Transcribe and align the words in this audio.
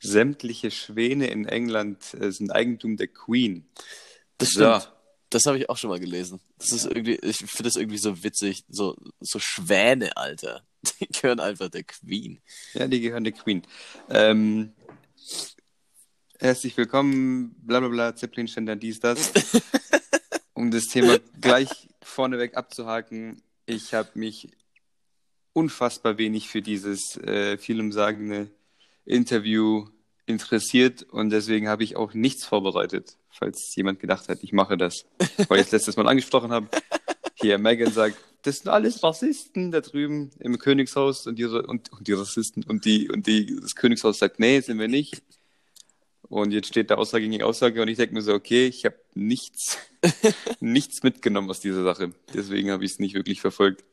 sämtliche 0.00 0.70
Schwäne 0.70 1.28
in 1.28 1.46
England 1.46 2.14
äh, 2.14 2.32
sind 2.32 2.50
Eigentum 2.50 2.96
der 2.96 3.08
Queen. 3.08 3.66
Das 4.38 4.50
stimmt. 4.50 4.82
So. 4.82 4.88
Das 5.28 5.46
habe 5.46 5.58
ich 5.58 5.70
auch 5.70 5.76
schon 5.76 5.90
mal 5.90 6.00
gelesen. 6.00 6.40
Das 6.58 6.72
ist 6.72 6.86
irgendwie, 6.86 7.14
ich 7.22 7.36
finde 7.36 7.64
das 7.64 7.76
irgendwie 7.76 7.98
so 7.98 8.24
witzig. 8.24 8.64
So, 8.68 8.96
so 9.20 9.38
Schwäne, 9.38 10.16
Alter. 10.16 10.64
Die 11.00 11.06
gehören 11.06 11.38
einfach 11.38 11.68
der 11.68 11.84
Queen. 11.84 12.40
Ja, 12.72 12.88
die 12.88 13.00
gehören 13.00 13.22
der 13.22 13.34
Queen. 13.34 13.62
Ähm, 14.08 14.72
herzlich 16.38 16.74
willkommen, 16.76 17.54
bla 17.60 17.80
bla 17.80 17.88
bla, 17.90 18.16
Zeppelinständer, 18.16 18.76
dies, 18.76 18.98
das. 18.98 19.30
um 20.54 20.70
das 20.70 20.86
Thema 20.86 21.18
gleich 21.38 21.88
vorneweg 22.00 22.56
abzuhaken, 22.56 23.42
ich 23.66 23.92
habe 23.92 24.08
mich 24.14 24.48
unfassbar 25.52 26.16
wenig 26.16 26.48
für 26.48 26.62
dieses 26.62 27.18
äh, 27.18 27.58
vielumsagende 27.58 28.50
Interview 29.04 29.86
interessiert 30.26 31.02
und 31.02 31.30
deswegen 31.30 31.68
habe 31.68 31.82
ich 31.82 31.96
auch 31.96 32.14
nichts 32.14 32.44
vorbereitet, 32.44 33.16
falls 33.30 33.74
jemand 33.74 34.00
gedacht 34.00 34.28
hat, 34.28 34.38
ich 34.42 34.52
mache 34.52 34.76
das. 34.76 35.06
Weil 35.48 35.60
ich 35.60 35.66
es 35.66 35.72
letztes 35.72 35.96
Mal 35.96 36.08
angesprochen 36.08 36.52
habe. 36.52 36.68
Hier, 37.34 37.58
Megan 37.58 37.92
sagt, 37.92 38.16
das 38.42 38.58
sind 38.58 38.68
alles 38.68 39.02
Rassisten 39.02 39.70
da 39.70 39.80
drüben 39.80 40.30
im 40.38 40.58
Königshaus 40.58 41.26
und 41.26 41.38
die, 41.38 41.44
und, 41.44 41.92
und 41.92 42.06
die 42.06 42.12
Rassisten 42.12 42.64
und 42.64 42.84
die 42.84 43.10
und 43.10 43.26
die 43.26 43.58
das 43.60 43.74
Königshaus 43.74 44.18
sagt, 44.18 44.38
nee, 44.38 44.60
sind 44.60 44.78
wir 44.78 44.88
nicht. 44.88 45.22
Und 46.22 46.52
jetzt 46.52 46.68
steht 46.68 46.90
da 46.90 46.94
Aussage 46.94 47.28
gegen 47.28 47.42
Aussage 47.42 47.82
und 47.82 47.88
ich 47.88 47.96
denke 47.96 48.14
mir 48.14 48.22
so, 48.22 48.32
okay, 48.32 48.66
ich 48.66 48.84
habe 48.84 48.96
nichts, 49.14 49.78
nichts 50.60 51.02
mitgenommen 51.02 51.50
aus 51.50 51.60
dieser 51.60 51.82
Sache. 51.82 52.12
Deswegen 52.32 52.70
habe 52.70 52.84
ich 52.84 52.92
es 52.92 52.98
nicht 53.00 53.14
wirklich 53.14 53.40
verfolgt. 53.40 53.84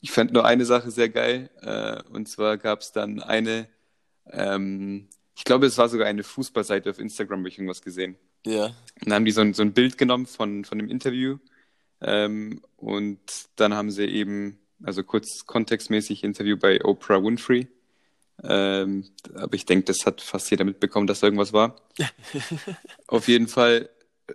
Ich 0.00 0.10
fand 0.10 0.32
nur 0.32 0.44
eine 0.44 0.64
Sache 0.64 0.90
sehr 0.90 1.08
geil. 1.08 1.50
Äh, 1.62 2.02
und 2.12 2.28
zwar 2.28 2.58
gab 2.58 2.80
es 2.80 2.92
dann 2.92 3.20
eine, 3.22 3.68
ähm, 4.30 5.08
ich 5.36 5.44
glaube, 5.44 5.66
es 5.66 5.78
war 5.78 5.88
sogar 5.88 6.06
eine 6.06 6.22
Fußballseite 6.22 6.90
auf 6.90 6.98
Instagram, 6.98 7.40
habe 7.40 7.48
ich 7.48 7.58
irgendwas 7.58 7.82
gesehen. 7.82 8.16
Ja. 8.44 8.66
Und 8.66 8.74
dann 9.06 9.14
haben 9.14 9.24
die 9.24 9.32
so 9.32 9.40
ein, 9.40 9.54
so 9.54 9.62
ein 9.62 9.72
Bild 9.72 9.98
genommen 9.98 10.26
von, 10.26 10.64
von 10.64 10.78
dem 10.78 10.88
Interview. 10.88 11.38
Ähm, 12.00 12.60
und 12.76 13.20
dann 13.56 13.74
haben 13.74 13.90
sie 13.90 14.04
eben, 14.04 14.58
also 14.82 15.02
kurz 15.02 15.46
kontextmäßig 15.46 16.24
Interview 16.24 16.56
bei 16.56 16.84
Oprah 16.84 17.22
Winfrey. 17.22 17.68
Ähm, 18.42 19.04
aber 19.34 19.54
ich 19.54 19.64
denke, 19.64 19.86
das 19.86 20.04
hat 20.04 20.20
fast 20.20 20.50
jeder 20.50 20.64
mitbekommen, 20.64 21.06
dass 21.06 21.20
da 21.20 21.26
irgendwas 21.26 21.52
war. 21.52 21.76
Auf 23.06 23.28
jeden 23.28 23.48
Fall 23.48 23.88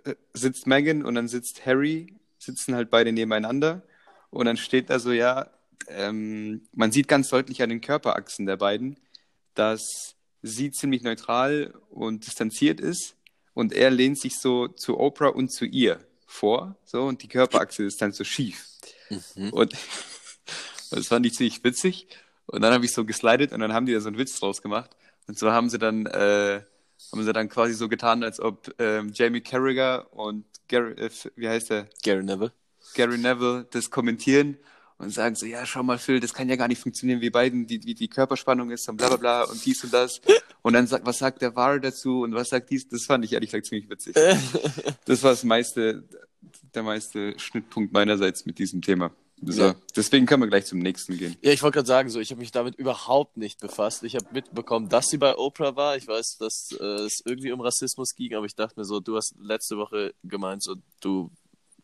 äh, 0.04 0.14
sitzt 0.34 0.66
Megan 0.66 1.04
und 1.04 1.14
dann 1.14 1.28
sitzt 1.28 1.64
Harry, 1.66 2.14
sitzen 2.38 2.74
halt 2.74 2.90
beide 2.90 3.12
nebeneinander. 3.12 3.82
Und 4.32 4.46
dann 4.46 4.56
steht 4.56 4.90
da 4.90 4.98
so, 4.98 5.12
ja, 5.12 5.50
ähm, 5.88 6.62
man 6.72 6.90
sieht 6.90 7.06
ganz 7.06 7.28
deutlich 7.28 7.62
an 7.62 7.68
den 7.68 7.82
Körperachsen 7.82 8.46
der 8.46 8.56
beiden, 8.56 8.98
dass 9.54 10.16
sie 10.40 10.72
ziemlich 10.72 11.02
neutral 11.02 11.74
und 11.90 12.26
distanziert 12.26 12.80
ist 12.80 13.14
und 13.52 13.74
er 13.74 13.90
lehnt 13.90 14.18
sich 14.18 14.40
so 14.40 14.68
zu 14.68 14.98
Oprah 14.98 15.28
und 15.28 15.52
zu 15.52 15.66
ihr 15.66 16.00
vor, 16.26 16.76
so 16.84 17.02
und 17.02 17.22
die 17.22 17.28
Körperachse 17.28 17.84
ist 17.84 18.00
dann 18.00 18.12
so 18.12 18.24
schief. 18.24 18.66
Mhm. 19.36 19.50
Und 19.50 19.74
das 20.90 21.08
fand 21.08 21.26
ich 21.26 21.34
ziemlich 21.34 21.62
witzig. 21.62 22.08
Und 22.46 22.62
dann 22.62 22.72
habe 22.72 22.86
ich 22.86 22.92
so 22.92 23.04
geslidet 23.04 23.52
und 23.52 23.60
dann 23.60 23.72
haben 23.72 23.86
die 23.86 23.92
da 23.92 24.00
so 24.00 24.08
einen 24.08 24.18
Witz 24.18 24.40
draus 24.40 24.62
gemacht. 24.62 24.90
Und 25.28 25.38
so 25.38 25.52
haben 25.52 25.68
sie 25.68 25.78
dann, 25.78 26.06
äh, 26.06 26.62
haben 27.12 27.22
sie 27.22 27.32
dann 27.32 27.48
quasi 27.48 27.74
so 27.74 27.88
getan, 27.88 28.24
als 28.24 28.40
ob 28.40 28.74
ähm, 28.78 29.12
Jamie 29.14 29.42
Carragher 29.42 30.12
und 30.12 30.46
Gary, 30.68 30.92
äh, 30.94 31.10
wie 31.36 31.48
heißt 31.48 31.70
der? 31.70 31.88
Gary 32.02 32.24
Neville. 32.24 32.52
Gary 32.94 33.18
Neville 33.18 33.66
das 33.70 33.90
kommentieren 33.90 34.56
und 34.98 35.10
sagen 35.10 35.34
so, 35.34 35.46
ja, 35.46 35.66
schau 35.66 35.82
mal, 35.82 35.98
Phil, 35.98 36.20
das 36.20 36.32
kann 36.32 36.48
ja 36.48 36.56
gar 36.56 36.68
nicht 36.68 36.80
funktionieren, 36.80 37.20
wie 37.20 37.30
beiden, 37.30 37.66
die, 37.66 37.84
wie 37.84 37.94
die 37.94 38.08
Körperspannung 38.08 38.70
ist 38.70 38.88
und 38.88 38.96
bla 38.96 39.08
bla 39.08 39.16
bla 39.16 39.42
und 39.44 39.64
dies 39.64 39.82
und 39.84 39.92
das. 39.92 40.20
Und 40.62 40.74
dann 40.74 40.86
sagt, 40.86 41.04
was 41.04 41.18
sagt 41.18 41.42
der 41.42 41.56
Var 41.56 41.80
dazu 41.80 42.22
und 42.22 42.34
was 42.34 42.50
sagt 42.50 42.70
dies? 42.70 42.88
Das 42.88 43.04
fand 43.04 43.24
ich 43.24 43.32
ehrlich 43.32 43.50
gesagt 43.50 43.66
ziemlich 43.66 43.90
witzig. 43.90 44.14
Das 45.04 45.22
war 45.22 45.32
das 45.32 45.42
meiste, 45.42 46.04
der 46.74 46.82
meiste 46.84 47.38
Schnittpunkt 47.38 47.92
meinerseits 47.92 48.46
mit 48.46 48.58
diesem 48.58 48.80
Thema. 48.80 49.10
So, 49.44 49.62
ja. 49.62 49.74
deswegen 49.96 50.26
können 50.26 50.42
wir 50.42 50.48
gleich 50.48 50.66
zum 50.66 50.78
nächsten 50.78 51.18
gehen. 51.18 51.36
Ja, 51.42 51.50
ich 51.50 51.62
wollte 51.64 51.76
gerade 51.76 51.88
sagen, 51.88 52.10
so, 52.10 52.20
ich 52.20 52.30
habe 52.30 52.40
mich 52.40 52.52
damit 52.52 52.76
überhaupt 52.76 53.36
nicht 53.36 53.58
befasst. 53.60 54.04
Ich 54.04 54.14
habe 54.14 54.26
mitbekommen, 54.30 54.88
dass 54.88 55.08
sie 55.08 55.18
bei 55.18 55.36
Oprah 55.36 55.74
war. 55.74 55.96
Ich 55.96 56.06
weiß, 56.06 56.38
dass 56.38 56.70
äh, 56.80 56.84
es 56.84 57.22
irgendwie 57.24 57.50
um 57.50 57.60
Rassismus 57.60 58.14
ging, 58.14 58.34
aber 58.34 58.46
ich 58.46 58.54
dachte 58.54 58.78
mir 58.78 58.84
so, 58.84 59.00
du 59.00 59.16
hast 59.16 59.34
letzte 59.40 59.76
Woche 59.78 60.14
gemeint, 60.22 60.62
so, 60.62 60.76
du 61.00 61.32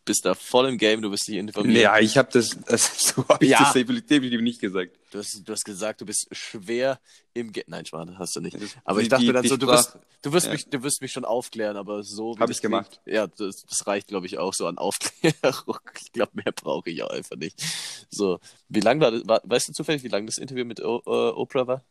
bist 0.09 0.25
da 0.25 0.35
voll 0.35 0.69
im 0.69 0.79
Game, 0.79 1.03
du 1.03 1.11
bist 1.11 1.29
nicht 1.29 1.39
informiert. 1.39 1.83
Ja, 1.83 1.99
ich 1.99 2.17
habe 2.17 2.29
das, 2.33 2.57
das, 2.67 2.99
so 2.99 3.29
habe 3.29 3.45
ich 3.45 3.53
ja. 3.53 3.59
das 3.59 3.75
definitiv 3.75 4.41
nicht 4.41 4.61
gesagt. 4.61 4.99
Du 5.11 5.19
hast, 5.19 5.43
du 5.45 5.53
hast 5.53 5.65
gesagt, 5.65 6.01
du 6.01 6.07
bist 6.07 6.27
schwer 6.33 6.99
im 7.35 7.53
Game. 7.53 7.65
Nein, 7.69 7.87
Schwan, 7.87 8.19
hast 8.19 8.35
du 8.35 8.41
nicht. 8.41 8.57
Aber 8.85 9.01
die, 9.01 9.05
ich 9.05 9.09
dachte 9.09 9.33
dann 9.33 9.47
so, 9.47 9.57
du 9.57 9.67
wirst, 9.67 9.99
du 10.23 10.33
wirst 10.33 10.47
ja. 10.47 10.53
mich, 10.53 10.69
du 10.69 10.83
wirst 10.83 11.01
mich 11.03 11.13
schon 11.13 11.25
aufklären, 11.25 11.77
aber 11.77 12.03
so. 12.03 12.39
Habe 12.39 12.53
ich 12.53 12.61
gemacht. 12.61 13.01
Ja, 13.07 13.27
das, 13.27 13.65
das 13.67 13.87
reicht, 13.87 14.09
glaube 14.09 14.27
ich, 14.27 14.39
auch 14.39 14.55
so 14.55 14.67
an 14.67 14.79
Aufklärung. 14.79 15.79
Ich 16.01 16.13
glaube, 16.13 16.33
mehr 16.35 16.53
brauche 16.53 16.89
ich 16.89 17.03
auch 17.03 17.11
einfach 17.11 17.37
nicht. 17.37 17.63
So, 18.11 18.41
wie 18.69 18.81
lang 18.81 19.01
war 19.01 19.11
das? 19.11 19.27
War, 19.27 19.43
weißt 19.45 19.69
du 19.69 19.73
zufällig, 19.73 20.03
wie 20.03 20.09
lang 20.09 20.27
das 20.27 20.39
Interview 20.39 20.65
mit 20.65 20.81
o, 20.81 21.03
uh, 21.07 21.37
Oprah 21.37 21.67
war? 21.67 21.85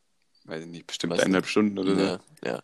Weiß 0.45 0.63
ich 0.63 0.69
nicht, 0.69 0.87
bestimmt 0.87 1.13
weißt 1.13 1.23
eineinhalb 1.23 1.45
du? 1.45 1.51
Stunden 1.51 1.77
oder 1.77 1.95
so. 1.95 2.01
Ja, 2.01 2.19
ja. 2.43 2.63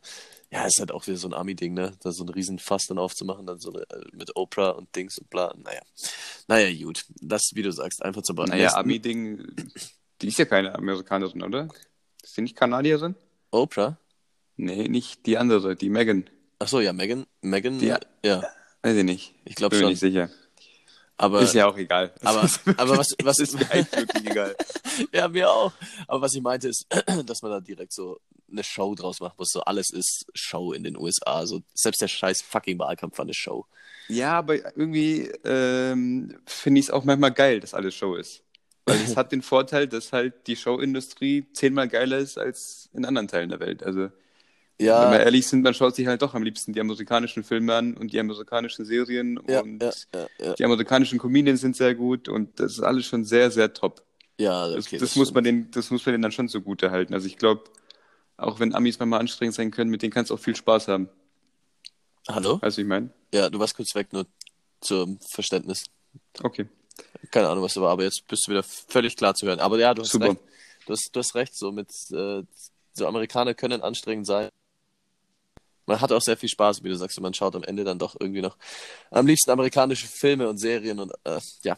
Ja, 0.53 0.67
ist 0.67 0.79
halt 0.79 0.91
auch 0.91 1.07
wieder 1.07 1.17
so 1.17 1.27
ein 1.27 1.33
Ami-Ding, 1.33 1.73
ne? 1.73 1.93
Da 2.01 2.11
so 2.11 2.23
ein 2.23 2.29
riesen 2.29 2.59
Fass 2.59 2.85
dann 2.85 2.99
aufzumachen, 2.99 3.47
dann 3.47 3.57
so 3.57 3.73
eine, 3.73 3.81
äh, 3.89 4.05
mit 4.11 4.35
Oprah 4.35 4.69
und 4.69 4.95
Dings 4.95 5.17
und 5.17 5.27
bla. 5.31 5.51
Naja. 5.57 5.81
Naja, 6.47 6.85
gut. 6.85 7.05
Das, 7.21 7.49
wie 7.55 7.63
du 7.63 7.71
sagst, 7.71 8.03
einfach 8.03 8.21
zu 8.21 8.35
beantworten. 8.35 8.61
Naja, 8.61 8.77
Ami-Ding, 8.77 9.47
die 10.21 10.27
ist 10.27 10.37
ja 10.37 10.45
keine 10.45 10.75
Amerikanerin, 10.75 11.41
oder? 11.41 11.69
Ist 12.21 12.37
die 12.37 12.41
nicht 12.41 12.55
Kanadierin? 12.55 13.15
Oprah? 13.49 13.97
Nee, 14.55 14.87
nicht 14.89 15.25
die 15.25 15.39
andere, 15.39 15.75
die 15.75 15.89
Megan. 15.89 16.29
Ach 16.59 16.67
so, 16.67 16.79
ja, 16.81 16.93
Megan. 16.93 17.25
Megan, 17.41 17.79
die, 17.79 17.87
ja. 18.23 18.43
Weiß 18.83 18.95
ich 18.95 19.03
nicht. 19.03 19.33
Ich 19.45 19.55
glaube 19.55 19.75
schon. 19.75 19.81
Bin 19.81 19.87
mir 19.87 19.91
nicht 19.93 20.01
sicher. 20.01 20.29
Aber, 21.17 21.41
ist 21.41 21.53
ja 21.53 21.67
auch 21.67 21.77
egal. 21.77 22.11
Aber, 22.23 22.49
aber 22.77 22.97
was, 22.97 23.09
was 23.21 23.39
ist 23.39 23.53
mir 23.53 23.69
eigentlich 23.71 23.91
wirklich 23.91 24.25
egal. 24.31 24.55
ja, 25.13 25.27
mir 25.27 25.49
auch. 25.49 25.71
Aber 26.07 26.21
was 26.21 26.33
ich 26.33 26.41
meinte 26.41 26.67
ist, 26.67 26.85
dass 27.25 27.41
man 27.41 27.51
da 27.51 27.59
direkt 27.59 27.93
so 27.93 28.19
eine 28.51 28.63
Show 28.63 28.95
draus 28.95 29.19
machen 29.19 29.35
muss. 29.37 29.51
So 29.51 29.61
alles 29.61 29.91
ist 29.91 30.25
Show 30.33 30.73
in 30.73 30.83
den 30.83 30.97
USA. 30.97 31.45
So 31.45 31.61
selbst 31.73 32.01
der 32.01 32.07
scheiß 32.07 32.41
fucking 32.41 32.79
Wahlkampf 32.79 33.17
war 33.17 33.25
eine 33.25 33.33
Show. 33.33 33.65
Ja, 34.07 34.33
aber 34.33 34.55
irgendwie 34.77 35.31
ähm, 35.45 36.35
finde 36.45 36.79
ich 36.79 36.87
es 36.87 36.91
auch 36.91 37.03
manchmal 37.03 37.31
geil, 37.31 37.59
dass 37.59 37.73
alles 37.73 37.95
Show 37.95 38.15
ist. 38.15 38.43
Weil 38.85 38.97
es 38.97 39.15
hat 39.17 39.31
den 39.31 39.41
Vorteil, 39.41 39.87
dass 39.87 40.13
halt 40.13 40.47
die 40.47 40.55
Showindustrie 40.55 41.47
zehnmal 41.53 41.87
geiler 41.87 42.17
ist 42.17 42.37
als 42.37 42.89
in 42.93 43.05
anderen 43.05 43.27
Teilen 43.27 43.49
der 43.49 43.59
Welt. 43.59 43.83
Also 43.83 44.09
ja. 44.81 45.03
Wenn 45.03 45.19
wir 45.19 45.25
ehrlich 45.25 45.47
sind, 45.47 45.61
man 45.61 45.73
schaut 45.73 45.95
sich 45.95 46.07
halt 46.07 46.21
doch 46.21 46.33
am 46.33 46.43
liebsten 46.43 46.73
die 46.73 46.81
amerikanischen 46.81 47.43
Filme 47.43 47.75
an 47.75 47.95
und 47.95 48.11
die 48.11 48.19
amerikanischen 48.19 48.85
Serien 48.85 49.39
ja, 49.47 49.61
und 49.61 49.83
ja, 49.83 50.53
die 50.57 50.65
amerikanischen 50.65 51.19
Comedians 51.19 51.61
sind 51.61 51.75
sehr 51.75 51.93
gut 51.95 52.27
und 52.27 52.59
das 52.59 52.73
ist 52.73 52.79
alles 52.81 53.05
schon 53.05 53.23
sehr, 53.23 53.51
sehr 53.51 53.73
top. 53.73 54.03
Ja, 54.39 54.65
okay, 54.65 54.75
das, 54.75 54.89
das, 54.89 54.99
das 54.99 55.15
muss 55.15 55.33
man 55.33 55.43
den, 55.43 55.69
das 55.71 55.91
muss 55.91 56.05
man 56.05 56.13
denen 56.13 56.23
dann 56.23 56.31
schon 56.31 56.47
so 56.47 56.59
gut 56.59 56.81
erhalten. 56.81 57.13
Also 57.13 57.27
ich 57.27 57.37
glaube, 57.37 57.63
auch 58.37 58.59
wenn 58.59 58.73
Amis 58.73 58.97
manchmal 58.97 59.19
anstrengend 59.19 59.55
sein 59.55 59.69
können, 59.69 59.91
mit 59.91 60.01
denen 60.01 60.11
kannst 60.11 60.31
du 60.31 60.35
auch 60.35 60.39
viel 60.39 60.55
Spaß 60.55 60.87
haben. 60.87 61.07
Hallo? 62.27 62.59
Weißt 62.61 62.77
du, 62.77 62.81
ich 62.81 62.87
meine? 62.87 63.11
Ja, 63.33 63.49
du 63.49 63.59
warst 63.59 63.75
kurz 63.75 63.93
weg, 63.93 64.11
nur 64.11 64.25
zum 64.81 65.19
Verständnis. 65.29 65.85
Okay. 66.41 66.67
Keine 67.31 67.47
Ahnung, 67.47 67.63
was 67.63 67.75
da 67.75 67.81
war, 67.81 67.91
aber 67.91 68.03
jetzt 68.03 68.23
bist 68.27 68.47
du 68.47 68.51
wieder 68.51 68.63
völlig 68.63 69.15
klar 69.15 69.35
zu 69.35 69.45
hören. 69.45 69.59
Aber 69.59 69.77
ja, 69.77 69.93
du 69.93 70.01
hast 70.01 70.11
Super. 70.11 70.29
recht. 70.29 70.39
Du 70.85 70.93
hast, 70.93 71.09
du 71.13 71.19
hast 71.19 71.35
recht, 71.35 71.55
so 71.55 71.71
mit 71.71 71.89
äh, 72.11 72.43
so 72.93 73.07
Amerikaner 73.07 73.53
können 73.53 73.81
anstrengend 73.81 74.27
sein 74.27 74.49
man 75.85 76.01
hat 76.01 76.11
auch 76.11 76.21
sehr 76.21 76.37
viel 76.37 76.49
Spaß, 76.49 76.83
wie 76.83 76.89
du 76.89 76.95
sagst, 76.95 77.17
und 77.17 77.23
man 77.23 77.33
schaut 77.33 77.55
am 77.55 77.63
Ende 77.63 77.83
dann 77.83 77.99
doch 77.99 78.15
irgendwie 78.19 78.41
noch 78.41 78.57
am 79.11 79.27
liebsten 79.27 79.51
amerikanische 79.51 80.07
Filme 80.07 80.47
und 80.49 80.57
Serien 80.57 80.99
und 80.99 81.11
äh, 81.23 81.39
ja. 81.63 81.75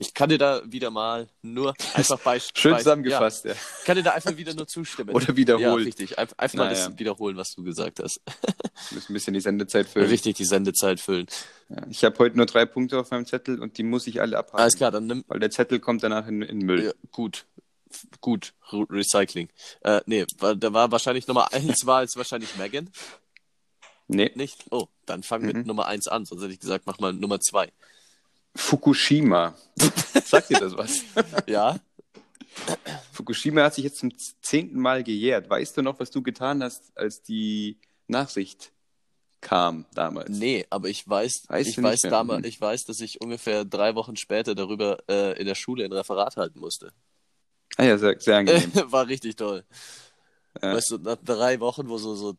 Ich 0.00 0.14
kann 0.14 0.28
dir 0.28 0.38
da 0.38 0.62
wieder 0.64 0.90
mal 0.90 1.28
nur 1.42 1.74
einfach 1.94 2.20
beispielsweise. 2.20 2.52
Schön 2.54 2.78
zusammengefasst, 2.78 3.44
ja. 3.46 3.50
ja. 3.52 3.56
Ich 3.80 3.84
kann 3.84 3.96
dir 3.96 4.04
da 4.04 4.12
einfach 4.12 4.36
wieder 4.36 4.54
nur 4.54 4.68
zustimmen. 4.68 5.10
Oder 5.14 5.36
wiederholen. 5.36 5.64
Ja, 5.64 5.74
richtig. 5.74 6.18
Einfach, 6.18 6.38
einfach 6.38 6.58
naja. 6.58 6.70
mal 6.70 6.90
das 6.90 6.98
wiederholen, 6.98 7.36
was 7.36 7.54
du 7.54 7.64
gesagt 7.64 7.98
hast. 8.00 8.20
Wir 8.26 8.94
müssen 8.94 9.12
ein 9.12 9.14
bisschen 9.14 9.34
die 9.34 9.40
Sendezeit 9.40 9.88
füllen. 9.88 10.08
Richtig, 10.08 10.36
die 10.36 10.44
Sendezeit 10.44 11.00
füllen. 11.00 11.26
Ja, 11.68 11.82
ich 11.90 12.04
habe 12.04 12.16
heute 12.20 12.36
nur 12.36 12.46
drei 12.46 12.64
Punkte 12.64 13.00
auf 13.00 13.10
meinem 13.10 13.26
Zettel 13.26 13.60
und 13.60 13.76
die 13.76 13.82
muss 13.82 14.06
ich 14.06 14.20
alle 14.20 14.38
abhaken. 14.38 14.60
Alles 14.60 14.76
klar, 14.76 14.92
dann 14.92 15.06
nimm. 15.06 15.24
Weil 15.26 15.40
der 15.40 15.50
Zettel 15.50 15.80
kommt 15.80 16.04
danach 16.04 16.28
in, 16.28 16.42
in 16.42 16.58
Müll. 16.58 16.84
Ja, 16.84 16.92
gut. 17.10 17.46
Gut, 18.20 18.52
Recycling. 18.70 19.48
Äh, 19.80 20.02
nee, 20.04 20.26
da 20.38 20.72
war 20.74 20.92
wahrscheinlich 20.92 21.26
Nummer 21.26 21.52
eins 21.54 21.86
war 21.86 22.02
jetzt 22.02 22.18
wahrscheinlich 22.18 22.54
Megan. 22.56 22.90
Nee. 24.08 24.32
Nicht? 24.34 24.64
Oh, 24.70 24.88
dann 25.06 25.22
fang 25.22 25.42
mhm. 25.42 25.46
mit 25.48 25.66
Nummer 25.66 25.86
1 25.86 26.08
an, 26.08 26.24
sonst 26.24 26.42
hätte 26.42 26.52
ich 26.52 26.60
gesagt, 26.60 26.86
mach 26.86 26.98
mal 26.98 27.12
Nummer 27.12 27.40
2. 27.40 27.70
Fukushima. 28.54 29.54
Sagt 30.24 30.50
dir 30.50 30.58
das 30.58 30.76
was? 30.76 31.02
ja. 31.46 31.78
Fukushima 33.12 33.62
hat 33.62 33.74
sich 33.74 33.84
jetzt 33.84 33.98
zum 33.98 34.10
zehnten 34.42 34.80
Mal 34.80 35.04
gejährt. 35.04 35.48
Weißt 35.48 35.76
du 35.76 35.82
noch, 35.82 36.00
was 36.00 36.10
du 36.10 36.22
getan 36.22 36.62
hast, 36.62 36.90
als 36.96 37.22
die 37.22 37.78
Nachricht 38.08 38.72
kam 39.40 39.84
damals? 39.94 40.30
Nee, 40.30 40.66
aber 40.70 40.88
ich 40.88 41.08
weiß, 41.08 41.44
weißt 41.46 41.68
ich 41.68 41.82
weiß 41.82 42.00
damals, 42.02 42.46
ich 42.46 42.60
weiß, 42.60 42.84
dass 42.84 43.00
ich 43.00 43.20
ungefähr 43.20 43.64
drei 43.64 43.94
Wochen 43.94 44.16
später 44.16 44.54
darüber 44.54 44.98
äh, 45.08 45.38
in 45.38 45.46
der 45.46 45.54
Schule 45.54 45.84
ein 45.84 45.92
Referat 45.92 46.36
halten 46.36 46.58
musste. 46.58 46.92
Ah 47.76 47.84
ja, 47.84 47.98
sehr, 47.98 48.18
sehr 48.18 48.38
angenehm. 48.38 48.72
War 48.90 49.06
richtig 49.06 49.36
toll. 49.36 49.64
Ja. 50.60 50.74
Weißt 50.74 50.90
du, 50.90 50.98
nach 50.98 51.18
drei 51.22 51.60
Wochen, 51.60 51.88
wo 51.88 51.98
so, 51.98 52.16
so 52.16 52.36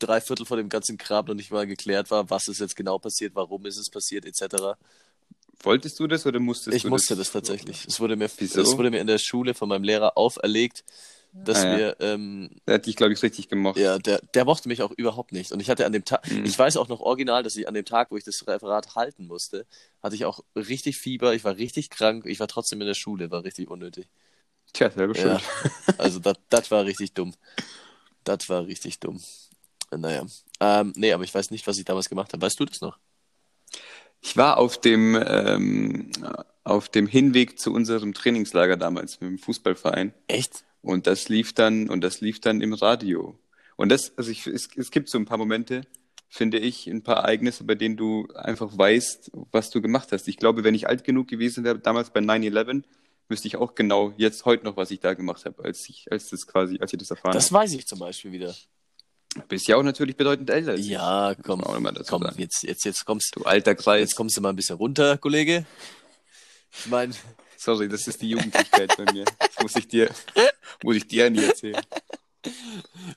drei 0.00 0.20
Viertel 0.20 0.46
von 0.46 0.58
dem 0.58 0.68
ganzen 0.68 0.98
Kram 0.98 1.26
noch 1.26 1.34
nicht 1.34 1.50
mal 1.52 1.66
geklärt 1.66 2.10
war, 2.10 2.28
was 2.30 2.48
ist 2.48 2.60
jetzt 2.60 2.74
genau 2.76 2.98
passiert, 2.98 3.34
warum 3.34 3.64
ist 3.66 3.76
es 3.76 3.88
passiert, 3.90 4.24
etc. 4.26 4.76
Wolltest 5.62 6.00
du 6.00 6.06
das 6.06 6.26
oder 6.26 6.40
musstest 6.40 6.76
Ich 6.76 6.82
du 6.84 6.88
musste 6.88 7.14
das? 7.14 7.28
das 7.28 7.32
tatsächlich. 7.32 7.84
Es 7.86 8.00
wurde, 8.00 8.16
mir, 8.16 8.30
Wieso? 8.38 8.62
es 8.62 8.76
wurde 8.76 8.90
mir 8.90 9.00
in 9.00 9.06
der 9.06 9.18
Schule 9.18 9.54
von 9.54 9.68
meinem 9.68 9.84
Lehrer 9.84 10.16
auferlegt, 10.16 10.84
dass 11.32 11.58
Ah, 11.58 11.66
ja. 11.68 11.76
wir, 11.76 11.96
ähm, 12.00 12.50
Der 12.66 12.74
hat 12.76 12.86
dich, 12.86 12.96
glaube 12.96 13.12
ich, 13.12 13.22
richtig 13.22 13.48
gemocht. 13.48 13.78
ja, 13.78 13.98
der, 13.98 14.20
der 14.34 14.44
mochte 14.44 14.68
mich 14.68 14.82
auch 14.82 14.90
überhaupt 14.90 15.32
nicht. 15.32 15.52
Und 15.52 15.60
ich 15.60 15.68
hatte 15.70 15.86
an 15.86 15.92
dem 15.92 16.04
Tag, 16.04 16.28
Mhm. 16.30 16.44
ich 16.44 16.58
weiß 16.58 16.76
auch 16.78 16.88
noch 16.88 17.00
original, 17.00 17.42
dass 17.42 17.56
ich 17.56 17.68
an 17.68 17.74
dem 17.74 17.84
Tag, 17.84 18.10
wo 18.10 18.16
ich 18.16 18.24
das 18.24 18.46
Referat 18.46 18.94
halten 18.96 19.26
musste, 19.26 19.66
hatte 20.02 20.14
ich 20.16 20.24
auch 20.24 20.40
richtig 20.56 20.96
Fieber, 20.98 21.34
ich 21.34 21.44
war 21.44 21.56
richtig 21.56 21.90
krank, 21.90 22.24
ich 22.26 22.40
war 22.40 22.48
trotzdem 22.48 22.80
in 22.80 22.86
der 22.86 22.94
Schule, 22.94 23.30
war 23.30 23.44
richtig 23.44 23.70
unnötig. 23.70 24.08
Tja, 24.72 24.90
selber 24.90 25.14
Ja, 25.14 25.38
schuld. 25.38 25.42
also 25.98 26.20
das 26.48 26.70
war 26.70 26.84
richtig 26.84 27.12
dumm. 27.12 27.34
Das 28.24 28.48
war 28.48 28.66
richtig 28.66 28.98
dumm. 29.00 29.20
Naja. 29.90 30.26
Ähm, 30.60 30.92
nee, 30.96 31.12
aber 31.12 31.24
ich 31.24 31.34
weiß 31.34 31.50
nicht, 31.50 31.66
was 31.66 31.78
ich 31.78 31.84
damals 31.84 32.08
gemacht 32.08 32.32
habe. 32.32 32.42
Weißt 32.42 32.58
du 32.60 32.64
das 32.64 32.80
noch? 32.80 32.98
Ich 34.20 34.36
war 34.36 34.58
auf 34.58 34.80
dem, 34.80 35.20
ähm, 35.26 36.10
auf 36.64 36.88
dem 36.88 37.06
Hinweg 37.06 37.58
zu 37.58 37.72
unserem 37.72 38.12
Trainingslager 38.14 38.76
damals 38.76 39.20
mit 39.20 39.30
dem 39.30 39.38
Fußballverein. 39.38 40.12
Echt? 40.28 40.64
Und 40.82 41.06
das 41.06 41.28
lief 41.28 41.52
dann, 41.52 41.88
und 41.88 42.02
das 42.02 42.20
lief 42.20 42.40
dann 42.40 42.60
im 42.60 42.72
Radio. 42.72 43.38
Und 43.76 43.88
das, 43.88 44.12
also 44.16 44.30
ich, 44.30 44.46
es, 44.46 44.68
es 44.76 44.90
gibt 44.90 45.08
so 45.08 45.18
ein 45.18 45.24
paar 45.24 45.38
Momente, 45.38 45.82
finde 46.28 46.58
ich, 46.58 46.86
ein 46.86 47.02
paar 47.02 47.16
Ereignisse, 47.16 47.64
bei 47.64 47.74
denen 47.74 47.96
du 47.96 48.28
einfach 48.34 48.76
weißt, 48.76 49.32
was 49.50 49.70
du 49.70 49.80
gemacht 49.80 50.12
hast. 50.12 50.28
Ich 50.28 50.36
glaube, 50.36 50.64
wenn 50.64 50.74
ich 50.74 50.86
alt 50.86 51.02
genug 51.04 51.28
gewesen 51.28 51.64
wäre, 51.64 51.78
damals 51.78 52.10
bei 52.10 52.20
9-11, 52.20 52.84
wüsste 53.28 53.48
ich 53.48 53.56
auch 53.56 53.74
genau 53.74 54.12
jetzt 54.16 54.44
heute 54.44 54.64
noch, 54.64 54.76
was 54.76 54.90
ich 54.90 55.00
da 55.00 55.14
gemacht 55.14 55.44
habe, 55.44 55.64
als 55.64 55.88
ich, 55.88 56.10
als 56.10 56.28
das 56.28 56.46
quasi, 56.46 56.78
als 56.78 56.92
ich 56.92 56.98
das 56.98 57.10
erfahren 57.10 57.32
Das 57.32 57.52
weiß 57.52 57.72
ich 57.72 57.86
zum 57.86 57.98
Beispiel 57.98 58.32
wieder. 58.32 58.54
Habe. 59.40 59.48
Bist 59.48 59.66
ja 59.68 59.76
auch 59.76 59.82
natürlich 59.82 60.16
bedeutend 60.16 60.50
älter. 60.50 60.76
Ja, 60.76 61.34
komm. 61.42 61.60
Komm, 61.62 61.84
sagen. 61.84 62.34
jetzt, 62.38 62.62
jetzt, 62.62 62.84
jetzt 62.84 63.04
kommst 63.04 63.34
Du 63.36 63.44
alter 63.44 63.74
Kreis. 63.74 64.00
Jetzt 64.00 64.16
kommst 64.16 64.36
du 64.36 64.40
mal 64.40 64.50
ein 64.50 64.56
bisschen 64.56 64.76
runter, 64.76 65.18
Kollege. 65.18 65.64
Ich 66.72 66.86
meine, 66.86 67.12
Sorry, 67.62 67.90
das 67.90 68.06
ist 68.06 68.22
die 68.22 68.30
Jugendlichkeit 68.30 68.96
bei 68.96 69.12
mir. 69.12 69.26
Das 69.38 69.50
muss 69.60 69.76
ich 69.76 69.86
dir, 69.86 70.08
muss 70.82 70.96
ich 70.96 71.06
dir 71.06 71.28
nie 71.28 71.44
erzählen. 71.44 71.82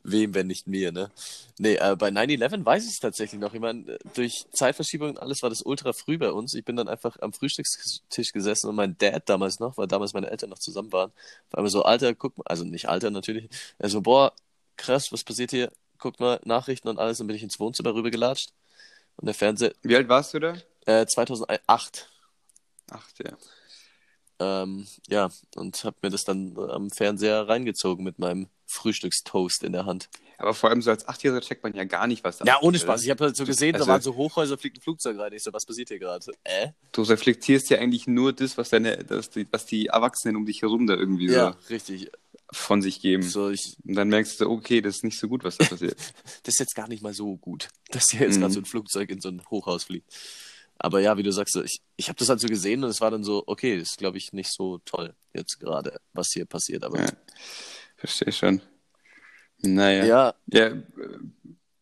wem, 0.03 0.33
wenn 0.33 0.47
nicht 0.47 0.67
mir, 0.67 0.91
ne? 0.91 1.11
Nee, 1.57 1.75
äh, 1.75 1.95
bei 1.97 2.09
9-11 2.09 2.65
weiß 2.65 2.83
ich 2.83 2.91
es 2.91 2.99
tatsächlich 2.99 3.39
noch. 3.39 3.53
Ich 3.53 3.61
meine, 3.61 3.97
durch 4.15 4.45
Zeitverschiebung 4.51 5.11
und 5.11 5.19
alles 5.21 5.43
war 5.43 5.49
das 5.49 5.61
ultra 5.61 5.93
früh 5.93 6.17
bei 6.17 6.29
uns. 6.29 6.53
Ich 6.55 6.65
bin 6.65 6.75
dann 6.75 6.89
einfach 6.89 7.15
am 7.21 7.31
Frühstückstisch 7.31 8.33
gesessen 8.33 8.67
und 8.67 8.75
mein 8.75 8.97
Dad 8.97 9.29
damals 9.29 9.61
noch, 9.61 9.77
weil 9.77 9.87
damals 9.87 10.11
meine 10.11 10.29
Eltern 10.29 10.49
noch 10.49 10.59
zusammen 10.59 10.91
waren, 10.91 11.13
war 11.51 11.59
immer 11.59 11.69
so, 11.69 11.83
Alter, 11.83 12.13
guck 12.13 12.37
mal, 12.37 12.43
also 12.45 12.65
nicht 12.65 12.89
Alter 12.89 13.11
natürlich, 13.11 13.49
so, 13.79 14.01
boah, 14.01 14.33
krass, 14.75 15.09
was 15.11 15.23
passiert 15.23 15.51
hier? 15.51 15.71
Guck 15.97 16.19
mal, 16.19 16.39
Nachrichten 16.43 16.87
und 16.89 16.99
alles, 16.99 17.17
dann 17.19 17.27
bin 17.27 17.35
ich 17.35 17.43
ins 17.43 17.59
Wohnzimmer 17.59 17.93
rübergelatscht. 17.93 18.51
Und 19.17 19.25
der 19.27 19.35
Fernseher, 19.35 19.73
Wie 19.83 19.95
alt 19.95 20.09
warst 20.09 20.33
du 20.33 20.39
da? 20.39 20.55
äh, 20.85 21.05
2008, 21.05 22.09
Ach, 22.91 23.07
ja. 23.23 23.37
ähm, 24.39 24.87
ja, 25.07 25.29
und 25.55 25.83
hab 25.83 26.01
mir 26.03 26.09
das 26.09 26.23
dann 26.23 26.57
am 26.57 26.89
Fernseher 26.89 27.47
reingezogen 27.47 28.03
mit 28.03 28.19
meinem 28.19 28.49
Frühstückstoast 28.65 29.63
in 29.63 29.71
der 29.73 29.85
Hand. 29.85 30.09
Aber 30.43 30.53
vor 30.53 30.69
allem 30.69 30.81
so 30.81 30.91
als 30.91 31.07
Achtjähriger 31.07 31.41
checkt 31.41 31.63
man 31.63 31.73
ja 31.73 31.83
gar 31.85 32.05
nicht, 32.07 32.23
was 32.23 32.37
da 32.37 32.45
Ja, 32.45 32.59
ohne 32.61 32.77
Spaß. 32.77 32.99
oder? 32.99 33.03
Ich 33.03 33.09
habe 33.09 33.23
halt 33.25 33.35
so 33.37 33.45
gesehen, 33.45 33.73
Also- 33.75 33.85
da 33.85 33.91
waren 33.93 34.01
so 34.01 34.15
Hochhäuser, 34.15 34.57
fliegt 34.57 34.77
ein 34.77 34.81
Flugzeug 34.81 35.17
rein. 35.17 35.31
Ich 35.33 35.43
so, 35.43 35.53
was 35.53 35.65
passiert 35.65 35.87
hier 35.89 35.99
gerade? 35.99 36.25
Äh? 36.43 36.69
Du 36.91 37.01
reflektierst 37.03 37.69
ja 37.69 37.79
eigentlich 37.79 38.07
nur 38.07 38.33
das, 38.33 38.57
was 38.57 38.69
deine, 38.69 38.97
das, 39.03 39.29
die, 39.29 39.47
was 39.51 39.65
die 39.65 39.87
Erwachsenen 39.87 40.35
um 40.35 40.45
dich 40.45 40.61
herum 40.61 40.85
da 40.87 40.95
irgendwie 40.95 41.27
Ja, 41.31 41.55
richtig. 41.69 42.03
so 42.03 42.07
von 42.51 42.81
sich 42.83 43.01
geben. 43.01 43.23
So, 43.23 43.49
ich, 43.49 43.77
Und 43.83 43.95
dann 43.95 44.09
merkst 44.09 44.39
du, 44.41 44.49
okay, 44.49 44.81
das 44.81 44.97
ist 44.97 45.03
nicht 45.03 45.17
so 45.17 45.27
gut, 45.27 45.43
was 45.43 45.57
da 45.57 45.65
passiert. 45.65 45.97
das 46.43 46.53
ist 46.55 46.59
jetzt 46.59 46.75
gar 46.75 46.87
nicht 46.87 47.01
mal 47.01 47.13
so 47.13 47.35
gut, 47.37 47.69
dass 47.89 48.11
hier 48.11 48.21
jetzt 48.21 48.35
Mhm. 48.35 48.41
gerade 48.41 48.53
so 48.53 48.59
ein 48.59 48.65
Flugzeug 48.65 49.09
in 49.09 49.21
so 49.21 49.29
ein 49.29 49.41
Hochhaus 49.49 49.85
fliegt. 49.85 50.11
Aber 50.77 50.99
ja, 50.99 51.17
wie 51.17 51.23
du 51.23 51.31
sagst, 51.31 51.55
ich, 51.55 51.81
ich 51.95 52.09
habe 52.09 52.19
das 52.19 52.27
halt 52.29 52.41
so 52.41 52.47
gesehen 52.47 52.83
und 52.83 52.89
es 52.89 52.99
war 52.99 53.09
dann 53.09 53.23
so, 53.23 53.43
okay, 53.47 53.79
das 53.79 53.91
ist, 53.91 53.97
glaube 53.97 54.17
ich, 54.17 54.33
nicht 54.33 54.51
so 54.51 54.79
toll 54.85 55.15
jetzt 55.33 55.59
gerade, 55.59 55.99
was 56.13 56.27
hier 56.33 56.45
passiert. 56.45 56.83
Aber 56.83 56.99
Ja. 56.99 57.07
Verstehe 57.95 58.33
schon. 58.33 58.61
Naja. 59.65 60.05
ja, 60.05 60.33
Ja, 60.47 60.65
äh, 60.67 60.83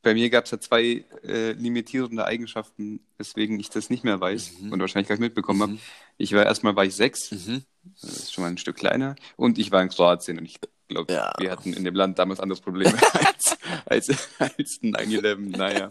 bei 0.03 0.13
mir 0.15 0.29
gab 0.29 0.45
es 0.45 0.51
ja 0.51 0.59
zwei 0.59 1.05
äh, 1.23 1.51
limitierende 1.53 2.25
Eigenschaften, 2.25 3.01
weswegen 3.17 3.59
ich 3.59 3.69
das 3.69 3.89
nicht 3.89 4.03
mehr 4.03 4.19
weiß 4.19 4.53
Mhm. 4.59 4.71
und 4.71 4.79
wahrscheinlich 4.79 5.07
gleich 5.07 5.19
mitbekommen 5.19 5.61
habe. 5.61 5.71
Mhm. 5.73 5.79
Ich 6.17 6.33
war 6.33 6.45
erstmal 6.45 6.75
war 6.75 6.85
ich 6.85 6.95
sechs, 6.95 7.31
mhm. 7.31 7.63
das 8.01 8.09
ist 8.11 8.33
schon 8.33 8.43
mal 8.43 8.49
ein 8.49 8.57
Stück 8.57 8.77
kleiner, 8.77 9.15
und 9.35 9.57
ich 9.59 9.71
war 9.71 9.81
in 9.83 9.89
Kroatien 9.89 10.37
und 10.39 10.45
ich 10.45 10.59
glaube, 10.87 11.13
Ja. 11.13 11.33
wir 11.37 11.51
hatten 11.51 11.73
in 11.73 11.83
dem 11.83 11.95
Land 11.95 12.17
damals 12.19 12.39
anderes 12.39 12.61
Problem 12.61 12.91
als, 13.13 13.57
als, 13.85 14.29
als 14.39 14.79
9-11. 14.81 15.57
Naja. 15.57 15.89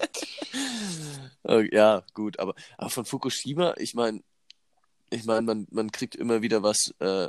Ja, 1.72 2.02
gut, 2.14 2.38
aber, 2.38 2.54
aber 2.78 2.90
von 2.90 3.04
Fukushima, 3.04 3.74
ich 3.78 3.94
meine, 3.94 4.22
ich 5.10 5.24
meine, 5.24 5.42
man, 5.42 5.66
man 5.70 5.90
kriegt 5.90 6.14
immer 6.14 6.42
wieder 6.42 6.62
was 6.62 6.94
äh, 7.00 7.28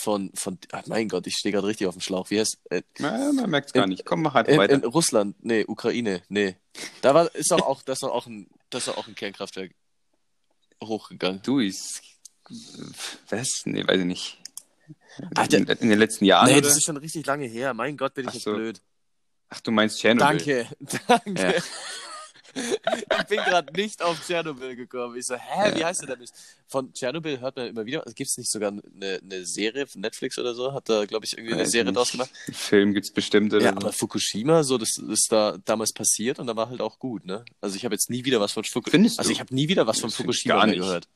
von, 0.00 0.30
von, 0.34 0.58
ach 0.72 0.86
mein 0.86 1.08
Gott, 1.08 1.26
ich 1.26 1.34
stehe 1.34 1.52
gerade 1.52 1.66
richtig 1.66 1.86
auf 1.86 1.94
dem 1.94 2.00
Schlauch. 2.00 2.30
Wie 2.30 2.40
heißt, 2.40 2.58
äh, 2.70 2.82
Na, 2.98 3.32
man 3.32 3.50
merkt 3.50 3.68
es 3.68 3.72
gar 3.72 3.84
In- 3.84 3.90
nicht. 3.90 4.04
Komm, 4.04 4.22
mach 4.22 4.34
halt 4.34 4.48
In, 4.48 4.58
weiter. 4.58 4.74
in 4.74 4.84
Russland, 4.84 5.36
nee, 5.44 5.64
Ukraine, 5.66 6.22
nee. 6.28 6.56
Da 7.02 7.14
war, 7.14 7.34
ist 7.34 7.50
doch 7.50 7.60
auch, 7.62 7.82
das 7.82 7.96
ist 7.98 8.02
doch 8.02 8.12
auch 8.12 8.26
ein, 8.26 8.48
das 8.70 8.82
ist 8.86 8.88
doch 8.88 8.96
auch 8.98 9.06
ein 9.08 9.14
Kernkraftwerk 9.14 9.72
hochgegangen. 10.82 11.40
du, 11.42 11.60
ich. 11.60 11.78
Was? 13.28 13.62
Nee, 13.64 13.86
weiß 13.86 14.00
ich 14.00 14.06
nicht. 14.06 14.38
Ach, 15.36 15.46
in, 15.48 15.66
in 15.66 15.88
den 15.90 15.98
letzten 15.98 16.24
Jahren, 16.24 16.46
nee, 16.46 16.52
oder? 16.54 16.62
das 16.62 16.76
ist 16.76 16.84
schon 16.84 16.96
richtig 16.96 17.26
lange 17.26 17.46
her. 17.46 17.74
Mein 17.74 17.96
Gott, 17.96 18.14
bin 18.14 18.24
ich 18.24 18.30
Ach 18.30 18.34
jetzt 18.34 18.44
so. 18.44 18.54
blöd. 18.54 18.80
Ach, 19.50 19.60
du 19.60 19.70
meinst 19.70 19.98
Tschernobyl. 19.98 20.38
Danke, 20.38 20.66
danke. 21.08 21.42
Ja. 21.56 21.62
Ich 22.54 23.26
bin 23.28 23.38
gerade 23.38 23.72
nicht 23.74 24.02
auf 24.02 24.20
Tschernobyl 24.26 24.76
gekommen. 24.76 25.16
Ich 25.16 25.26
so, 25.26 25.34
hä, 25.34 25.72
wie 25.74 25.84
heißt 25.84 26.02
der 26.08 26.16
denn? 26.16 26.26
Von 26.66 26.92
Tschernobyl 26.92 27.40
hört 27.40 27.56
man 27.56 27.66
immer 27.68 27.86
wieder. 27.86 28.02
Gibt 28.14 28.30
es 28.30 28.36
nicht 28.38 28.50
sogar 28.50 28.70
eine, 28.70 29.20
eine 29.22 29.44
Serie 29.46 29.86
von 29.86 30.00
Netflix 30.00 30.38
oder 30.38 30.54
so? 30.54 30.72
Hat 30.72 30.88
da, 30.88 31.04
glaube 31.06 31.24
ich, 31.26 31.32
irgendwie 31.36 31.54
eine 31.54 31.62
Weiß 31.62 31.70
Serie 31.70 31.86
nicht. 31.92 31.96
draus 31.96 32.12
gemacht? 32.12 32.30
Film 32.52 32.94
gibt's 32.94 33.10
bestimmt, 33.12 33.52
oder? 33.54 33.64
Ja, 33.64 33.70
aber 33.76 33.92
Fukushima, 33.92 34.62
so, 34.64 34.78
das 34.78 34.96
ist 34.96 35.28
da 35.30 35.58
damals 35.64 35.92
passiert 35.92 36.38
und 36.38 36.46
da 36.46 36.56
war 36.56 36.68
halt 36.68 36.80
auch 36.80 36.98
gut, 36.98 37.24
ne? 37.26 37.44
Also 37.60 37.76
ich 37.76 37.84
habe 37.84 37.94
jetzt 37.94 38.10
nie 38.10 38.24
wieder 38.24 38.40
was 38.40 38.52
von 38.52 38.64
Fukushima. 38.64 38.90
Findest 38.92 39.18
du? 39.18 39.20
Also 39.20 39.30
ich 39.32 39.40
habe 39.40 39.54
nie 39.54 39.68
wieder 39.68 39.86
was 39.86 40.00
von 40.00 40.08
Das 40.10 40.16
find 40.16 40.30
ich 40.30 40.36
Fukushima 40.42 40.54
gar 40.56 40.66
mehr 40.66 40.74
nicht. 40.76 40.84
gehört. 40.84 41.08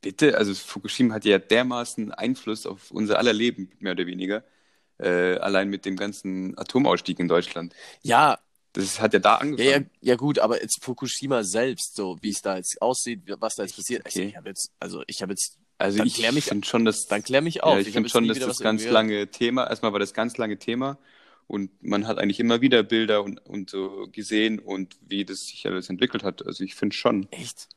Bitte, 0.00 0.36
also 0.36 0.54
Fukushima 0.54 1.14
hat 1.14 1.24
ja 1.24 1.38
dermaßen 1.38 2.12
Einfluss 2.12 2.66
auf 2.66 2.90
unser 2.90 3.18
aller 3.18 3.32
Leben, 3.32 3.70
mehr 3.80 3.92
oder 3.92 4.06
weniger. 4.06 4.44
Äh, 4.98 5.38
allein 5.38 5.70
mit 5.70 5.86
dem 5.86 5.96
ganzen 5.96 6.56
Atomausstieg 6.58 7.18
in 7.18 7.26
Deutschland. 7.26 7.74
Ja, 8.02 8.38
Das 8.74 9.00
hat 9.00 9.12
ja 9.14 9.20
da 9.20 9.34
Ja, 9.34 9.38
angefangen. 9.38 9.90
ja, 10.02 10.10
ja 10.10 10.16
gut, 10.16 10.38
aber 10.40 10.60
jetzt 10.60 10.82
Fukushima 10.84 11.44
selbst, 11.44 11.96
so 11.96 12.18
wie 12.20 12.30
es 12.30 12.42
da 12.42 12.56
jetzt 12.56 12.82
aussieht, 12.82 13.22
was 13.40 13.54
da 13.56 13.62
jetzt 13.62 13.76
passiert. 13.76 14.04
Also 14.04 14.18
Okay. 14.20 14.28
ich 14.28 14.36
habe 14.36 14.48
jetzt, 14.50 14.72
also 14.80 15.02
ich 15.06 15.22
habe 15.22 15.32
jetzt, 15.32 15.58
also 15.78 16.02
ich 16.04 16.16
finde 16.44 16.66
schon, 16.66 16.84
dass 16.84 17.06
dann 17.06 17.22
klär 17.22 17.40
mich 17.40 17.62
auf. 17.62 17.74
Ja, 17.74 17.80
ich, 17.80 17.88
hab 17.88 17.94
finde 17.94 18.08
schon, 18.10 18.28
dass 18.28 18.38
das 18.40 18.58
ganz 18.58 18.84
lange 18.84 19.28
Thema, 19.30 19.68
erstmal 19.68 19.92
war 19.92 20.00
das 20.00 20.12
ganz 20.12 20.36
lange 20.38 20.58
Thema 20.58 20.98
und 21.46 21.70
man 21.82 22.06
hat 22.06 22.18
eigentlich 22.18 22.40
immer 22.40 22.60
wieder 22.60 22.82
Bilder 22.82 23.22
und, 23.22 23.38
und 23.46 23.70
so 23.70 24.08
gesehen 24.12 24.58
und 24.58 24.96
wie 25.02 25.24
das 25.24 25.40
sich 25.46 25.66
alles 25.66 25.88
entwickelt 25.88 26.24
hat. 26.24 26.44
Also 26.46 26.64
ich 26.64 26.74
finde 26.74 26.96
schon. 26.96 27.28
Echt? 27.32 27.68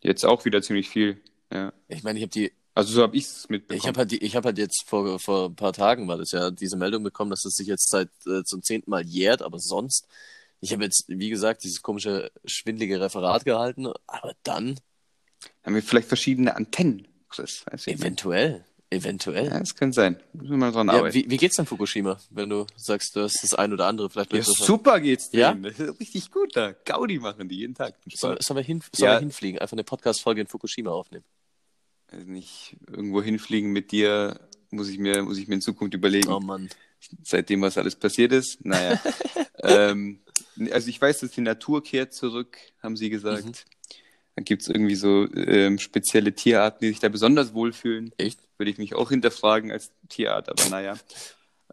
jetzt 0.00 0.24
auch 0.24 0.44
wieder 0.44 0.62
ziemlich 0.62 0.88
viel. 0.88 1.20
Ja. 1.52 1.72
Ich 1.88 2.02
meine, 2.04 2.18
ich 2.18 2.22
habe 2.22 2.30
die, 2.30 2.52
Also 2.78 2.92
so 2.92 3.02
habe 3.02 3.16
ich 3.16 3.24
es 3.24 3.48
mitbekommen. 3.48 3.78
ich 3.80 3.88
habe 3.88 3.98
halt 3.98 4.12
ich 4.12 4.36
habe 4.36 4.46
halt 4.46 4.58
jetzt 4.58 4.84
vor 4.86 5.18
vor 5.18 5.46
ein 5.46 5.56
paar 5.56 5.72
Tagen 5.72 6.06
war 6.06 6.16
das 6.16 6.30
ja 6.30 6.52
diese 6.52 6.76
Meldung 6.76 7.02
bekommen, 7.02 7.30
dass 7.32 7.44
es 7.44 7.54
sich 7.56 7.66
jetzt 7.66 7.90
seit 7.90 8.08
äh, 8.26 8.44
zum 8.44 8.62
zehnten 8.62 8.90
Mal 8.90 9.04
jährt, 9.04 9.42
aber 9.42 9.58
sonst, 9.58 10.06
ich 10.60 10.72
habe 10.72 10.84
jetzt, 10.84 11.04
wie 11.08 11.28
gesagt, 11.28 11.64
dieses 11.64 11.82
komische 11.82 12.30
schwindelige 12.44 13.00
Referat 13.00 13.44
gehalten, 13.44 13.88
aber 14.06 14.32
dann 14.44 14.78
Haben 15.64 15.74
wir 15.74 15.82
vielleicht 15.82 16.06
verschiedene 16.06 16.54
Antennen, 16.54 17.08
Chris? 17.28 17.64
Weiß 17.68 17.88
ich 17.88 17.94
nicht. 17.94 18.00
eventuell, 18.00 18.64
eventuell. 18.90 19.46
Ja, 19.46 19.58
das 19.58 19.74
kann 19.74 19.92
sein. 19.92 20.20
Müssen 20.32 20.50
wir 20.50 20.56
mal 20.58 20.70
dran 20.70 20.86
Ja, 20.86 20.94
arbeiten. 20.94 21.14
wie, 21.16 21.28
wie 21.30 21.36
geht's 21.36 21.56
denn 21.56 21.66
Fukushima, 21.66 22.18
wenn 22.30 22.48
du 22.48 22.64
sagst, 22.76 23.16
du 23.16 23.22
hast 23.22 23.42
das 23.42 23.54
ein 23.54 23.72
oder 23.72 23.86
andere 23.86 24.08
vielleicht 24.08 24.32
Ja, 24.32 24.42
super 24.44 25.00
geht's 25.00 25.30
Ja? 25.32 25.52
denen. 25.52 25.64
Ist 25.64 25.80
richtig 26.00 26.30
gut 26.30 26.54
da. 26.54 26.74
Gaudi 26.84 27.18
machen 27.18 27.48
die 27.48 27.56
jeden 27.56 27.74
Tag. 27.74 27.96
Sollen, 28.14 28.38
sollen, 28.40 28.58
wir 28.58 28.62
hin, 28.64 28.84
sollen 28.94 29.10
Ja. 29.10 29.16
wir 29.16 29.20
hinfliegen, 29.20 29.58
einfach 29.58 29.72
eine 29.74 29.82
Podcast-Folge 29.82 30.42
in 30.42 30.46
Fukushima 30.46 30.92
aufnehmen? 30.92 31.24
Also 32.10 32.26
nicht 32.30 32.76
irgendwo 32.90 33.22
hinfliegen 33.22 33.70
mit 33.72 33.92
dir, 33.92 34.40
muss 34.70 34.88
ich 34.88 34.98
mir, 34.98 35.22
muss 35.22 35.38
ich 35.38 35.46
mir 35.48 35.54
in 35.54 35.60
Zukunft 35.60 35.94
überlegen, 35.94 36.28
Oh 36.32 36.40
Mann. 36.40 36.68
seitdem 37.22 37.60
was 37.62 37.76
alles 37.78 37.96
passiert 37.96 38.32
ist. 38.32 38.64
Naja. 38.64 39.00
ähm, 39.62 40.20
also 40.70 40.88
ich 40.88 41.00
weiß, 41.00 41.20
dass 41.20 41.30
die 41.32 41.40
Natur 41.42 41.82
kehrt 41.82 42.14
zurück, 42.14 42.58
haben 42.82 42.96
sie 42.96 43.10
gesagt. 43.10 43.44
Mhm. 43.44 43.52
Dann 44.36 44.44
gibt's 44.44 44.68
irgendwie 44.68 44.94
so 44.94 45.26
ähm, 45.34 45.78
spezielle 45.78 46.32
Tierarten, 46.32 46.78
die 46.82 46.88
sich 46.88 47.00
da 47.00 47.08
besonders 47.08 47.54
wohlfühlen. 47.54 48.12
Echt? 48.18 48.38
Würde 48.56 48.70
ich 48.70 48.78
mich 48.78 48.94
auch 48.94 49.10
hinterfragen 49.10 49.70
als 49.72 49.92
Tierart, 50.08 50.48
aber 50.48 50.68
naja. 50.70 50.96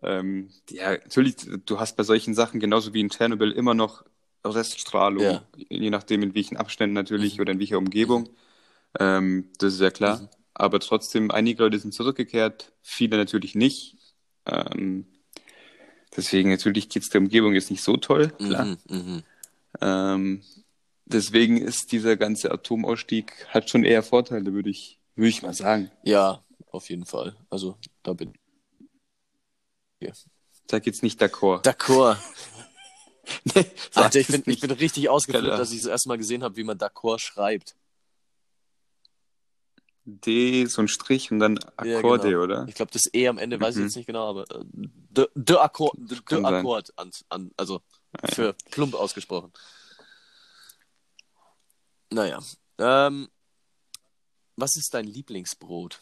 Ähm, 0.02 0.50
ja, 0.70 0.92
natürlich, 0.92 1.36
du 1.66 1.80
hast 1.80 1.96
bei 1.96 2.04
solchen 2.04 2.34
Sachen 2.34 2.60
genauso 2.60 2.94
wie 2.94 3.00
in 3.02 3.10
Tschernobyl 3.10 3.52
immer 3.52 3.74
noch 3.74 4.04
Reststrahlung, 4.44 5.24
Ja. 5.24 5.46
je 5.70 5.90
nachdem 5.90 6.22
in 6.24 6.36
welchen 6.36 6.58
Abständen 6.58 6.94
natürlich 6.94 7.36
Mhm. 7.36 7.42
oder 7.42 7.52
in 7.54 7.60
welcher 7.60 7.78
Umgebung. 7.78 8.30
Ähm, 9.00 9.50
das 9.60 9.74
ist 9.74 9.82
ja 9.82 9.92
klar. 9.92 10.22
Mhm. 10.22 10.30
Aber 10.54 10.80
trotzdem, 10.80 11.32
einige 11.32 11.64
Leute 11.64 11.80
sind 11.80 11.94
zurückgekehrt, 11.94 12.72
viele 12.82 13.18
natürlich 13.18 13.56
nicht. 13.56 13.98
Ähm, 14.46 15.06
Deswegen 16.16 16.50
natürlich 16.50 16.90
geht 16.90 17.04
es 17.04 17.10
der 17.10 17.22
Umgebung 17.22 17.54
jetzt 17.54 17.70
nicht 17.70 17.84
so 17.84 17.98
toll, 17.98 18.30
klar. 18.30 18.66
Mhm, 18.66 18.78
mhm. 18.88 19.24
Ähm, 19.82 20.44
deswegen 21.06 21.58
ist 21.58 21.92
dieser 21.92 22.16
ganze 22.16 22.52
Atomausstieg 22.52 23.48
hat 23.50 23.70
schon 23.70 23.84
eher 23.84 24.04
Vorteile, 24.04 24.54
würde 24.54 24.70
ich, 24.70 25.00
würde 25.16 25.30
ich 25.30 25.42
mal 25.42 25.54
sagen. 25.54 25.92
Ja, 26.04 26.44
auf 26.72 26.90
jeden 26.90 27.06
Fall. 27.06 27.36
Also 27.50 27.78
da 28.04 28.14
bin 28.14 28.34
Sag 30.68 30.86
jetzt 30.86 31.04
nicht 31.04 31.22
d'accord. 31.22 31.64
D'accord. 31.64 32.18
Nee, 33.56 33.66
Alter, 33.96 34.20
ich 34.20 34.28
bin, 34.28 34.44
ich 34.46 34.60
bin 34.60 34.70
richtig 34.70 35.10
ausgeflippt, 35.10 35.58
dass 35.58 35.72
ich 35.72 35.82
das 35.82 35.90
erste 35.90 36.10
Mal 36.10 36.20
gesehen 36.20 36.44
habe, 36.44 36.58
wie 36.58 36.64
man 36.64 36.78
D'accord 36.78 37.18
schreibt. 37.18 37.76
D, 40.06 40.66
so 40.68 40.82
ein 40.82 40.88
Strich 40.88 41.32
und 41.32 41.40
dann 41.40 41.58
Ja, 41.84 41.98
Akkorde, 41.98 42.30
genau. 42.30 42.44
oder? 42.44 42.66
Ich 42.68 42.76
glaube, 42.76 42.92
das 42.92 43.04
E 43.14 43.28
am 43.28 43.38
Ende 43.40 43.60
weiß 43.60 43.76
ich 43.76 43.80
Mhm. 43.82 43.86
jetzt 43.88 43.96
nicht 43.96 44.06
genau, 44.06 44.30
aber 44.30 44.44
äh, 44.52 44.64
de, 44.74 45.28
de 45.34 45.58
Akkord, 45.58 45.94
de, 45.98 46.20
de. 46.30 46.44
Akkord 46.44 46.94
an, 46.98 47.12
an, 47.30 47.52
also 47.58 47.82
Ah, 48.14 48.28
ja. 48.28 48.34
für 48.34 48.56
plump 48.72 48.94
ausgesprochen. 48.96 49.52
Naja. 52.12 52.40
Ähm, 52.78 53.28
was 54.56 54.76
ist 54.78 54.94
dein 54.94 55.06
Lieblingsbrot? 55.06 56.00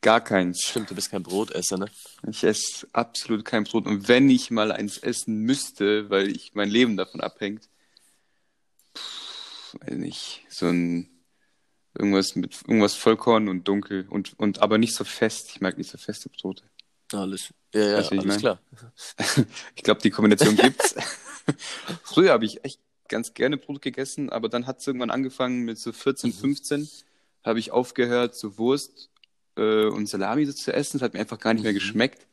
Gar 0.00 0.20
keins. 0.22 0.62
Stimmt, 0.62 0.90
du 0.90 0.94
bist 0.94 1.10
kein 1.10 1.22
Brotesser, 1.22 1.78
ne? 1.78 1.86
Ich 2.28 2.44
esse 2.44 2.86
absolut 2.92 3.44
kein 3.44 3.64
Brot. 3.64 3.86
Und 3.86 4.08
wenn 4.08 4.30
ich 4.30 4.50
mal 4.50 4.72
eins 4.72 4.98
essen 4.98 5.40
müsste, 5.40 6.08
weil 6.10 6.34
ich 6.34 6.54
mein 6.54 6.68
Leben 6.70 6.96
davon 6.96 7.20
abhängt, 7.20 7.68
pff, 8.96 9.74
weiß 9.80 9.94
nicht, 9.98 10.46
so 10.48 10.66
ein 10.66 11.08
irgendwas 11.96 12.36
mit 12.36 12.54
irgendwas 12.66 12.94
Vollkorn 12.94 13.48
und 13.48 13.66
dunkel 13.68 14.06
und, 14.08 14.38
und 14.38 14.60
aber 14.60 14.78
nicht 14.78 14.94
so 14.94 15.04
fest. 15.04 15.50
Ich 15.54 15.60
mag 15.60 15.76
nicht 15.78 15.90
so 15.90 15.98
feste 15.98 16.28
Brote. 16.28 16.64
Alles. 17.12 17.52
Ja, 17.74 17.80
ja, 17.80 17.96
Weißt 17.98 18.12
ich 18.12 18.18
alles 18.18 18.26
mein? 18.26 18.38
klar. 18.38 18.60
Ich 19.76 19.82
glaube, 19.82 20.00
die 20.02 20.10
Kombination 20.10 20.56
gibt's. 20.56 20.94
Früher 22.04 22.32
habe 22.32 22.44
ich 22.44 22.64
echt 22.64 22.80
ganz 23.08 23.34
gerne 23.34 23.56
Brot 23.56 23.82
gegessen, 23.82 24.30
aber 24.30 24.48
dann 24.48 24.66
hat 24.66 24.80
es 24.80 24.86
irgendwann 24.86 25.10
angefangen 25.10 25.64
mit 25.64 25.78
so 25.78 25.92
14, 25.92 26.30
Mhm. 26.30 26.34
15, 26.34 26.88
habe 27.44 27.58
ich 27.60 27.70
aufgehört, 27.70 28.34
so 28.34 28.58
Wurst 28.58 29.10
äh, 29.56 29.84
und 29.86 30.08
Salami 30.08 30.44
so 30.46 30.52
zu 30.52 30.72
essen. 30.72 30.98
Das 30.98 31.04
hat 31.04 31.14
mir 31.14 31.20
einfach 31.20 31.38
gar 31.38 31.54
nicht 31.54 31.62
mehr 31.62 31.72
Mhm. 31.72 31.76
geschmeckt. 31.76 32.26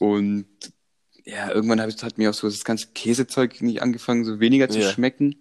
Und 0.00 0.46
ja, 1.24 1.50
irgendwann 1.50 1.88
ich, 1.88 2.02
hat 2.02 2.18
mir 2.18 2.30
auch 2.30 2.34
so 2.34 2.48
das 2.48 2.64
ganze 2.64 2.88
Käsezeug 2.88 3.62
nicht 3.62 3.80
angefangen, 3.82 4.24
so 4.24 4.40
weniger 4.40 4.68
zu 4.68 4.80
Ja. 4.80 4.90
schmecken. 4.90 5.34
Und 5.34 5.40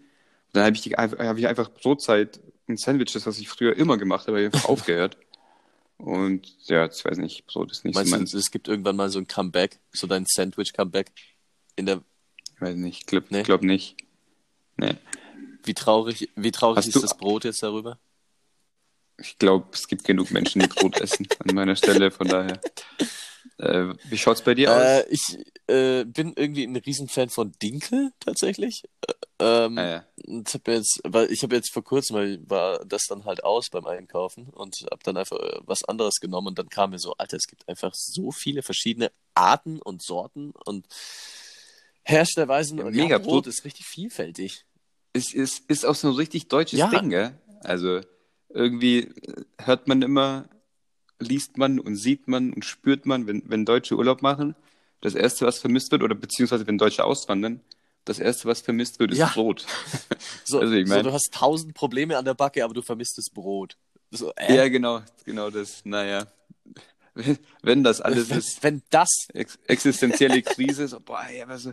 dann 0.53 0.65
habe 0.65 0.75
ich, 0.75 0.81
die- 0.83 0.93
hab 0.93 1.37
ich 1.37 1.47
einfach 1.47 1.69
Brotzeit 1.73 2.39
und 2.67 2.79
Sandwiches, 2.79 3.25
was 3.25 3.39
ich 3.39 3.49
früher 3.49 3.75
immer 3.75 3.97
gemacht 3.97 4.27
habe, 4.27 4.37
hab 4.37 4.47
ich 4.47 4.53
einfach 4.53 4.69
aufgehört. 4.69 5.17
Und 5.97 6.47
ja, 6.67 6.85
ich 6.85 7.05
weiß 7.05 7.17
nicht, 7.19 7.45
Brot 7.45 7.71
ist 7.71 7.85
nicht 7.85 7.95
Meinst 7.95 8.11
so 8.11 8.17
du, 8.17 8.37
es 8.37 8.51
gibt 8.51 8.67
irgendwann 8.67 8.95
mal 8.95 9.09
so 9.09 9.19
ein 9.19 9.27
Comeback, 9.27 9.79
so 9.91 10.07
dein 10.07 10.25
Sandwich-Comeback? 10.25 11.11
In 11.75 11.85
der, 11.85 12.01
Ich 12.55 12.61
weiß 12.61 12.75
nicht, 12.75 12.99
ich 12.99 13.05
glaube 13.05 13.27
Nee. 13.29 13.43
glaub 13.43 13.61
nicht. 13.61 13.95
Nee. 14.77 14.95
wie 15.63 15.73
traurig, 15.75 16.29
wie 16.35 16.51
traurig 16.51 16.77
Hast 16.77 16.87
ist 16.87 16.95
du- 16.95 17.01
das 17.01 17.15
Brot 17.17 17.43
jetzt 17.45 17.61
darüber? 17.63 17.99
Ich 19.17 19.37
glaube, 19.37 19.67
es 19.71 19.87
gibt 19.87 20.03
genug 20.03 20.31
Menschen, 20.31 20.61
die 20.61 20.67
Brot 20.67 20.99
essen 20.99 21.27
an 21.47 21.53
meiner 21.55 21.75
Stelle, 21.75 22.09
von 22.11 22.27
daher. 22.27 22.59
Äh, 23.57 23.93
wie 24.05 24.17
schaut's 24.17 24.41
bei 24.41 24.55
dir 24.55 24.71
aus? 24.71 24.81
Äh, 24.81 25.05
ich 25.09 25.37
äh, 25.67 26.05
bin 26.05 26.33
irgendwie 26.35 26.63
ein 26.65 26.75
Riesenfan 26.75 27.29
von 27.29 27.51
Dinkel 27.61 28.11
tatsächlich. 28.19 28.83
Äh, 29.07 29.13
ähm, 29.39 29.77
Ah, 29.77 29.85
ja. 29.89 30.05
und 30.27 30.53
hab 30.53 30.67
jetzt, 30.67 31.01
weil 31.03 31.31
ich 31.31 31.43
habe 31.43 31.55
jetzt 31.55 31.71
vor 31.73 31.83
kurzem 31.83 32.15
mal 32.15 32.39
war 32.49 32.83
das 32.85 33.03
dann 33.07 33.25
halt 33.25 33.43
aus 33.43 33.69
beim 33.69 33.85
Einkaufen 33.85 34.47
und 34.49 34.75
habe 34.89 35.01
dann 35.03 35.17
einfach 35.17 35.37
äh, 35.39 35.59
was 35.65 35.83
anderes 35.83 36.15
genommen 36.19 36.47
und 36.47 36.59
dann 36.59 36.69
kam 36.69 36.91
mir 36.91 36.99
so, 36.99 37.13
Alter, 37.17 37.37
es 37.37 37.47
gibt 37.47 37.67
einfach 37.67 37.93
so 37.93 38.31
viele 38.31 38.61
verschiedene 38.63 39.11
Arten 39.33 39.81
und 39.81 40.01
Sorten 40.01 40.53
und 40.65 40.87
Herstellerweisen 42.03 42.79
Ja, 42.79 42.85
und 42.85 42.95
mega 42.95 43.07
ja, 43.07 43.17
Brot 43.17 43.47
ist 43.47 43.63
richtig 43.65 43.85
vielfältig. 43.85 44.65
Es 45.13 45.33
ist, 45.33 45.69
ist 45.69 45.85
auch 45.85 45.95
so 45.95 46.09
ein 46.09 46.15
richtig 46.15 46.47
deutsches 46.47 46.79
Ja. 46.79 46.87
Ding, 46.89 47.09
gell? 47.09 47.39
Also 47.61 48.01
irgendwie 48.49 49.09
hört 49.59 49.87
man 49.87 50.01
immer, 50.01 50.49
liest 51.19 51.57
man 51.57 51.79
und 51.79 51.95
sieht 51.95 52.27
man 52.27 52.53
und 52.53 52.65
spürt 52.65 53.05
man, 53.05 53.27
wenn, 53.27 53.43
wenn 53.49 53.65
Deutsche 53.65 53.95
Urlaub 53.95 54.21
machen, 54.21 54.55
das 55.01 55.15
Erste, 55.15 55.45
was 55.45 55.59
vermisst 55.59 55.91
wird, 55.91 56.03
oder 56.03 56.15
beziehungsweise 56.15 56.65
wenn 56.67 56.77
Deutsche 56.77 57.03
auswandern, 57.03 57.59
das 58.05 58.19
Erste, 58.19 58.45
was 58.45 58.61
vermisst 58.61 58.99
wird, 58.99 59.11
ist 59.11 59.17
Ja. 59.19 59.27
Brot. 59.33 59.65
So, 60.45 60.59
Also 60.59 60.73
ich 60.73 60.87
so, 60.87 60.93
mein- 60.95 61.03
du 61.03 61.13
hast 61.13 61.33
tausend 61.33 61.73
Probleme 61.73 62.17
an 62.17 62.25
der 62.25 62.33
Backe, 62.33 62.63
aber 62.63 62.73
du 62.73 62.81
vermisst 62.81 63.17
das 63.17 63.29
Brot. 63.33 63.77
So, 64.11 64.31
äh, 64.35 64.55
Ja, 64.55 64.67
genau, 64.67 65.01
genau 65.25 65.49
das. 65.49 65.83
Naja, 65.85 66.27
wenn, 67.15 67.37
wenn 67.63 67.83
das 67.83 68.01
alles 68.01 68.29
ist, 68.29 68.61
wenn 68.63 68.81
das 68.89 69.09
ex 69.33 69.57
existenzielle 69.67 70.41
Krise, 70.41 70.87
so, 70.87 70.99
boah, 70.99 71.25
ja, 71.29 71.47
was 71.47 71.69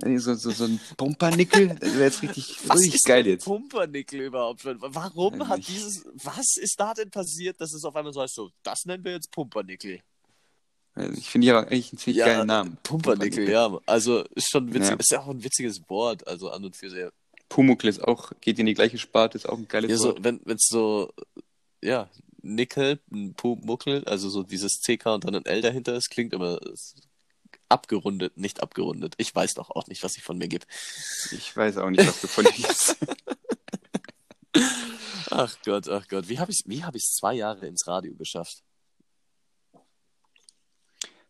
so, 0.00 0.18
so, 0.18 0.34
so, 0.34 0.50
so 0.50 0.64
ein 0.64 0.80
Pumpernickel, 0.96 1.76
das 1.80 1.94
wäre 1.94 2.04
jetzt 2.04 2.22
richtig, 2.22 2.58
Was 2.68 2.78
richtig 2.80 2.96
ist 2.96 3.06
geil 3.06 3.26
jetzt. 3.26 3.44
Pumpernickel 3.44 4.20
überhaupt? 4.22 4.60
schon? 4.62 4.76
Warum 4.80 5.38
Weiß 5.40 5.48
hat 5.48 5.68
dieses, 5.68 6.04
was 6.14 6.56
ist 6.56 6.78
da 6.78 6.92
denn 6.94 7.10
passiert, 7.10 7.60
dass 7.60 7.72
es 7.72 7.84
auf 7.84 7.94
einmal 7.94 8.12
so 8.12 8.20
heißt, 8.20 8.34
so, 8.34 8.50
das 8.62 8.84
nennen 8.86 9.04
wir 9.04 9.12
jetzt 9.12 9.30
Pumpernickel? 9.30 10.00
Also 10.94 11.12
Ich 11.18 11.28
finde 11.28 11.46
ja 11.48 11.58
eigentlich 11.60 11.92
einen 11.92 11.98
ziemlich 11.98 12.24
geilen 12.24 12.46
Namen. 12.46 12.78
Pumpernickel, 12.82 13.48
ja. 13.48 13.78
Also 13.86 14.22
ist 14.34 14.50
schon 14.50 14.72
witzig, 14.72 14.90
Ja. 14.90 14.96
ist 14.96 15.10
ja 15.10 15.20
auch 15.20 15.28
ein 15.28 15.42
witziges 15.42 15.80
Wort, 15.88 16.26
also 16.26 16.50
an 16.50 16.64
und 16.64 16.76
für 16.76 16.90
sich. 16.90 17.04
Pumuckl 17.48 17.88
ist 17.88 18.02
auch, 18.02 18.32
geht 18.40 18.58
in 18.58 18.66
die 18.66 18.74
gleiche 18.74 18.98
Sparte, 18.98 19.36
ist 19.38 19.48
auch 19.48 19.58
ein 19.58 19.68
geiles 19.68 19.90
Ja, 19.90 19.96
so, 19.96 20.08
Wort. 20.08 20.24
wenn 20.24 20.40
es 20.46 20.66
so, 20.68 21.12
ja, 21.82 22.08
Nickel, 22.42 22.98
ein 23.12 23.34
Pumuckel, 23.34 24.04
also 24.04 24.28
so 24.28 24.42
dieses 24.42 24.80
CK 24.80 25.06
und 25.14 25.24
dann 25.24 25.34
ein 25.36 25.46
L 25.46 25.62
dahinter 25.62 25.94
ist, 25.94 26.10
klingt 26.10 26.32
immer 26.32 26.58
abgerundet, 27.68 28.36
nicht 28.36 28.62
abgerundet. 28.62 29.14
Ich 29.18 29.34
weiß 29.34 29.54
doch 29.54 29.70
auch 29.70 29.86
nicht, 29.86 30.02
was 30.02 30.16
ich 30.16 30.22
von 30.22 30.38
mir 30.38 30.48
gebe. 30.48 30.66
Ich 31.32 31.56
weiß 31.56 31.78
auch 31.78 31.90
nicht, 31.90 32.06
was 32.06 32.20
du 32.20 32.28
von 32.28 32.44
dir 32.44 32.52
gibst. 32.52 32.96
Ach 35.30 35.56
Gott, 35.64 35.88
ach 35.88 36.06
Gott. 36.06 36.28
Wie 36.28 36.38
habe 36.38 36.52
ich 36.52 36.62
es 36.64 36.82
hab 36.84 36.96
zwei 36.96 37.34
Jahre 37.34 37.66
ins 37.66 37.88
Radio 37.88 38.14
geschafft? 38.14 38.62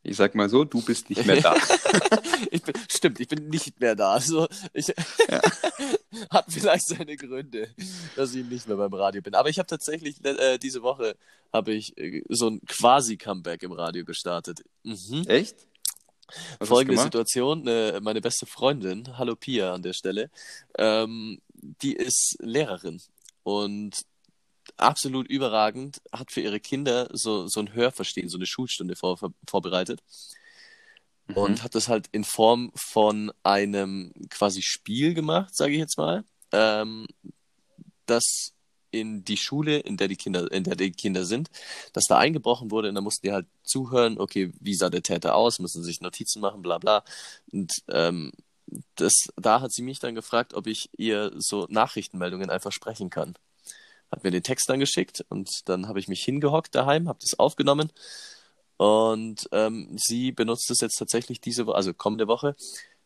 Ich 0.03 0.19
sag 0.19 0.35
mal 0.35 0.51
so, 0.51 0.65
du 0.65 0.83
bist 0.83 1.09
nicht 1.09 1.25
mehr 1.25 1.41
da. 1.41 1.57
ich 2.51 2.63
bin, 2.63 2.75
stimmt, 2.91 3.21
ich 3.21 3.29
bin 3.29 3.49
nicht 3.49 3.81
mehr 3.81 3.97
da. 3.97 4.13
Also, 4.13 4.47
ich, 4.75 4.89
hat 6.31 6.45
vielleicht 6.51 6.87
seine 6.89 7.17
Gründe, 7.17 7.75
dass 8.15 8.35
ich 8.35 8.45
nicht 8.45 8.69
mehr 8.69 8.77
beim 8.77 8.93
Radio 8.93 9.23
bin. 9.23 9.35
Aber 9.35 9.49
ich 9.49 9.59
habe 9.59 9.67
tatsächlich 9.67 10.23
äh, 10.23 10.59
diese 10.59 10.83
Woche 10.83 11.17
habe 11.55 11.73
ich 11.73 11.97
äh, 11.97 12.23
so 12.29 12.51
ein 12.51 12.61
quasi-Comeback 12.67 13.63
im 13.63 13.73
Radio 13.73 14.05
gestartet. 14.05 14.63
Mhm. 14.83 15.25
Echt? 15.27 15.67
Was 16.59 16.69
Folgende? 16.69 17.03
Situation, 17.03 17.67
äh, 17.67 18.01
meine 18.01 18.21
beste 18.21 18.47
Freundin, 18.47 19.19
hallo 19.19 19.37
Pia 19.37 19.75
an 19.75 19.83
der 19.83 19.93
Stelle, 19.93 20.31
ähm, 20.79 21.41
die 21.55 21.95
ist 21.95 22.37
Lehrerin 22.41 23.01
und 23.43 24.03
absolut 24.77 25.29
überragend, 25.29 26.01
hat 26.13 26.33
für 26.33 26.41
ihre 26.41 26.61
Kinder 26.61 27.09
so, 27.13 27.47
so 27.47 27.61
ein 27.61 27.75
Hörverstehen, 27.75 28.29
so 28.29 28.39
eine 28.39 28.47
Schulstunde 28.47 28.97
vor, 28.97 29.19
vorbereitet 29.49 30.01
Mhm. 31.27 31.37
und 31.37 31.63
hat 31.63 31.75
das 31.75 31.89
halt 31.89 32.09
in 32.13 32.25
Form 32.25 32.71
von 32.75 33.33
einem 33.43 34.13
quasi 34.29 34.63
Spiel 34.63 35.15
gemacht, 35.15 35.55
sage 35.55 35.73
ich 35.73 35.79
jetzt 35.79 35.97
mal, 35.97 36.25
ähm, 36.53 37.07
das 38.07 38.53
in 39.01 39.25
die 39.25 39.37
Schule, 39.37 39.79
in 39.79 39.97
der 39.97 40.09
die 40.09 40.17
Kinder, 40.17 40.51
in 40.51 40.65
der 40.65 40.77
die 40.77 40.93
Kinder 40.93 41.25
sind, 41.25 41.51
dass 41.93 42.05
da 42.05 42.19
eingebrochen 42.19 42.71
wurde 42.71 42.89
und 42.89 42.95
da 42.95 43.01
mussten 43.01 43.27
die 43.27 43.33
halt 43.33 43.47
zuhören, 43.63 44.19
okay, 44.19 44.53
wie 44.61 44.75
sah 44.75 44.91
der 44.91 45.03
Täter 45.03 45.35
aus, 45.35 45.59
müssen 45.59 45.83
sich 45.83 46.01
Notizen 46.01 46.41
machen, 46.41 46.63
bla 46.63 46.79
bla. 46.79 47.05
Und 47.53 47.73
ähm, 47.89 48.33
das, 48.97 49.13
da 49.37 49.61
hat 49.61 49.73
sie 49.73 49.83
mich 49.83 49.99
dann 49.99 50.15
gefragt, 50.15 50.55
ob 50.55 50.67
ich 50.67 50.89
ihr 50.97 51.33
so 51.37 51.67
Nachrichtenmeldungen 51.69 52.51
einfach 52.51 52.73
sprechen 52.73 53.11
kann. 53.11 53.35
Hat 54.11 54.25
mir 54.25 54.31
den 54.31 54.43
Text 54.43 54.69
dann 54.69 54.81
geschickt 54.81 55.25
und 55.29 55.51
dann 55.67 55.89
habe 55.89 55.99
ich 55.99 56.09
mich 56.09 56.23
hingehockt 56.23 56.75
daheim, 56.75 57.09
habe 57.09 57.19
das 57.21 57.39
aufgenommen 57.39 57.91
und 58.77 59.49
ähm, 59.53 59.97
sie 59.97 60.33
benutzt 60.33 60.71
es 60.71 60.81
jetzt 60.81 60.97
tatsächlich 60.97 61.41
diese 61.41 61.67
Woche, 61.67 61.77
also 61.77 61.95
kommende 61.95 62.27
Woche, 62.27 62.57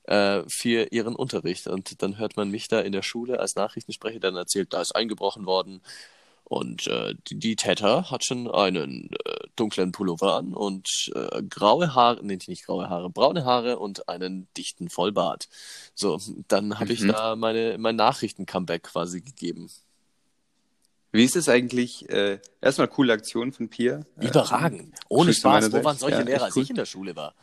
äh, 0.08 0.42
für 0.48 0.88
ihren 0.90 1.14
Unterricht. 1.14 1.66
Und 1.66 2.02
dann 2.02 2.18
hört 2.18 2.36
man 2.36 2.50
mich 2.50 2.68
da 2.68 2.80
in 2.80 2.92
der 2.92 3.02
Schule 3.02 3.40
als 3.40 3.54
Nachrichtensprecher 3.56 4.20
dann 4.20 4.36
erzählt, 4.36 4.72
da 4.72 4.80
ist 4.80 4.96
eingebrochen 4.96 5.46
worden 5.46 5.80
und 6.44 6.86
äh, 6.86 7.14
die, 7.28 7.38
die 7.38 7.56
Täter 7.56 8.10
hat 8.10 8.24
schon 8.24 8.50
einen 8.50 9.10
äh, 9.26 9.34
dunklen 9.54 9.92
Pullover 9.92 10.36
an 10.36 10.54
und 10.54 10.88
äh, 11.14 11.42
graue 11.42 11.94
Haare, 11.94 12.20
nee, 12.24 12.38
nicht 12.46 12.64
graue 12.64 12.88
Haare, 12.88 13.10
braune 13.10 13.44
Haare 13.44 13.78
und 13.78 14.08
einen 14.08 14.48
dichten 14.56 14.88
Vollbart. 14.88 15.48
So, 15.94 16.18
dann 16.48 16.78
habe 16.80 16.92
ich 16.94 17.00
Mhm. 17.02 17.08
da 17.08 17.36
meine, 17.36 17.76
mein 17.78 17.96
Nachrichten-Comeback 17.96 18.84
quasi 18.84 19.20
gegeben. 19.20 19.68
Wie 21.12 21.24
ist 21.24 21.36
es 21.36 21.50
eigentlich? 21.50 22.08
Äh, 22.08 22.38
erstmal 22.62 22.88
coole 22.88 23.12
Aktion 23.12 23.52
von 23.52 23.68
Pia. 23.68 24.06
Überragend. 24.18 24.94
Ohne 25.10 25.26
Grüße 25.26 25.40
Spaß. 25.40 25.72
Wo 25.72 25.84
waren 25.84 25.98
solche 25.98 26.20
Ja, 26.20 26.24
Lehrer, 26.24 26.44
als 26.44 26.56
cool. 26.56 26.62
ich 26.62 26.70
in 26.70 26.76
der 26.76 26.86
Schule 26.86 27.14
war? 27.14 27.34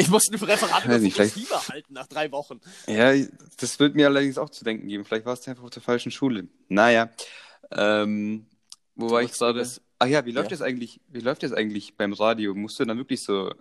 Ich 0.00 0.08
musste 0.10 0.34
ein 0.34 0.42
Referat 0.42 0.84
über 0.84 0.94
Weiß 0.94 1.02
nicht, 1.02 1.14
vielleicht- 1.14 1.34
Fieber 1.34 1.66
halten 1.68 1.92
nach 1.94 2.06
drei 2.06 2.30
Wochen. 2.32 2.60
Ja, 2.86 3.12
das 3.58 3.78
wird 3.78 3.94
mir 3.94 4.06
allerdings 4.06 4.38
auch 4.38 4.50
zu 4.50 4.64
denken 4.64 4.88
geben. 4.88 5.04
Vielleicht 5.04 5.26
warst 5.26 5.46
du 5.46 5.50
einfach 5.50 5.64
auf 5.64 5.70
der 5.70 5.82
falschen 5.82 6.10
Schule. 6.10 6.48
Naja. 6.68 7.10
Ähm, 7.70 8.46
wo 8.94 9.10
war 9.10 9.22
ich 9.22 9.32
gerade? 9.32 9.58
das- 9.60 9.80
Ach 9.98 10.06
ja, 10.06 10.24
wie 10.24 10.32
läuft 10.32 10.50
Ja. 10.50 10.56
das 10.56 10.62
eigentlich? 10.62 11.00
Wie 11.08 11.20
läuft 11.20 11.42
das 11.42 11.52
eigentlich 11.52 11.96
beim 11.96 12.12
Radio? 12.14 12.54
Musst 12.54 12.80
du 12.80 12.84
dann 12.84 12.96
wirklich 12.98 13.22
so 13.22 13.52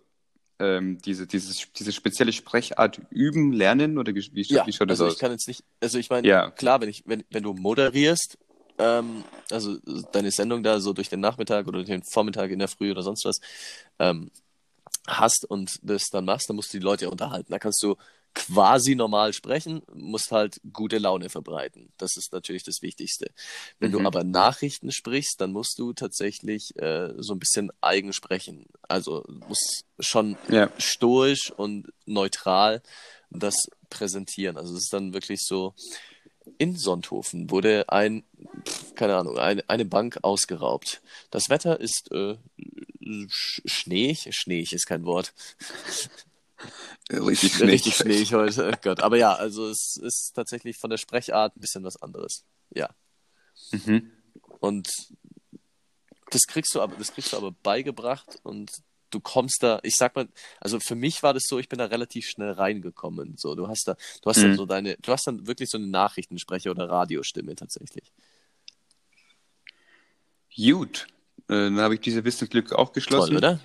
ähm, 0.61 0.97
diese, 1.05 1.25
dieses, 1.27 1.67
diese 1.73 1.91
spezielle 1.93 2.33
Sprechart 2.33 2.99
üben, 3.11 3.53
lernen? 3.53 3.97
Oder 3.97 4.13
wie, 4.13 4.29
wie, 4.33 4.41
Ja, 4.43 4.65
wie 4.67 4.73
schaut 4.73 4.89
das 4.89 4.99
also 4.99 5.07
aus? 5.07 5.13
ich 5.13 5.19
kann 5.19 5.31
jetzt 5.31 5.47
nicht, 5.47 5.63
also 5.81 5.97
ich 5.97 6.09
meine, 6.09 6.27
Ja. 6.27 6.51
klar, 6.51 6.81
wenn 6.81 6.89
ich, 6.89 7.03
wenn, 7.05 7.23
wenn 7.29 7.43
du 7.43 7.53
moderierst, 7.53 8.37
ähm, 8.77 9.23
also 9.51 9.77
deine 10.11 10.31
Sendung 10.31 10.61
da 10.63 10.79
so 10.81 10.91
durch 10.93 11.07
den 11.09 11.19
Nachmittag 11.21 11.67
oder 11.67 11.83
den 11.83 12.03
Vormittag 12.03 12.51
in 12.51 12.59
der 12.59 12.67
Früh 12.67 12.91
oder 12.91 13.03
sonst 13.03 13.23
was 13.25 13.39
ähm, 13.99 14.31
hast 15.07 15.45
und 15.45 15.79
das 15.81 16.07
dann 16.11 16.25
machst, 16.25 16.49
dann 16.49 16.55
musst 16.55 16.73
du 16.73 16.79
die 16.79 16.83
Leute 16.83 17.05
ja 17.05 17.11
unterhalten. 17.11 17.51
Da 17.51 17.59
kannst 17.59 17.81
du 17.83 17.95
quasi 18.35 18.93
normal 18.93 19.33
sprechen, 19.33 19.81
musst 19.91 20.31
halt 20.31 20.61
gute 20.71 20.99
Laune 20.99 21.29
verbreiten. 21.29 21.91
Das 21.97 22.15
ist 22.15 22.31
natürlich 22.31 22.63
das 22.63 22.81
Wichtigste. 22.83 23.31
Wenn 23.79 23.91
du 23.91 23.99
Mhm. 23.99 24.05
aber 24.05 24.23
Nachrichten 24.23 24.91
sprichst, 24.91 25.41
dann 25.41 25.51
musst 25.51 25.79
du 25.79 25.93
tatsächlich 25.93 26.77
äh, 26.77 27.11
so 27.17 27.33
ein 27.33 27.39
bisschen 27.39 27.71
eigen 27.81 28.13
sprechen. 28.13 28.67
Also 28.87 29.25
musst 29.47 29.83
schon 29.99 30.37
Ja. 30.47 30.69
stoisch 30.77 31.51
und 31.57 31.91
neutral 32.05 32.83
das 33.31 33.55
präsentieren. 33.89 34.57
Also 34.57 34.73
es 34.75 34.83
ist 34.83 34.93
dann 34.93 35.13
wirklich 35.13 35.39
so, 35.43 35.73
in 36.57 36.75
Sonthofen 36.77 37.49
wurde 37.51 37.89
ein, 37.89 38.23
keine 38.95 39.15
Ahnung, 39.15 39.37
eine, 39.37 39.67
eine 39.69 39.85
Bank 39.85 40.19
ausgeraubt. 40.23 41.01
Das 41.31 41.49
Wetter 41.49 41.79
ist 41.79 42.11
äh, 42.11 42.37
schneeig, 43.29 44.27
schneeig 44.31 44.73
ist 44.73 44.85
kein 44.85 45.03
Wort, 45.05 45.33
Richtig 47.11 47.59
richtig 47.61 47.95
schneeig. 47.95 48.27
schneeig 48.27 48.33
heute, 48.33 48.71
oh 48.73 48.77
Gott. 48.81 48.99
Aber 49.01 49.17
ja, 49.17 49.33
also 49.33 49.67
es 49.69 49.95
ist 50.01 50.33
tatsächlich 50.35 50.77
von 50.77 50.89
der 50.89 50.97
Sprechart 50.97 51.55
ein 51.55 51.61
bisschen 51.61 51.83
was 51.83 52.01
anderes. 52.01 52.43
Ja. 52.71 52.89
Mhm. 53.71 54.11
Und 54.59 54.89
das 56.31 56.41
kriegst 56.47 56.75
du 56.75 56.81
aber, 56.81 56.95
das 56.97 57.13
kriegst 57.13 57.33
du 57.33 57.37
aber 57.37 57.51
beigebracht 57.51 58.39
und 58.43 58.71
du 59.09 59.19
kommst 59.19 59.63
da, 59.63 59.79
ich 59.81 59.95
sag 59.95 60.15
mal, 60.15 60.27
also 60.59 60.79
für 60.79 60.93
mich 60.95 61.23
war 61.23 61.33
das 61.33 61.43
so, 61.47 61.57
ich 61.57 61.69
bin 61.69 61.79
da 61.79 61.85
relativ 61.85 62.27
schnell 62.27 62.51
reingekommen. 62.51 63.37
So, 63.37 63.55
du 63.55 63.67
hast 63.67 63.87
da, 63.87 63.95
du 64.21 64.29
hast 64.29 64.41
dann 64.43 64.51
Mhm. 64.51 64.55
so 64.57 64.65
deine, 64.67 64.97
du 64.97 65.11
hast 65.11 65.25
dann 65.25 65.47
wirklich 65.47 65.69
so 65.69 65.77
eine 65.79 65.87
Nachrichtensprecher 65.87 66.71
oder 66.71 66.89
Radiostimme 66.89 67.55
tatsächlich. 67.55 68.11
Gut. 70.55 71.07
Äh, 71.49 71.53
dann 71.53 71.79
habe 71.79 71.95
ich 71.95 71.99
diese 72.01 72.23
Wissenslücke 72.23 72.77
auch 72.77 72.91
geschlossen. 72.93 73.29
Toll, 73.31 73.37
oder? 73.37 73.59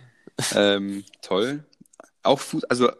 Ähm, 0.54 1.04
toll. 1.22 1.64
Auch 2.22 2.40
Fuß, 2.40 2.64
also, 2.64 2.90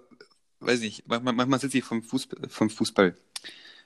weiß 0.61 0.83
ich, 0.83 1.05
manchmal, 1.07 1.33
manchmal 1.35 1.59
sitze 1.61 1.79
ich 1.79 1.85
vom 1.85 2.03
Fußball, 2.03 2.49
vom 2.49 2.71
Fußball, 2.71 3.17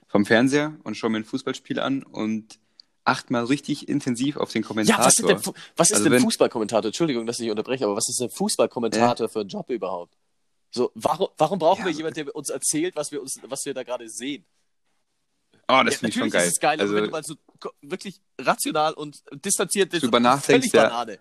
vom 0.08 0.26
Fernseher 0.26 0.76
und 0.84 0.96
schaue 0.96 1.10
mir 1.10 1.18
ein 1.18 1.24
Fußballspiel 1.24 1.78
an 1.78 2.02
und 2.02 2.58
achte 3.04 3.32
mal 3.32 3.44
richtig 3.44 3.88
intensiv 3.88 4.36
auf 4.36 4.52
den 4.52 4.62
Ja, 4.62 4.68
Kommentator. 4.68 5.04
was 5.06 5.18
ist 5.18 5.28
denn, 5.28 5.38
Fu- 5.38 5.52
was 5.76 5.88
ist 5.90 5.94
Also 5.96 6.04
denn 6.04 6.12
wenn- 6.14 6.22
Fußballkommentator? 6.22 6.88
Entschuldigung, 6.88 7.24
dass 7.26 7.40
ich 7.40 7.50
unterbreche, 7.50 7.84
aber 7.84 7.96
was 7.96 8.08
ist 8.08 8.20
denn 8.20 8.28
Fußballkommentator 8.30 9.28
für 9.28 9.40
ein 9.40 9.48
Job 9.48 9.70
überhaupt? 9.70 10.14
So, 10.70 10.90
warum, 10.94 11.28
warum 11.38 11.58
brauchen 11.58 11.80
Ja. 11.80 11.86
wir 11.86 11.92
jemanden, 11.92 12.24
der 12.26 12.34
uns 12.36 12.50
erzählt, 12.50 12.96
was 12.96 13.10
wir 13.10 13.22
uns, 13.22 13.38
was 13.44 13.64
wir 13.64 13.72
da 13.72 13.82
gerade 13.84 14.08
sehen? 14.10 14.44
Oh, 15.70 15.82
das 15.84 15.94
Ja, 15.94 15.98
finde 16.00 16.08
ich 16.08 16.14
schon 16.14 16.20
natürlich 16.28 16.32
geil. 16.32 16.46
ist 16.48 16.52
es 16.54 16.60
geil, 16.60 16.80
also, 16.80 16.94
wenn 16.94 17.04
du 17.04 17.10
mal 17.10 17.22
so 17.24 17.34
wirklich 17.82 18.20
rational 18.40 18.92
und 18.94 19.22
distanziert 19.44 19.90
bist, 19.90 20.02
Drüber 20.04 20.20
nachdenkst, 20.20 20.68
ja. 20.72 20.84
Banane. 20.88 21.18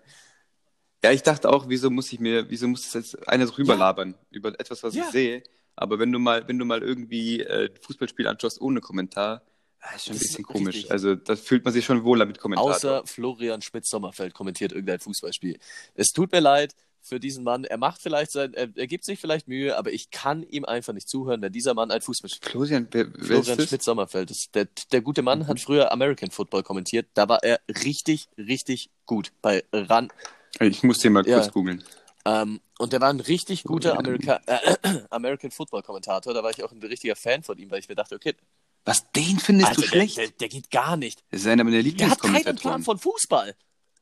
ja, 1.04 1.10
ich 1.12 1.22
dachte 1.22 1.48
auch, 1.50 1.68
wieso 1.68 1.90
muss 1.90 2.12
ich 2.12 2.20
mir, 2.20 2.48
wieso 2.50 2.68
muss 2.68 2.82
das 2.82 2.94
jetzt 2.94 3.28
einer 3.28 3.46
drüber 3.46 3.74
Ja. 3.74 3.78
labern 3.80 4.14
über 4.30 4.58
etwas, 4.58 4.82
was 4.82 4.94
Ja. 4.94 5.04
ich 5.04 5.10
sehe? 5.10 5.42
Aber 5.76 5.98
wenn 5.98 6.10
du 6.10 6.18
mal, 6.18 6.46
wenn 6.48 6.58
du 6.58 6.64
mal 6.64 6.82
irgendwie 6.82 7.40
äh, 7.40 7.70
Fußballspiel 7.82 8.26
anschaust 8.26 8.60
ohne 8.60 8.80
Kommentar, 8.80 9.42
ah, 9.80 9.94
ist 9.94 10.06
schon 10.06 10.14
ein 10.14 10.18
Das 10.18 10.22
ist 10.22 10.28
bisschen 10.30 10.44
komisch. 10.44 10.74
richtig. 10.74 10.90
Also 10.90 11.14
da 11.14 11.36
fühlt 11.36 11.64
man 11.64 11.72
sich 11.72 11.84
schon 11.84 12.02
wohler 12.04 12.26
mit 12.26 12.38
Kommentator. 12.40 12.74
Außer 12.74 13.06
Florian 13.06 13.62
Schmidt-Sommerfeld 13.62 14.34
kommentiert 14.34 14.72
irgendein 14.72 14.98
Fußballspiel. 14.98 15.58
Es 15.94 16.08
tut 16.08 16.32
mir 16.32 16.40
leid 16.40 16.74
für 17.08 17.18
diesen 17.18 17.42
Mann. 17.44 17.64
Er 17.64 17.78
macht 17.78 18.00
vielleicht 18.00 18.30
sein, 18.32 18.54
er, 18.54 18.68
er 18.74 18.86
gibt 18.86 19.04
sich 19.04 19.18
vielleicht 19.18 19.48
Mühe, 19.48 19.76
aber 19.76 19.92
ich 19.92 20.10
kann 20.10 20.42
ihm 20.44 20.64
einfach 20.64 20.92
nicht 20.92 21.08
zuhören, 21.08 21.42
wenn 21.42 21.52
dieser 21.52 21.74
Mann 21.74 21.90
ein 21.90 22.00
Florian, 22.00 22.86
wer, 22.90 23.06
wer 23.14 23.24
Florian 23.24 23.56
das? 23.58 23.68
Schmidt-Sommerfeld. 23.68 24.54
Der, 24.54 24.68
der 24.92 25.00
gute 25.00 25.22
Mann 25.22 25.46
hat 25.46 25.58
früher 25.60 25.90
American 25.90 26.30
Football 26.30 26.62
kommentiert. 26.62 27.06
Da 27.14 27.28
war 27.28 27.42
er 27.42 27.60
richtig, 27.84 28.28
richtig 28.36 28.90
gut 29.06 29.32
bei 29.42 29.64
RAN. 29.72 30.08
Ich 30.60 30.82
muss 30.82 30.98
den 30.98 31.12
mal 31.14 31.26
Ja. 31.26 31.40
kurz 31.40 31.52
googeln. 31.52 31.82
Ähm, 32.24 32.60
und 32.78 32.92
der 32.92 33.00
war 33.00 33.08
ein 33.10 33.20
richtig 33.20 33.64
guter 33.64 33.98
Amerika 33.98 34.40
äh, 34.46 34.76
American 35.10 35.50
Football 35.50 35.82
Kommentator. 35.82 36.34
Da 36.34 36.42
war 36.42 36.50
ich 36.50 36.62
auch 36.62 36.72
ein 36.72 36.82
richtiger 36.82 37.16
Fan 37.16 37.42
von 37.42 37.58
ihm, 37.58 37.70
weil 37.70 37.80
ich 37.80 37.88
mir 37.88 37.94
dachte, 37.94 38.14
okay, 38.16 38.34
Was, 38.84 39.10
den 39.12 39.38
findest 39.38 39.70
also 39.70 39.82
du 39.82 39.88
schlecht? 39.88 40.16
der, 40.18 40.28
der 40.28 40.48
geht 40.48 40.70
gar 40.70 40.96
nicht. 40.96 41.22
Das 41.30 41.40
ist 41.40 41.46
einer 41.46 41.64
meiner 41.64 41.82
Der 41.82 42.10
hat 42.10 42.20
keinen 42.20 42.56
Plan 42.56 42.82
von 42.82 42.98
Fußball. 42.98 43.54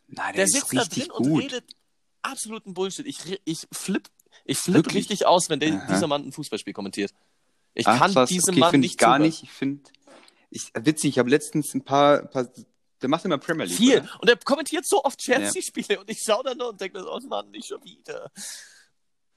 Nein, 0.08 0.26
der, 0.26 0.32
Der 0.34 0.44
ist 0.44 0.52
sitzt 0.52 0.72
da 0.74 0.80
richtig 0.80 1.04
drin 1.04 1.12
und 1.12 1.28
gut. 1.30 1.42
redet 1.42 1.64
absoluten 2.26 2.74
Bullshit. 2.74 3.06
Ich, 3.06 3.18
ich 3.44 3.66
flipp, 3.72 4.08
ich 4.44 4.58
flipp 4.58 4.76
Wirklich? 4.76 4.94
richtig 4.96 5.26
aus, 5.26 5.48
wenn 5.50 5.60
der, 5.60 5.86
dieser 5.88 6.06
Mann 6.06 6.26
ein 6.26 6.32
Fußballspiel 6.32 6.72
kommentiert. 6.72 7.12
Ich 7.74 7.86
Ach, 7.86 7.98
kann 7.98 8.12
krass. 8.12 8.28
diesem 8.28 8.52
okay, 8.54 8.60
Mann 8.60 8.70
finde 8.70 8.86
ich 8.86 8.92
nicht 8.92 8.98
gar 9.00 9.10
zuhören. 9.16 9.22
nicht. 9.22 9.42
Ich 9.42 9.50
finde, 9.52 9.90
ich, 10.50 10.72
witzig, 10.74 11.10
ich 11.10 11.18
habe 11.18 11.28
letztens 11.30 11.74
ein 11.74 11.84
paar, 11.84 12.22
paar, 12.26 12.48
der 13.02 13.08
macht 13.08 13.24
immer 13.24 13.38
Premier 13.38 13.66
League. 13.66 13.76
Viel. 13.76 13.98
Oder? 13.98 14.18
Und 14.20 14.28
er 14.30 14.36
kommentiert 14.38 14.86
so 14.86 15.04
oft 15.04 15.18
Chelsea-Spiele 15.18 16.00
und 16.00 16.08
ich 16.10 16.22
schaue 16.22 16.42
dann 16.44 16.56
nur 16.58 16.70
und 16.70 16.80
denke 16.80 16.98
mir, 17.00 17.06
oh 17.10 17.20
Mann, 17.28 17.50
nicht 17.50 17.66
schon 17.68 17.82
wieder. 17.84 18.30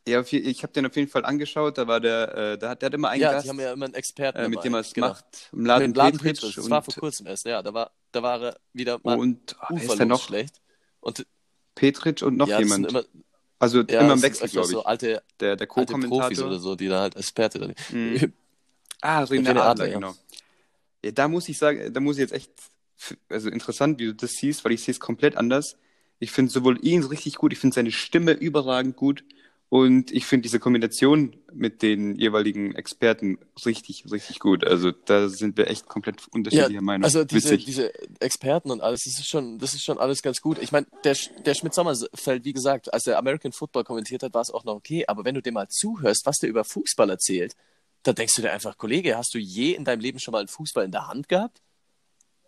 Ja, 0.07 0.21
ich 0.21 0.63
habe 0.63 0.73
den 0.73 0.85
auf 0.87 0.95
jeden 0.95 1.09
Fall 1.09 1.25
angeschaut. 1.25 1.77
Da 1.77 1.85
war 1.87 1.99
der, 1.99 2.35
äh, 2.35 2.57
da 2.57 2.69
hat 2.69 2.81
der 2.81 2.87
hat 2.87 2.93
immer 2.93 3.09
einen 3.09 3.21
Ja, 3.21 3.33
Gast, 3.33 3.45
die 3.45 3.49
haben 3.49 3.59
ja 3.59 3.73
immer 3.73 3.85
einen 3.85 3.93
Experten 3.93 4.39
äh, 4.39 4.49
mit 4.49 4.63
dem 4.63 4.73
er 4.73 4.79
es 4.79 4.93
Genau. 4.93 5.09
macht. 5.09 5.49
Im 5.51 5.65
Laden, 5.65 5.87
Mit 5.87 5.95
dem 5.95 5.99
Laden 5.99 6.19
Petric. 6.19 6.55
Das 6.55 6.69
war 6.69 6.81
vor 6.81 6.93
kurzem 6.95 7.27
erst, 7.27 7.45
ja. 7.45 7.61
Da 7.61 7.73
war, 7.73 7.91
da 8.11 8.23
war 8.23 8.41
er 8.41 8.59
wieder 8.73 8.99
mal 9.03 9.19
und 9.19 9.55
oh, 9.61 9.65
wer 9.69 9.83
ist 9.83 9.99
noch? 10.05 10.23
schlecht. 10.23 10.61
Und 11.01 11.27
Petric 11.79 12.21
und 12.21 12.35
noch 12.35 12.49
ja, 12.49 12.59
jemand. 12.59 12.89
immer, 12.89 13.03
also 13.57 13.81
ja, 13.83 14.01
immer 14.01 14.13
im 14.13 14.21
Wechsel, 14.21 14.49
glaube 14.49 14.67
ich. 14.67 14.73
so 14.73 14.83
alte, 14.83 15.23
der 15.39 15.55
der 15.55 15.67
alte 15.73 15.93
Profis 15.93 16.09
Co-Kommentator. 16.09 16.47
oder 16.47 16.59
so, 16.59 16.75
die 16.75 16.89
da 16.89 17.01
halt 17.01 17.15
Experte 17.15 17.59
dann. 17.59 17.73
Mhm. 17.91 18.33
Ah, 19.01 19.23
René 19.23 19.51
Adler, 19.51 19.65
Adler, 19.65 19.87
genau. 19.87 20.15
Ja, 21.05 21.11
da 21.11 21.29
muss 21.29 21.47
ich 21.47 21.57
sagen, 21.57 21.93
da 21.93 22.01
muss 22.01 22.17
ich 22.17 22.19
jetzt 22.19 22.33
echt, 22.33 22.51
also 23.29 23.49
interessant, 23.49 23.97
wie 23.97 24.07
du 24.07 24.13
das 24.13 24.31
siehst, 24.31 24.65
weil 24.65 24.73
ich 24.73 24.83
sehe 24.83 24.91
es 24.91 24.99
komplett 24.99 25.37
anders. 25.37 25.77
Ich 26.19 26.33
finde 26.33 26.51
sowohl 26.51 26.85
ihn 26.85 27.01
richtig 27.05 27.35
gut, 27.35 27.53
ich 27.53 27.59
finde 27.59 27.75
seine 27.75 27.93
Stimme 27.93 28.33
überragend 28.33 28.97
gut 28.97 29.23
und 29.69 30.11
ich 30.11 30.25
finde 30.25 30.43
diese 30.43 30.59
Kombination 30.59 31.35
mit 31.53 31.81
den 31.83 32.15
jeweiligen 32.15 32.73
Experten 32.75 33.37
richtig, 33.65 34.03
richtig 34.11 34.39
gut. 34.39 34.65
Also 34.65 34.91
da 34.91 35.29
sind 35.29 35.57
wir 35.57 35.67
echt 35.69 35.87
komplett 35.87 36.27
unterschiedlicher 36.31 36.81
Meinung. 36.81 37.03
Also 37.03 37.23
diese, 37.23 37.51
Witzig. 37.51 37.65
diese 37.65 37.91
Experten 38.19 38.71
und 38.71 38.81
alles, 38.81 39.03
das 39.03 39.19
ist 39.19 39.27
schon, 39.27 39.59
das 39.59 39.73
ist 39.75 39.83
schon 39.83 39.99
alles 39.99 40.21
ganz 40.23 40.41
gut. 40.41 40.57
Ich 40.59 40.71
meine, 40.71 40.87
der, 41.03 41.15
der 41.45 41.53
Schmidt-Sommerfeld, 41.53 42.45
wie 42.45 42.53
gesagt, 42.53 42.91
als 42.91 43.03
der 43.03 43.17
American 43.19 43.51
Football 43.51 43.83
kommentiert 43.83 44.23
hat, 44.23 44.33
war 44.33 44.41
es 44.41 44.49
auch 44.49 44.63
noch 44.63 44.73
okay. 44.75 45.05
Aber 45.07 45.23
wenn 45.23 45.35
du 45.35 45.41
dem 45.41 45.53
mal 45.53 45.67
zuhörst, 45.69 46.25
was 46.25 46.37
der 46.37 46.49
über 46.49 46.63
Fußball 46.63 47.09
erzählt, 47.09 47.53
da 48.03 48.13
denkst 48.13 48.33
du 48.35 48.41
dir 48.41 48.51
einfach, 48.51 48.77
Kollege, 48.77 49.17
hast 49.17 49.33
du 49.35 49.37
je 49.37 49.73
in 49.73 49.85
deinem 49.85 49.99
Leben 49.99 50.19
schon 50.19 50.31
mal 50.31 50.39
einen 50.39 50.47
Fußball 50.47 50.83
in 50.85 50.91
der 50.91 51.07
Hand 51.07 51.29
gehabt? 51.29 51.61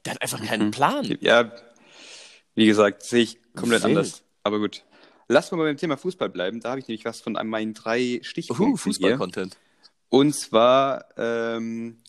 Der 0.06 0.14
hat 0.16 0.22
einfach 0.24 0.44
keinen 0.44 0.68
Mhm. 0.68 0.72
Plan. 0.72 1.18
Ja, 1.22 1.52
wie 2.56 2.66
gesagt, 2.66 3.04
sehe 3.04 3.22
ich 3.22 3.38
komplett 3.54 3.84
Wild. 3.84 3.98
anders. 3.98 4.24
Aber 4.44 4.58
gut. 4.60 4.84
Lass 5.28 5.52
mal 5.52 5.58
beim 5.58 5.78
Thema 5.78 5.98
Fußball 5.98 6.30
bleiben. 6.30 6.60
Da 6.60 6.72
habe 6.72 6.80
ich 6.80 6.88
nämlich 6.88 7.06
was 7.06 7.22
von 7.22 7.34
meinen 7.44 7.74
drei 7.74 8.20
Stichpunkten 8.24 8.74
Uh. 8.74 8.78
Fußball-Content. 8.78 9.58
Und 10.10 10.34
zwar 10.36 11.06
ähm, 11.18 12.02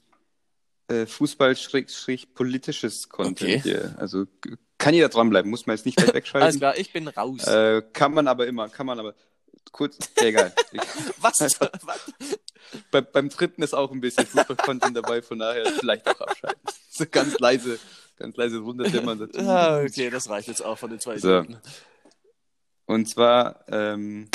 äh, 0.89 1.07
Fußball-politisches 1.07 3.09
Content 3.09 3.41
Okay. 3.41 3.61
hier. 3.63 3.95
Also 3.99 4.25
kann 4.79 4.95
jeder 4.95 5.09
dranbleiben, 5.09 5.51
muss 5.51 5.67
man 5.67 5.77
jetzt 5.77 5.87
nicht 5.87 5.99
Alles 6.01 6.15
wegschalten. 6.15 6.59
klar, 6.59 6.77
ich 6.77 6.93
bin 6.93 7.09
raus. 7.09 7.47
äh, 7.47 7.83
kann 7.93 8.13
man 8.15 8.27
aber 8.29 8.47
immer, 8.47 8.69
kann 8.69 8.87
man 8.87 8.99
aber 8.99 9.15
kurz, 9.71 9.99
egal. 10.17 10.53
was? 11.21 11.41
einfach- 11.41 11.71
was? 11.83 12.13
Bei, 12.91 13.01
beim 13.01 13.29
dritten 13.29 13.63
ist 13.63 13.75
auch 13.75 13.93
ein 13.93 14.01
bisschen 14.01 14.27
Fußball-Content 14.27 14.97
dabei, 14.97 15.23
von 15.23 15.39
daher 15.39 15.67
vielleicht 15.67 16.09
auch 16.09 16.21
abschalten. 16.21 16.61
So 16.91 17.05
ganz 17.11 17.39
leise, 17.39 17.79
ganz 18.19 18.37
leise 18.37 18.65
Wunderdimmern 18.65 19.19
dazu. 19.19 19.39
Ah, 19.41 19.81
okay, 19.83 20.11
das 20.11 20.29
reicht 20.29 20.49
jetzt 20.49 20.65
auch 20.65 20.79
von 20.79 20.91
den 20.91 21.01
zwei 21.01 21.19
So. 21.19 21.29
Minuten. 21.29 21.59
Und 22.87 23.09
zwar, 23.09 23.65
ähm, 23.69 24.29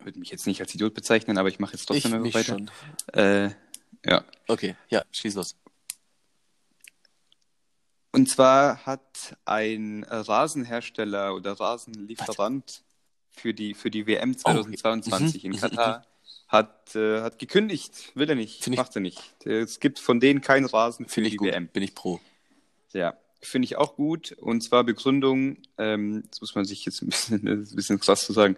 würde 0.00 0.18
mich 0.18 0.30
jetzt 0.30 0.46
nicht 0.46 0.60
als 0.60 0.74
Idiot 0.74 0.94
bezeichnen, 0.94 1.38
aber 1.38 1.48
ich 1.48 1.58
mache 1.58 1.72
jetzt 1.72 1.82
Ich 1.82 1.86
trotzdem 2.02 2.22
mich 2.22 2.34
weiter. 2.34 2.58
schon. 2.58 2.70
Äh, 3.14 3.50
ja. 4.04 4.22
Okay, 4.48 4.76
ja, 4.90 5.02
schieß 5.12 5.34
los. 5.34 5.56
Und 8.12 8.28
zwar 8.28 8.84
hat 8.86 9.36
ein 9.44 10.04
Rasenhersteller 10.08 11.34
oder 11.34 11.52
Rasenlieferant 11.52 12.82
für 13.30 13.52
die, 13.54 13.74
für 13.74 13.90
die 13.90 14.06
WM 14.06 14.36
2022 14.36 15.44
Mhm. 15.44 15.52
in 15.52 15.58
Katar 15.60 16.06
hat, 16.46 16.94
äh, 16.94 17.22
hat 17.22 17.38
gekündigt. 17.40 18.12
Will 18.14 18.28
er 18.28 18.36
nicht, 18.36 18.62
Find 18.62 18.74
ich- 18.74 18.78
macht 18.78 18.94
er 18.94 19.00
nicht. 19.00 19.20
Es 19.44 19.80
gibt 19.80 19.98
von 19.98 20.20
denen 20.20 20.40
keinen 20.42 20.66
Rasen 20.66 21.08
für 21.08 21.22
die 21.22 21.28
ich 21.28 21.36
gut. 21.38 21.48
WM. 21.48 21.66
Bin 21.68 21.82
ich 21.82 21.94
pro. 21.94 22.20
Ja, 22.92 23.16
finde 23.46 23.66
ich 23.66 23.76
auch 23.76 23.96
gut. 23.96 24.32
Und 24.32 24.62
zwar 24.62 24.84
Begründung, 24.84 25.58
ähm, 25.78 26.24
das 26.30 26.40
muss 26.40 26.54
man 26.54 26.64
sich 26.64 26.84
jetzt 26.84 27.02
ein 27.02 27.08
bisschen, 27.08 27.46
ein 27.48 27.74
bisschen 27.74 28.00
krass 28.00 28.24
zu 28.26 28.32
sagen. 28.32 28.56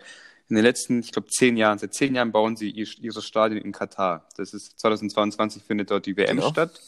In 0.48 0.54
den 0.56 0.64
letzten, 0.64 1.00
ich 1.00 1.10
glaube, 1.12 1.28
zehn 1.28 1.56
Jahren, 1.56 1.78
seit 1.78 1.92
zehn 1.94 2.14
Jahren 2.14 2.30
bauen 2.30 2.56
sie 2.56 2.70
ihr, 2.70 2.86
ihre 3.00 3.20
Stadien 3.20 3.60
in 3.60 3.72
Katar. 3.72 4.28
Das 4.36 4.54
ist 4.54 4.78
2022 4.78 5.62
findet 5.62 5.90
dort 5.90 6.06
die 6.06 6.16
WM 6.16 6.36
Genau. 6.36 6.50
statt. 6.50 6.80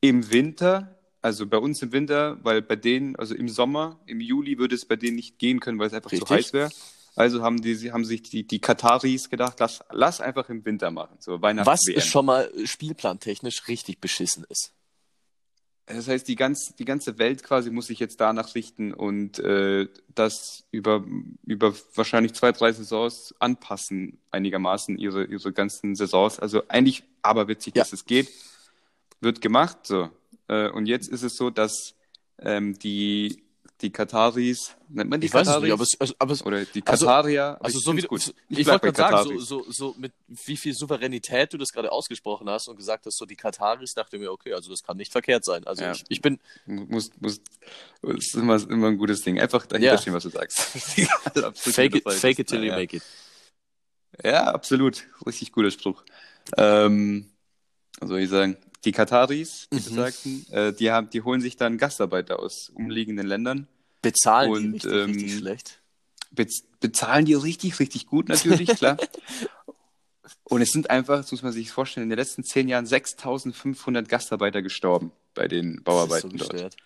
Im 0.00 0.30
Winter, 0.30 0.96
also 1.20 1.46
bei 1.46 1.58
uns 1.58 1.82
im 1.82 1.92
Winter, 1.92 2.38
weil 2.42 2.62
bei 2.62 2.76
denen, 2.76 3.16
also 3.16 3.34
im 3.34 3.48
Sommer, 3.48 4.00
im 4.06 4.20
Juli 4.20 4.58
würde 4.58 4.74
es 4.74 4.86
bei 4.86 4.96
denen 4.96 5.16
nicht 5.16 5.38
gehen 5.38 5.60
können, 5.60 5.78
weil 5.78 5.88
es 5.88 5.92
einfach 5.92 6.10
zu 6.10 6.16
Richtig. 6.16 6.30
heiß 6.30 6.52
wäre. 6.54 6.70
Also 7.16 7.42
haben 7.42 7.60
die, 7.62 7.74
sie 7.74 7.92
haben 7.92 8.04
sich 8.04 8.22
die, 8.22 8.46
die 8.46 8.60
Kataris 8.60 9.30
gedacht, 9.30 9.58
lass, 9.58 9.80
lass 9.90 10.20
einfach 10.20 10.48
im 10.50 10.64
Winter 10.66 10.90
machen. 10.90 11.16
So 11.18 11.40
Weihnachts 11.40 11.66
Was 11.66 11.88
ist 11.88 12.06
schon 12.08 12.26
mal 12.26 12.50
spielplantechnisch 12.64 13.68
richtig 13.68 14.00
beschissen 14.00 14.44
ist. 14.50 14.72
Das 15.86 16.08
heißt, 16.08 16.26
die, 16.26 16.34
ganz, 16.34 16.74
die 16.74 16.84
ganze 16.84 17.18
Welt 17.18 17.44
quasi 17.44 17.70
muss 17.70 17.86
sich 17.86 18.00
jetzt 18.00 18.20
danach 18.20 18.56
richten 18.56 18.92
und 18.92 19.38
äh, 19.38 19.86
das 20.14 20.64
über, 20.72 21.04
über 21.44 21.74
wahrscheinlich 21.94 22.32
zwei, 22.34 22.50
drei 22.50 22.72
Saisons 22.72 23.34
anpassen, 23.38 24.18
einigermaßen 24.32 24.98
ihre, 24.98 25.24
ihre 25.24 25.52
ganzen 25.52 25.94
Saisons. 25.94 26.40
Also 26.40 26.62
eigentlich 26.66 27.04
aberwitzig, 27.22 27.76
Ja. 27.76 27.82
dass 27.82 27.92
es 27.92 28.04
geht, 28.04 28.28
wird 29.20 29.40
gemacht. 29.40 29.78
So. 29.86 30.10
Äh, 30.48 30.70
und 30.70 30.86
jetzt 30.86 31.08
ist 31.08 31.22
es 31.22 31.36
so, 31.36 31.50
dass 31.50 31.94
ähm, 32.40 32.76
die, 32.78 33.44
die 33.82 33.90
Kataris, 33.92 34.74
nennt 34.88 35.10
man 35.10 35.20
die 35.20 35.26
Ich 35.26 35.34
weiß 35.34 35.42
es 35.42 35.46
Kataris? 35.48 35.62
nicht, 35.64 35.72
aber 35.72 35.82
es, 35.82 36.00
also, 36.00 36.14
aber 36.18 36.32
es, 36.32 36.44
Oder 36.46 36.64
die 36.64 36.82
Also- 36.86 37.04
Katarier. 37.06 37.58
also 37.60 37.78
ich 37.78 37.84
so 37.84 37.96
wie 37.96 38.00
gut. 38.02 38.32
ich, 38.48 38.64
bleib 38.64 38.82
wollte 38.82 38.92
gerade 38.92 38.96
sagen, 38.96 39.16
Kataris. 39.28 39.48
so, 39.48 39.62
so, 39.64 39.72
so 39.72 39.94
mit 39.98 40.12
wie 40.28 40.56
viel 40.56 40.72
Souveränität 40.74 41.52
du 41.52 41.58
das 41.58 41.72
gerade 41.72 41.92
ausgesprochen 41.92 42.48
hast 42.48 42.68
und 42.68 42.76
gesagt 42.76 43.04
hast, 43.04 43.18
so 43.18 43.26
die 43.26 43.36
Kataris, 43.36 43.92
dachte 43.94 44.18
mir, 44.18 44.32
okay, 44.32 44.54
also 44.54 44.70
das 44.70 44.82
kann 44.82 44.96
nicht 44.96 45.12
verkehrt 45.12 45.44
sein. 45.44 45.66
Also 45.66 45.82
Ja. 45.84 45.92
ich, 45.92 46.04
ich 46.08 46.20
bin, 46.22 46.38
Muss, 46.64 47.10
muss, 47.20 47.40
ist 48.02 48.34
immer, 48.34 48.56
immer 48.70 48.88
ein 48.88 48.96
gutes 48.98 49.20
Ding. 49.22 49.38
Einfach 49.38 49.66
dahinter 49.66 49.92
Ja. 49.92 49.98
stehen, 49.98 50.14
was 50.14 50.22
du 50.22 50.30
sagst. 50.30 50.58
Fake 51.54 51.96
it, 51.96 52.10
fake 52.12 52.38
it 52.38 52.48
till 52.48 52.64
you 52.64 52.72
make 52.72 52.96
it. 52.96 53.02
Ja, 54.24 54.44
absolut. 54.54 55.06
Richtig 55.26 55.52
guter 55.52 55.70
Spruch. 55.70 56.02
Ähm, 56.56 57.30
was 58.00 58.08
soll 58.08 58.20
ich 58.20 58.30
sagen? 58.30 58.56
Die 58.86 58.92
Kataris, 58.92 59.66
wie 59.70 59.76
Mhm. 59.76 59.94
sagten, 59.94 60.46
äh, 60.52 60.72
die, 60.72 60.90
haben, 60.90 61.10
die 61.10 61.20
holen 61.22 61.40
sich 61.40 61.56
dann 61.56 61.76
Gastarbeiter 61.76 62.38
aus 62.40 62.70
umliegenden 62.70 63.26
Ländern. 63.26 63.66
Bezahlen 64.00 64.52
die 64.52 64.56
Und, 64.68 64.72
richtig, 64.74 64.92
ähm, 64.92 65.10
richtig 65.10 65.36
schlecht. 65.38 65.82
Bez 66.30 66.62
bezahlen 66.80 67.24
die 67.24 67.34
richtig, 67.34 67.78
richtig 67.80 68.06
gut 68.06 68.28
natürlich, 68.28 68.68
klar. 68.76 68.96
Und 70.44 70.60
es 70.62 70.70
sind 70.70 70.90
einfach, 70.90 71.18
das 71.18 71.32
muss 71.32 71.42
man 71.42 71.52
sich 71.52 71.70
vorstellen, 71.70 72.04
in 72.04 72.10
den 72.10 72.18
letzten 72.18 72.44
zehn 72.44 72.68
Jahren 72.68 72.86
6500 72.86 74.08
Gastarbeiter 74.08 74.62
gestorben 74.62 75.10
bei 75.34 75.48
den 75.48 75.82
Bauarbeiten 75.82 76.38
so 76.38 76.46
dort. 76.48 76.76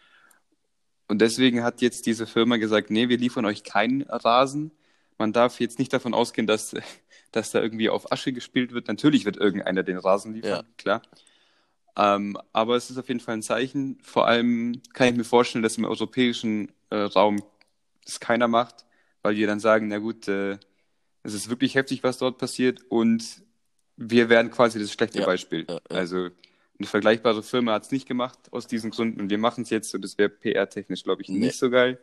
Und 1.08 1.20
deswegen 1.20 1.62
hat 1.62 1.82
jetzt 1.82 2.06
diese 2.06 2.26
Firma 2.26 2.56
gesagt, 2.56 2.90
nee, 2.90 3.08
wir 3.08 3.18
liefern 3.18 3.44
euch 3.44 3.62
keinen 3.64 4.02
Rasen. 4.02 4.70
Man 5.18 5.32
darf 5.34 5.60
jetzt 5.60 5.78
nicht 5.78 5.92
davon 5.92 6.14
ausgehen, 6.14 6.46
dass, 6.46 6.74
dass 7.32 7.50
da 7.50 7.60
irgendwie 7.60 7.90
auf 7.90 8.10
Asche 8.12 8.32
gespielt 8.32 8.72
wird. 8.72 8.88
Natürlich 8.88 9.24
wird 9.26 9.36
irgendeiner 9.36 9.82
den 9.82 9.98
Rasen 9.98 10.32
liefern, 10.34 10.50
Ja. 10.50 10.72
klar. 10.78 11.02
Ähm, 11.96 12.36
aber 12.52 12.76
es 12.76 12.90
ist 12.90 12.98
auf 12.98 13.08
jeden 13.08 13.20
Fall 13.20 13.34
ein 13.34 13.42
Zeichen. 13.42 13.98
Vor 14.02 14.26
allem 14.26 14.80
kann 14.92 15.08
ich 15.08 15.16
mir 15.16 15.24
vorstellen, 15.24 15.62
dass 15.62 15.76
im 15.78 15.84
europäischen 15.84 16.70
äh, 16.90 16.96
Raum 16.96 17.42
das 18.04 18.20
keiner 18.20 18.48
macht, 18.48 18.84
weil 19.22 19.34
die 19.34 19.44
dann 19.46 19.60
sagen, 19.60 19.88
na 19.88 19.98
gut, 19.98 20.28
äh, 20.28 20.58
es 21.22 21.34
ist 21.34 21.50
wirklich 21.50 21.74
heftig, 21.74 22.02
was 22.02 22.18
dort 22.18 22.38
passiert 22.38 22.80
und 22.88 23.42
wir 23.96 24.28
wären 24.30 24.50
quasi 24.50 24.78
das 24.80 24.92
schlechte 24.92 25.20
Ja. 25.20 25.26
Beispiel. 25.26 25.66
Ja, 25.68 25.74
ja. 25.74 25.80
Also 25.90 26.28
eine 26.78 26.86
vergleichbare 26.86 27.42
Firma 27.42 27.72
hat 27.74 27.84
es 27.84 27.90
nicht 27.90 28.06
gemacht 28.08 28.38
aus 28.52 28.66
diesen 28.66 28.90
Gründen 28.90 29.20
und 29.20 29.28
wir 29.28 29.36
machen 29.36 29.64
es 29.64 29.70
jetzt 29.70 29.94
und 29.94 30.02
das 30.02 30.16
wäre 30.16 30.30
PR-technisch, 30.30 31.02
glaube 31.04 31.20
ich, 31.22 31.28
Nee. 31.28 31.38
nicht 31.40 31.58
so 31.58 31.68
geil. 31.68 31.98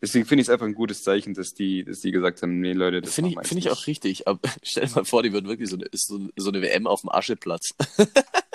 Deswegen 0.00 0.26
finde 0.26 0.42
ich 0.42 0.46
es 0.48 0.50
einfach 0.52 0.66
ein 0.66 0.74
gutes 0.74 1.02
Zeichen, 1.02 1.34
dass 1.34 1.54
die, 1.54 1.84
dass 1.84 2.00
die 2.00 2.12
gesagt 2.12 2.42
haben, 2.42 2.60
nee 2.60 2.72
Leute, 2.72 3.00
das 3.00 3.14
Finde 3.14 3.30
ich, 3.30 3.48
finde 3.48 3.60
ich 3.60 3.70
auch 3.70 3.86
richtig. 3.88 4.28
Aber 4.28 4.40
stell 4.62 4.86
dir 4.86 4.94
mal 4.94 5.04
vor, 5.04 5.22
die 5.22 5.32
würden 5.32 5.48
wirklich 5.48 5.68
so 5.70 5.76
eine, 5.76 5.86
so, 5.92 6.28
so 6.36 6.50
eine 6.50 6.60
WM 6.62 6.86
auf 6.86 7.00
dem 7.00 7.10
Ascheplatz. 7.10 7.70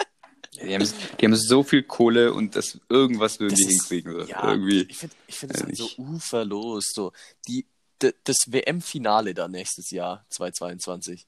Die 0.66 0.74
haben, 0.74 0.94
die 1.20 1.26
haben 1.26 1.36
so 1.36 1.64
viel 1.64 1.84
Kohle 1.84 2.34
und 2.34 2.56
das 2.56 2.80
irgendwas 2.90 3.40
würden 3.40 3.52
Das 3.52 3.60
die 3.60 3.66
ist- 3.76 3.88
hinkriegen. 3.90 4.12
So. 4.14 4.26
Ja, 4.26 4.50
Irgendwie. 4.52 4.82
ich 4.90 4.98
finde 4.98 5.16
ich 5.28 5.38
find 5.40 5.54
das 5.54 5.64
halt 5.64 5.78
so 5.78 5.90
uferlos. 5.98 6.86
So. 6.94 7.12
Die, 7.48 7.66
das 8.00 8.38
WM-Finale 8.48 9.34
da 9.34 9.48
nächstes 9.48 9.92
Jahr, 9.92 10.26
2022, 10.30 11.26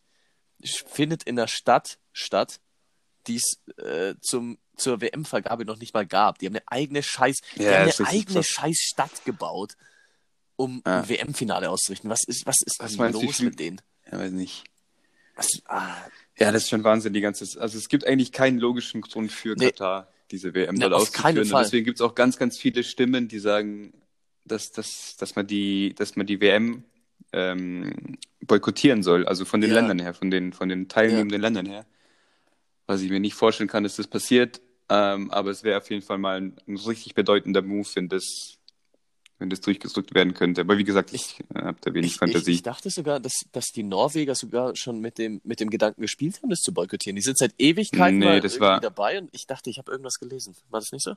findet 0.88 1.24
in 1.24 1.38
einer 1.40 1.48
Stadt 1.48 2.00
statt, 2.14 2.60
die 3.28 3.36
es 3.38 3.60
äh, 3.78 4.16
zum, 4.22 4.58
zur 4.78 5.02
WM-Vergabe 5.02 5.66
noch 5.66 5.78
nicht 5.78 5.94
mal 5.94 6.06
gab. 6.06 6.40
Die 6.40 6.46
haben 6.48 6.56
eine 6.56 6.64
eigene 6.68 7.02
Scheiß, 7.04 7.38
Ja, 7.56 7.78
eine 7.84 7.94
eigene. 8.08 8.44
Scheiß-Stadt 8.44 9.26
gebaut, 9.26 9.74
um 10.56 10.82
Ja. 10.86 11.00
ein 11.02 11.10
WM-Finale 11.10 11.70
auszurichten. 11.70 12.10
Was 12.10 12.24
ist, 12.28 12.46
was 12.46 12.58
ist 12.66 12.76
Was 12.80 12.96
los 13.14 13.38
viel- 13.38 13.46
mit 13.48 13.60
denen? 13.60 13.82
Ja, 14.12 14.20
weiß 14.20 14.32
nicht. 14.32 14.64
Was, 15.36 15.50
ah, 15.66 15.96
Ja, 16.38 16.52
das 16.52 16.64
ist 16.64 16.70
schon 16.70 16.84
Wahnsinn, 16.84 17.14
die 17.14 17.22
ganze. 17.22 17.60
Also 17.62 17.78
es 17.78 17.88
gibt 17.90 18.06
eigentlich 18.06 18.32
keinen 18.32 18.60
logischen 18.60 19.02
Grund 19.02 19.32
für 19.32 19.56
Nee. 19.58 19.68
Katar, 19.72 20.10
diese 20.32 20.54
WM 20.54 20.80
dort 20.80 20.92
keinen 21.14 21.40
auszuführen. 21.40 21.54
Und 21.54 21.64
deswegen 21.64 21.86
gibt 21.86 22.00
es 22.00 22.02
auch 22.02 22.16
ganz, 22.16 22.38
ganz 22.38 22.58
viele 22.58 22.84
Stimmen, 22.84 23.28
die 23.28 23.40
sagen, 23.40 23.94
dass, 24.44 24.72
dass, 24.72 25.16
dass, 25.18 25.36
man, 25.36 25.48
die, 25.48 25.94
dass 25.96 26.16
man 26.16 26.26
die 26.28 26.42
WM 26.42 26.84
ähm, 27.32 28.18
boykottieren 28.42 29.02
soll. 29.02 29.26
Also 29.26 29.46
von 29.46 29.62
den 29.62 29.70
Ja. 29.72 29.78
Ländern 29.78 30.00
her, 30.00 30.14
von 30.14 30.30
den, 30.30 30.54
von 30.54 30.70
den 30.70 30.88
teilnehmenden 30.88 31.42
Ländern 31.42 31.66
her. 31.66 31.86
Was 32.86 33.02
ich 33.02 33.10
mir 33.10 33.20
nicht 33.20 33.34
vorstellen 33.34 33.70
kann, 33.70 33.84
dass 33.84 33.96
das 33.96 34.08
passiert. 34.08 34.62
Ähm, 34.90 35.32
aber 35.32 35.50
es 35.50 35.64
wäre 35.64 35.78
auf 35.80 35.90
jeden 35.90 36.04
Fall 36.04 36.18
mal 36.20 36.38
ein, 36.38 36.56
ein 36.68 36.78
richtig 36.78 37.16
bedeutender 37.16 37.62
Move, 37.64 37.88
wenn 37.96 38.08
das, 38.10 38.58
wenn 39.38 39.50
das 39.50 39.60
durchgedrückt 39.62 40.14
werden 40.16 40.34
könnte. 40.34 40.62
Aber 40.62 40.78
wie 40.78 40.84
gesagt, 40.86 41.14
ich, 41.14 41.42
äh, 41.54 41.64
habe 41.64 41.78
da 41.82 41.94
wenig 41.94 42.08
ich, 42.08 42.14
ich, 42.14 42.20
Fantasie. 42.20 42.52
ich 42.52 42.64
dachte 42.64 42.90
sogar, 42.90 43.20
dass, 43.20 43.46
dass 43.52 43.66
die 43.68 43.84
Norweger 43.84 44.34
sogar 44.36 44.76
schon 44.76 45.00
mit 45.00 45.18
dem, 45.18 45.42
mit 45.44 45.60
dem 45.60 45.70
Gedanken 45.70 46.02
gespielt 46.02 46.42
haben, 46.42 46.50
das 46.50 46.62
zu 46.62 46.74
boykottieren. 46.74 47.16
Die 47.16 47.22
sind 47.22 47.38
seit 47.38 47.54
Ewigkeiten 47.58 48.20
Nee, 48.20 48.40
das 48.40 48.60
war- 48.60 48.80
dabei 48.80 49.20
und 49.20 49.30
ich 49.34 49.46
dachte, 49.46 49.70
ich 49.70 49.78
habe 49.78 49.92
irgendwas 49.92 50.20
gelesen. 50.20 50.56
War 50.70 50.80
das 50.80 50.92
nicht 50.92 51.04
so? 51.04 51.16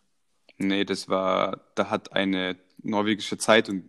Nee, 0.58 0.84
das 0.84 1.08
war, 1.08 1.60
da 1.76 1.90
hat 1.90 2.12
eine 2.12 2.56
norwegische 2.82 3.38
Zeitung, 3.38 3.84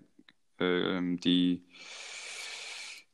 ähm, 0.60 1.20
die 1.20 1.64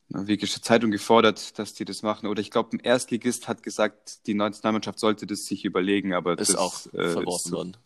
norwegische 0.08 0.60
Zeitung 0.60 0.90
gefordert, 0.90 1.58
dass 1.58 1.72
die 1.74 1.84
das 1.84 2.02
machen. 2.02 2.26
Oder 2.26 2.40
ich 2.40 2.50
glaube, 2.50 2.76
ein 2.76 2.80
Erstligist 2.80 3.48
hat 3.48 3.62
gesagt, 3.62 4.26
die 4.26 4.34
Nationalmannschaft 4.34 4.98
sollte 4.98 5.26
das 5.26 5.46
sich 5.46 5.64
überlegen, 5.64 6.12
aber 6.12 6.38
Ist 6.38 6.50
das 6.50 6.56
auch 6.56 6.86
äh, 6.92 7.10
verworfen 7.10 7.52
worden. 7.52 7.76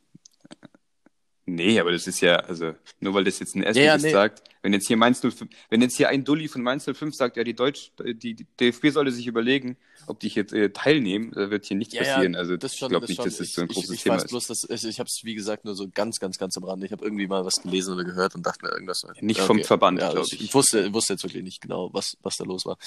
Nee, 1.54 1.80
aber 1.80 1.90
das 1.90 2.06
ist 2.06 2.20
ja, 2.20 2.36
also 2.36 2.74
nur 3.00 3.14
weil 3.14 3.24
das 3.24 3.40
jetzt 3.40 3.56
ein 3.56 3.62
ja, 3.62 3.68
Erstligist 3.68 4.04
nee. 4.04 4.12
sagt, 4.12 4.42
wenn 4.62 4.72
jetzt 4.72 4.86
hier 4.86 4.96
Mainz 4.96 5.20
05, 5.20 5.48
wenn 5.68 5.82
jetzt 5.82 5.96
hier 5.96 6.08
ein 6.08 6.24
Dulli 6.24 6.46
von 6.46 6.62
Mainz 6.62 6.84
05 6.84 7.14
sagt, 7.14 7.36
ja, 7.36 7.44
die 7.44 7.54
Deutsch, 7.54 7.92
die, 7.98 8.34
die 8.34 8.46
DFB 8.60 8.88
sollte 8.90 9.10
sich 9.10 9.26
überlegen, 9.26 9.76
ob 10.06 10.20
die 10.20 10.28
jetzt 10.28 10.52
äh, 10.52 10.70
teilnehmen, 10.70 11.32
da 11.34 11.50
wird 11.50 11.66
hier 11.66 11.76
nichts 11.76 11.94
Ja, 11.94 12.02
ja, 12.02 12.14
passieren. 12.14 12.36
Also 12.36 12.56
das 12.56 12.74
ich 12.74 12.78
schon, 12.78 12.90
glaube 12.90 13.02
das 13.02 13.08
nicht, 13.08 13.16
schon. 13.16 13.24
dass 13.26 13.38
das 13.38 13.52
so 13.52 13.62
ein 13.62 13.68
ich, 13.68 13.74
großes 13.74 13.90
ich, 13.90 13.96
ich 13.96 14.02
Thema 14.04 14.16
weiß 14.16 14.24
ist. 14.24 14.30
bloß, 14.30 14.46
dass 14.46 14.66
ich, 14.68 14.84
ich 14.84 15.00
habe 15.00 15.08
es 15.08 15.20
wie 15.24 15.34
gesagt 15.34 15.64
nur 15.64 15.74
so 15.74 15.88
ganz, 15.92 16.20
ganz, 16.20 16.38
ganz 16.38 16.56
am 16.56 16.64
Rande. 16.64 16.86
Ich 16.86 16.92
habe 16.92 17.04
irgendwie 17.04 17.26
mal 17.26 17.44
was 17.44 17.62
gelesen 17.62 17.94
oder 17.94 18.04
gehört 18.04 18.34
und 18.36 18.46
dachte 18.46 18.64
mir 18.64 18.72
irgendwas. 18.72 19.04
Nicht 19.20 19.40
vom 19.40 19.62
Verband, 19.64 20.00
ja, 20.00 20.12
glaub 20.12 20.26
ich. 20.26 20.40
ich. 20.40 20.54
wusste, 20.54 20.92
wusste 20.94 21.14
jetzt 21.14 21.24
wirklich 21.24 21.42
nicht 21.42 21.60
genau, 21.60 21.90
was, 21.92 22.16
was 22.22 22.36
da 22.36 22.44
los 22.44 22.64
war. 22.64 22.78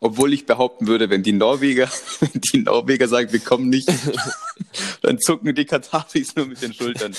Obwohl 0.00 0.32
ich 0.32 0.46
behaupten 0.46 0.86
würde, 0.86 1.10
wenn 1.10 1.22
die 1.22 1.32
Norweger, 1.32 1.90
die 2.52 2.58
Norweger 2.58 3.08
sagen, 3.08 3.32
wir 3.32 3.40
kommen 3.40 3.68
nicht, 3.68 3.90
dann 5.02 5.18
zucken 5.18 5.54
die 5.54 5.64
Kataris 5.64 6.36
nur 6.36 6.46
mit 6.46 6.62
den 6.62 6.72
Schultern. 6.72 7.14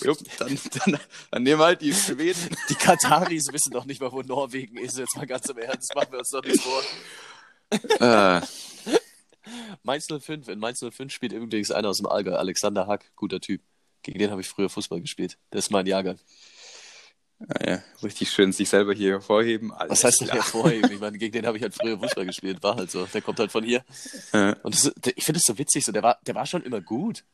Jupp, 0.00 0.18
dann, 0.38 0.58
dann, 0.84 0.98
dann 1.30 1.42
nehmen 1.42 1.60
halt 1.62 1.80
die 1.80 1.92
Schweden. 1.94 2.56
Die 2.68 2.74
Kataris 2.74 3.52
wissen 3.52 3.72
doch 3.72 3.84
nicht 3.84 4.00
mal, 4.00 4.10
wo 4.12 4.22
Norwegen 4.22 4.76
ist. 4.76 4.98
Jetzt 4.98 5.16
mal 5.16 5.26
ganz 5.26 5.48
im 5.48 5.58
Ernst, 5.58 5.94
machen 5.94 6.12
wir 6.12 6.18
uns 6.18 6.30
doch 6.30 6.42
nicht 6.42 6.60
vor. 6.60 6.82
Äh, 8.00 8.40
Mainz 9.82 10.06
05, 10.08 10.48
in 10.48 10.58
Mainz 10.58 10.80
05 10.80 11.12
spielt 11.12 11.32
übrigens 11.32 11.70
einer 11.70 11.88
aus 11.88 11.98
dem 11.98 12.06
Allgäu, 12.06 12.34
Alexander 12.34 12.86
Hack, 12.86 13.12
guter 13.16 13.40
Typ. 13.40 13.62
Gegen 14.02 14.18
den 14.18 14.30
habe 14.30 14.40
ich 14.40 14.48
früher 14.48 14.68
Fußball 14.68 15.00
gespielt. 15.00 15.38
Der 15.52 15.58
ist 15.60 15.70
mein 15.70 15.86
Jahrgang. 15.86 16.18
ja, 17.66 17.82
richtig 18.02 18.30
schön 18.30 18.52
sich 18.52 18.68
selber 18.68 18.94
hier 18.94 19.12
hervorheben. 19.12 19.72
Alles 19.72 19.90
Was 19.90 20.04
heißt 20.04 20.20
denn 20.22 20.28
hervorheben? 20.30 20.90
Ich 20.92 21.00
meine, 21.00 21.18
gegen 21.18 21.32
den 21.32 21.46
habe 21.46 21.56
ich 21.56 21.62
halt 21.62 21.74
früher 21.74 21.98
Fußball 21.98 22.26
gespielt. 22.26 22.62
War 22.62 22.76
halt 22.76 22.90
so. 22.90 23.06
Der 23.06 23.22
kommt 23.22 23.38
halt 23.38 23.50
von 23.52 23.64
hier. 23.64 23.84
Äh, 24.32 24.54
Und 24.62 24.74
das, 24.74 24.92
ich 25.16 25.24
finde 25.24 25.38
es 25.38 25.44
so 25.46 25.56
witzig, 25.58 25.84
so, 25.84 25.92
der, 25.92 26.02
war, 26.02 26.18
der 26.26 26.34
war 26.34 26.46
schon 26.46 26.62
immer 26.62 26.80
gut. 26.80 27.24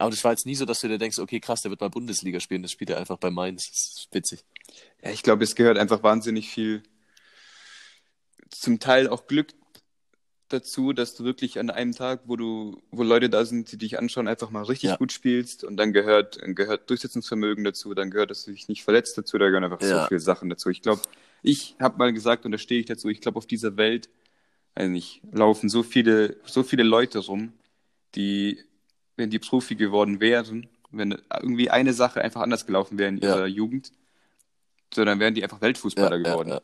Aber 0.00 0.10
das 0.10 0.24
war 0.24 0.30
jetzt 0.32 0.46
nie 0.46 0.54
so, 0.54 0.64
dass 0.64 0.80
du 0.80 0.88
dir 0.88 0.96
denkst, 0.96 1.18
okay, 1.18 1.40
krass, 1.40 1.60
der 1.60 1.70
wird 1.70 1.82
mal 1.82 1.90
Bundesliga 1.90 2.40
spielen. 2.40 2.62
Das 2.62 2.72
spielt 2.72 2.88
er 2.88 2.96
einfach 2.96 3.18
bei 3.18 3.30
Mainz. 3.30 3.68
Das 3.70 3.78
ist 3.78 4.08
witzig. 4.12 4.44
Ja, 5.04 5.10
ich 5.10 5.22
glaube, 5.22 5.44
es 5.44 5.54
gehört 5.54 5.76
einfach 5.76 6.02
wahnsinnig 6.02 6.48
viel, 6.48 6.82
zum 8.48 8.80
Teil 8.80 9.08
auch 9.08 9.26
Glück 9.26 9.52
dazu, 10.48 10.94
dass 10.94 11.14
du 11.14 11.24
wirklich 11.24 11.58
an 11.58 11.68
einem 11.68 11.92
Tag, 11.92 12.22
wo 12.24 12.36
du, 12.36 12.82
wo 12.90 13.02
Leute 13.02 13.28
da 13.28 13.44
sind, 13.44 13.70
die 13.72 13.76
dich 13.76 13.98
anschauen, 13.98 14.26
einfach 14.26 14.50
mal 14.50 14.62
richtig 14.64 14.90
Ja. 14.90 14.96
gut 14.96 15.12
spielst 15.12 15.64
und 15.64 15.76
dann 15.76 15.92
gehört, 15.92 16.40
gehört 16.56 16.88
Durchsetzungsvermögen 16.88 17.62
dazu, 17.62 17.92
dann 17.92 18.10
gehört, 18.10 18.30
dass 18.30 18.46
du 18.46 18.52
dich 18.52 18.68
nicht 18.68 18.82
verletzt 18.82 19.18
dazu, 19.18 19.36
da 19.36 19.46
gehören 19.48 19.64
einfach 19.64 19.82
Ja. 19.82 20.02
so 20.02 20.08
viele 20.08 20.20
Sachen 20.20 20.48
dazu. 20.48 20.70
Ich 20.70 20.80
glaube, 20.80 21.02
ich 21.42 21.76
habe 21.78 21.98
mal 21.98 22.12
gesagt 22.12 22.46
und 22.46 22.52
da 22.52 22.58
stehe 22.58 22.80
ich 22.80 22.86
dazu, 22.86 23.08
ich 23.08 23.20
glaube, 23.20 23.36
auf 23.38 23.46
dieser 23.46 23.76
Welt, 23.76 24.08
also 24.74 24.90
nicht, 24.90 25.20
laufen 25.30 25.68
so 25.68 25.82
viele, 25.82 26.36
so 26.46 26.62
viele 26.62 26.82
Leute 26.84 27.18
rum, 27.18 27.52
die, 28.14 28.64
wenn 29.16 29.30
die 29.30 29.38
Profi 29.38 29.74
geworden 29.76 30.20
wären, 30.20 30.68
wenn 30.90 31.20
irgendwie 31.32 31.70
eine 31.70 31.92
Sache 31.92 32.20
einfach 32.22 32.40
anders 32.40 32.66
gelaufen 32.66 32.98
wäre 32.98 33.08
in 33.10 33.18
Ja. 33.18 33.36
ihrer 33.36 33.46
Jugend, 33.46 33.92
so 34.92 35.04
dann 35.04 35.20
wären 35.20 35.34
die 35.34 35.42
einfach 35.42 35.60
Weltfußballer 35.60 36.16
Ja, 36.18 36.22
geworden. 36.32 36.48
ja. 36.50 36.60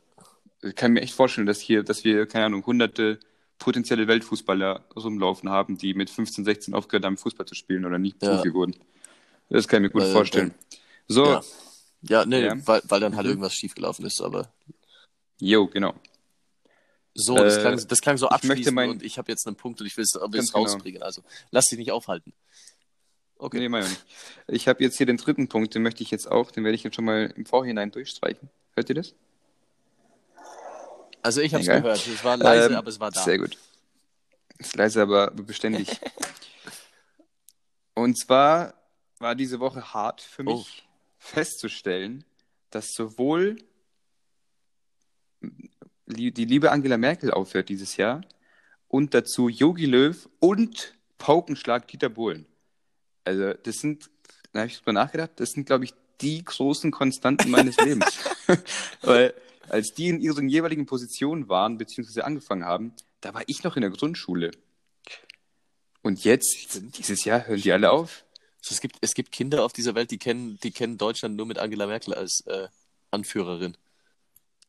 Ich 0.63 0.75
kann 0.75 0.93
mir 0.93 1.01
echt 1.03 1.15
vorstellen, 1.15 1.47
dass 1.47 1.61
hier, 1.61 1.83
dass 1.85 2.03
wir, 2.05 2.27
keine 2.27 2.47
Ahnung, 2.47 2.65
hunderte 2.67 3.21
potenzielle 3.59 4.09
Weltfußballer 4.09 4.85
rumlaufen 4.97 5.49
haben, 5.49 5.79
die 5.79 5.95
mit 5.95 6.11
15, 6.11 6.45
16 6.45 6.75
aufgehört 6.75 7.05
haben, 7.05 7.17
Fußball 7.17 7.47
zu 7.47 7.55
spielen 7.55 7.85
oder 7.85 7.99
nicht. 7.99 8.19
Profi 8.19 8.53
wurden. 8.53 8.75
Das 9.49 9.69
kann 9.69 9.85
ich 9.85 9.89
mir 9.89 9.93
gut 9.93 10.03
Weil- 10.03 10.13
vorstellen. 10.13 10.55
So, 11.09 11.41
Ja. 12.03 12.25
Nee. 12.27 12.51
Weil, 12.67 12.83
weil 12.89 13.01
dann 13.01 13.17
halt 13.17 13.27
Mhm. 13.27 13.31
irgendwas 13.33 13.55
schiefgelaufen 13.55 14.05
ist, 14.07 14.21
aber 14.21 14.53
Jo, 15.41 15.67
genau. 15.67 15.95
So, 17.19 17.35
das, 17.37 17.57
Äh, 17.57 17.61
klang, 17.63 17.89
das 17.89 18.01
klang 18.03 18.19
so 18.19 18.27
ich 18.27 18.33
abschließend 18.33 18.75
mein- 18.75 18.91
und 18.91 19.03
ich 19.03 19.17
habe 19.19 19.33
jetzt 19.33 19.47
einen 19.47 19.57
Punkt 19.57 19.81
und 19.81 19.87
ich 19.87 19.97
will 19.97 20.05
es 20.05 20.15
es 20.15 20.21
genau. 20.53 20.65
rausbringen. 20.65 21.03
Also 21.03 21.23
lass 21.51 21.67
dich 21.67 21.79
nicht 21.79 21.91
aufhalten. 21.91 22.33
Okay. 23.39 23.59
Nee, 23.59 23.69
mach 23.69 23.81
ich 23.85 23.89
nicht. 23.89 24.05
Ich 24.49 24.69
habe 24.69 24.83
jetzt 24.85 24.97
hier 24.97 25.07
den 25.07 25.17
dritten 25.17 25.49
Punkt, 25.49 25.75
den 25.75 25.83
möchte 25.83 26.03
ich 26.03 26.11
jetzt 26.11 26.31
auch, 26.31 26.51
den 26.51 26.65
werde 26.65 26.75
ich 26.75 26.83
jetzt 26.85 26.95
schon 26.95 27.05
mal 27.07 27.33
im 27.37 27.47
Vorhinein 27.47 27.91
durchstreichen. 27.91 28.51
Hört 28.75 28.89
ihr 28.91 28.95
das? 28.97 29.15
Also 31.23 31.41
ich 31.41 31.53
habe 31.55 31.63
es 31.63 31.69
gehört. 31.69 32.07
Es 32.07 32.25
war 32.25 32.37
leise, 32.37 32.69
Ähm, 32.71 32.77
aber 32.77 32.89
es 32.89 33.01
war 33.01 33.11
da. 33.11 33.23
Sehr 33.23 33.39
gut. 33.39 33.57
Ist 34.59 34.77
leise, 34.77 35.03
aber 35.03 35.31
beständig. 35.31 35.89
Und 37.95 38.19
zwar 38.19 38.75
war 39.19 39.35
diese 39.35 39.59
Woche 39.61 39.95
hart 39.95 40.21
für 40.21 40.43
mich 40.45 40.55
Oh. 40.55 40.67
festzustellen, 41.19 42.25
dass 42.71 42.93
sowohl 42.93 43.57
die 46.07 46.45
liebe 46.45 46.71
Angela 46.71 46.97
Merkel 46.97 47.31
aufhört 47.31 47.69
dieses 47.69 47.97
Jahr 47.97 48.23
und 48.89 49.15
dazu 49.15 49.49
Yogi 49.49 49.87
Löw 49.87 50.29
und 50.39 50.95
Paukenschlag 51.19 51.89
Dieter 51.89 52.09
Bohlen. 52.09 52.47
Also 53.25 53.55
das 53.55 53.77
sind, 53.77 54.09
da 54.53 54.61
habe 54.61 54.71
ich 54.71 54.79
drüber 54.79 54.93
nachgedacht, 54.93 55.33
das 55.37 55.51
sind, 55.51 55.67
glaube 55.67 55.85
ich, 55.85 55.95
die 56.21 56.45
großen 56.45 56.91
Konstanten 56.91 57.51
meines 57.51 57.77
Lebens. 57.79 58.19
Weil 59.03 59.35
als 59.69 59.93
die 59.95 60.09
in 60.09 60.21
ihren 60.21 60.49
jeweiligen 60.49 60.87
Positionen 60.87 61.49
waren, 61.49 61.79
beziehungsweise 61.79 62.25
angefangen 62.25 62.65
haben, 62.65 62.93
da 63.21 63.35
war 63.35 63.43
ich 63.47 63.65
noch 63.65 63.77
in 63.77 63.83
der 63.83 63.91
Grundschule. 63.91 64.53
Und 66.03 66.23
jetzt, 66.25 66.81
dieses 66.99 67.25
Jahr, 67.25 67.47
hören 67.47 67.61
die 67.61 67.73
alle 67.73 67.91
auf. 67.91 68.25
Also 68.61 68.75
es, 68.75 68.81
gibt, 68.81 68.97
es 69.01 69.15
gibt 69.15 69.33
Kinder 69.33 69.65
auf 69.65 69.73
dieser 69.73 69.95
Welt, 69.97 70.11
die 70.13 70.19
kennen, 70.19 70.59
die 70.63 70.71
kennen 70.71 70.99
Deutschland 70.99 71.37
nur 71.37 71.47
mit 71.47 71.59
Angela 71.59 71.87
Merkel 71.87 72.15
als 72.15 72.45
äh, 72.47 72.69
Anführerin. 73.11 73.77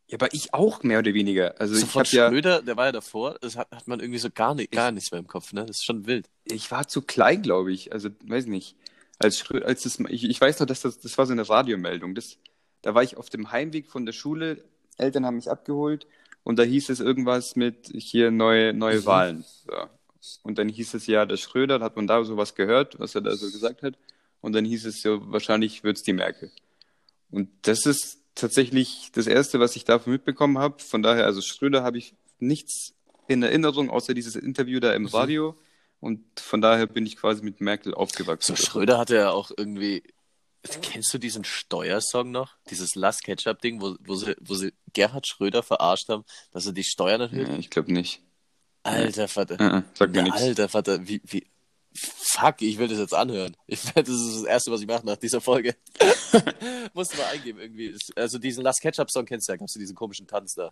Ja, 0.09 0.15
aber 0.17 0.33
ich 0.33 0.53
auch 0.53 0.83
mehr 0.83 0.99
oder 0.99 1.13
weniger. 1.13 1.59
Also 1.59 1.75
So 1.75 1.85
ich 1.85 1.91
von 1.91 2.05
ja, 2.09 2.29
Schröder, 2.29 2.61
der 2.61 2.77
war 2.77 2.85
ja 2.87 2.91
davor, 2.93 3.37
das 3.41 3.57
hat, 3.57 3.69
hat 3.71 3.87
man 3.87 3.99
irgendwie 3.99 4.19
so 4.19 4.29
gar, 4.29 4.55
nicht, 4.55 4.71
gar 4.71 4.91
nichts 4.91 5.11
mehr 5.11 5.19
im 5.19 5.27
Kopf. 5.27 5.51
Ne? 5.53 5.65
Das 5.65 5.77
ist 5.77 5.85
schon 5.85 6.05
wild. 6.07 6.29
ich 6.45 6.71
war 6.71 6.87
zu 6.87 7.01
klein, 7.01 7.41
glaube 7.41 7.73
ich. 7.73 7.91
Also, 7.91 8.09
weiß 8.25 8.45
nicht. 8.45 8.75
Als, 9.19 9.43
Schrö- 9.43 9.63
als 9.63 9.83
das, 9.83 9.99
ich, 10.09 10.23
ich 10.23 10.39
weiß 10.39 10.59
noch, 10.59 10.67
dass 10.67 10.81
das, 10.81 10.99
das 10.99 11.17
war 11.17 11.25
so 11.25 11.33
eine 11.33 11.47
Radiomeldung. 11.49 12.15
Das, 12.15 12.37
da 12.83 12.93
war 12.95 13.03
ich 13.03 13.17
auf 13.17 13.29
dem 13.29 13.51
Heimweg 13.51 13.89
von 13.89 14.05
der 14.05 14.13
Schule. 14.13 14.63
Eltern 14.97 15.25
haben 15.25 15.35
mich 15.35 15.49
abgeholt 15.49 16.07
und 16.43 16.57
da 16.57 16.63
hieß 16.63 16.89
es 16.89 16.99
irgendwas 17.01 17.55
mit 17.55 17.91
hier 17.93 18.31
neue, 18.31 18.73
neue 18.73 18.99
Mhm. 19.01 19.05
Wahlen. 19.05 19.45
So. 19.65 19.73
Und 20.43 20.57
dann 20.57 20.69
hieß 20.69 20.93
es 20.93 21.05
ja, 21.07 21.25
der 21.25 21.37
Schröder, 21.37 21.79
da 21.79 21.85
hat 21.85 21.95
man 21.95 22.07
da 22.07 22.23
sowas 22.23 22.55
gehört, 22.55 22.99
was 22.99 23.13
er 23.15 23.21
da 23.21 23.35
so 23.35 23.45
gesagt 23.51 23.81
hat. 23.83 23.95
Und 24.41 24.53
dann 24.53 24.65
hieß 24.65 24.85
es 24.85 25.01
so, 25.01 25.31
wahrscheinlich 25.31 25.83
wird 25.83 25.97
es 25.97 26.03
die 26.03 26.13
Merkel. 26.13 26.51
Und 27.31 27.49
das 27.63 27.85
ist 27.85 28.16
tatsächlich 28.37 29.09
das 29.13 29.27
Erste, 29.27 29.59
was 29.59 29.75
ich 29.75 29.83
davon 29.83 30.13
mitbekommen 30.13 30.57
habe. 30.57 30.81
Von 30.81 31.01
daher, 31.01 31.25
also 31.25 31.41
Schröder 31.41 31.83
habe 31.83 31.97
ich 31.97 32.13
nichts 32.39 32.93
in 33.27 33.43
Erinnerung, 33.43 33.89
außer 33.89 34.13
dieses 34.13 34.35
Interview 34.35 34.79
da 34.79 34.93
im 34.93 35.03
Mhm. 35.03 35.07
Radio. 35.09 35.59
Und 35.99 36.39
von 36.39 36.61
daher 36.61 36.85
bin 36.85 37.05
ich 37.05 37.17
quasi 37.17 37.43
mit 37.43 37.59
Merkel 37.59 37.93
aufgewachsen. 37.93 38.55
So 38.55 38.63
Schröder 38.63 38.99
hatte 38.99 39.15
ja 39.15 39.31
auch 39.31 39.51
irgendwie. 39.55 40.03
Kennst 40.81 41.13
du 41.13 41.17
diesen 41.17 41.43
Steuersong 41.43 42.31
noch? 42.31 42.55
Dieses 42.69 42.95
Last 42.95 43.23
Ketchup-Ding, 43.23 43.81
wo, 43.81 43.95
wo, 44.05 44.15
sie, 44.15 44.35
wo 44.41 44.53
sie 44.53 44.73
Gerhard 44.93 45.27
Schröder 45.27 45.63
verarscht 45.63 46.09
haben, 46.09 46.23
dass 46.51 46.65
er 46.65 46.73
die 46.73 46.83
Steuern 46.83 47.21
erhöht? 47.21 47.47
Ja, 47.47 47.57
ich 47.57 47.69
glaube 47.69 47.93
nicht. 47.93 48.21
Alter 48.83 49.27
Vater. 49.27 49.59
Äh, 49.59 49.77
äh, 49.79 49.83
Sag 49.93 50.11
mir 50.11 50.23
nichts. 50.23 50.41
Alter 50.41 50.69
Vater, 50.69 51.07
wie, 51.07 51.21
wie. 51.25 51.47
Fuck, 51.97 52.61
ich 52.61 52.77
will 52.77 52.87
das 52.87 52.99
jetzt 52.99 53.13
anhören. 53.13 53.55
Ich, 53.67 53.81
das 53.81 54.07
ist 54.07 54.35
das 54.35 54.43
Erste, 54.43 54.71
was 54.71 54.81
ich 54.81 54.87
mache 54.87 55.05
nach 55.05 55.17
dieser 55.17 55.41
Folge. 55.41 55.75
Musst 56.93 57.13
du 57.13 57.17
mal 57.17 57.27
eingeben 57.27 57.59
irgendwie. 57.59 57.95
Also 58.15 58.37
diesen 58.37 58.63
Last 58.63 58.81
Ketchup-Song 58.81 59.25
kennst 59.25 59.47
du 59.47 59.53
ja, 59.53 59.57
gab's 59.57 59.73
du 59.73 59.79
diesen 59.79 59.95
komischen 59.95 60.27
Tanz 60.27 60.53
da. 60.53 60.71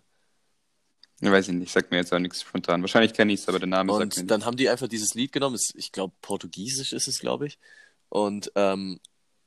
Weiß 1.20 1.48
ich 1.48 1.54
nicht, 1.54 1.72
sagt 1.72 1.90
mir 1.90 1.96
jetzt 1.96 2.12
auch 2.12 2.18
nichts 2.18 2.42
spontan. 2.42 2.82
Wahrscheinlich 2.82 3.14
kenne 3.14 3.32
ich 3.32 3.40
es, 3.40 3.48
aber 3.48 3.58
der 3.58 3.68
Name 3.68 3.92
sagt 3.92 4.16
mir 4.16 4.22
Und 4.22 4.30
dann 4.30 4.44
haben 4.44 4.56
die 4.56 4.68
einfach 4.68 4.86
dieses 4.88 5.14
Lied 5.14 5.32
genommen, 5.32 5.58
ich 5.74 5.92
glaube 5.92 6.14
Portugiesisch 6.20 6.92
ist 6.92 7.08
es, 7.08 7.18
glaube 7.18 7.46
ich. 7.46 7.58
Und 8.08 8.52
ähm, 8.54 9.00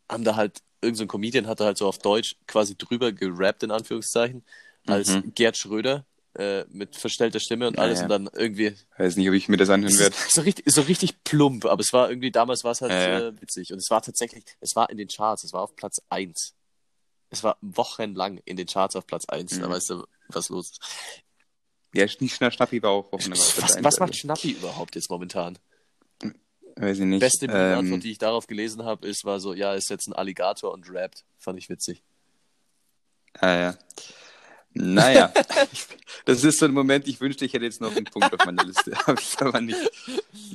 haben 0.10 0.24
da 0.24 0.36
halt, 0.36 0.60
irgendein 0.82 0.96
so 0.96 1.04
ein 1.04 1.08
Comedian 1.08 1.48
hat 1.48 1.60
da 1.60 1.66
halt 1.66 1.78
so 1.78 1.88
auf 1.88 2.00
Deutsch 2.00 2.36
quasi 2.48 2.76
drüber 2.76 3.12
gerappt, 3.12 3.64
in 3.64 3.72
Anführungszeichen, 3.72 4.44
als 4.88 5.10
Mhm. 5.10 5.34
Gerd 5.36 5.58
Schröder 5.58 6.06
äh, 6.36 6.64
mit 6.70 6.96
verstellter 6.96 7.40
Stimme 7.40 7.68
und 7.68 7.78
Ja, 7.78 7.84
alles 7.84 8.00
ja. 8.00 8.04
und 8.06 8.10
dann 8.10 8.30
irgendwie 8.34 8.76
Weiß 8.98 9.16
nicht, 9.16 9.28
ob 9.28 9.36
ich 9.36 9.50
mir 9.50 9.58
das 9.58 9.70
anhören 9.70 9.98
werde. 9.98 10.16
so 10.30 10.42
richtig, 10.42 10.66
so 10.72 10.82
richtig 10.82 11.24
plump, 11.24 11.66
aber 11.66 11.82
es 11.82 11.92
war 11.92 12.10
irgendwie, 12.10 12.32
damals 12.32 12.64
war 12.64 12.72
es 12.72 12.82
halt 12.82 12.92
Ja, 12.92 13.08
ja. 13.20 13.28
Äh, 13.30 13.42
witzig. 13.42 13.72
Und 13.74 13.80
es 13.80 13.90
war 13.90 14.02
tatsächlich, 14.02 14.44
es 14.60 14.76
war 14.76 14.90
in 14.90 14.98
den 14.98 15.08
Charts, 15.08 15.44
es 15.44 15.54
war 15.54 15.62
auf 15.62 15.76
Platz 15.76 16.02
1. 16.10 16.54
Es 17.32 17.44
war 17.44 17.58
wochenlang 17.62 18.40
in 18.46 18.58
den 18.58 18.68
Charts 18.68 18.96
auf 18.96 19.06
Platz 19.06 19.26
1. 19.28 19.54
Mhm. 19.54 19.62
Da 19.62 19.70
weißt 19.70 19.90
du, 19.92 20.06
was 20.30 20.50
los 20.50 20.72
ist. 20.72 20.82
Ja, 21.94 22.08
Schnappi 22.08 22.82
war 22.84 22.92
auch 22.92 23.10
Platz 23.10 23.30
Was, 23.30 23.62
was 23.62 23.76
also. 23.86 24.00
macht 24.04 24.16
Schnappi 24.16 24.52
überhaupt 24.52 24.96
jetzt 24.96 25.10
momentan? 25.10 25.58
Weiß 26.76 27.00
ich 27.00 27.06
nicht. 27.06 27.20
Beste 27.20 27.48
ähm, 27.48 28.00
die 28.00 28.12
ich 28.12 28.20
darauf 28.20 28.48
gelesen 28.48 28.84
habe, 28.86 29.06
ist, 29.08 29.26
war 29.26 29.40
so, 29.40 29.54
ja, 29.54 29.74
ist 29.74 29.90
jetzt 29.90 30.08
ein 30.08 30.14
Alligator 30.14 30.72
und 30.72 30.90
rappt. 30.90 31.26
Fand 31.38 31.60
ich 31.60 31.68
witzig. 31.70 32.04
Ah, 33.34 33.54
ja. 33.60 33.78
Naja, 34.82 35.34
das 36.26 36.44
ist 36.46 36.60
so 36.60 36.66
ein 36.66 36.72
Moment, 36.72 37.06
ich 37.06 37.20
wünschte, 37.20 37.44
ich 37.44 37.52
hätte 37.52 37.66
jetzt 37.66 37.82
noch 37.82 37.94
einen 37.94 38.06
Punkt 38.06 38.34
auf 38.34 38.46
meiner 38.46 38.64
Liste. 38.64 38.96
Habe 39.08 39.20
ich 39.20 39.42
aber 39.42 39.60
nicht. 39.60 39.78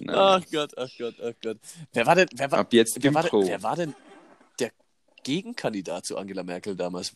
Naja. 0.00 0.36
Ach 0.36 0.50
Gott, 0.50 0.72
ach 0.78 0.88
Gott, 0.98 1.14
ach 1.22 1.32
Gott. 1.42 1.58
Wer 1.92 2.06
war 2.06 2.14
denn, 2.14 2.28
wer 2.34 2.50
war, 2.50 2.60
Ab 2.60 2.72
jetzt 2.72 2.96
wer 3.02 3.12
war, 3.12 3.22
denn, 3.22 3.46
wer 3.46 3.62
war 3.62 3.76
denn 3.76 3.94
der 4.58 4.72
Gegenkandidat 5.24 6.06
zu 6.06 6.16
Angela 6.16 6.42
Merkel 6.42 6.74
damals? 6.74 7.12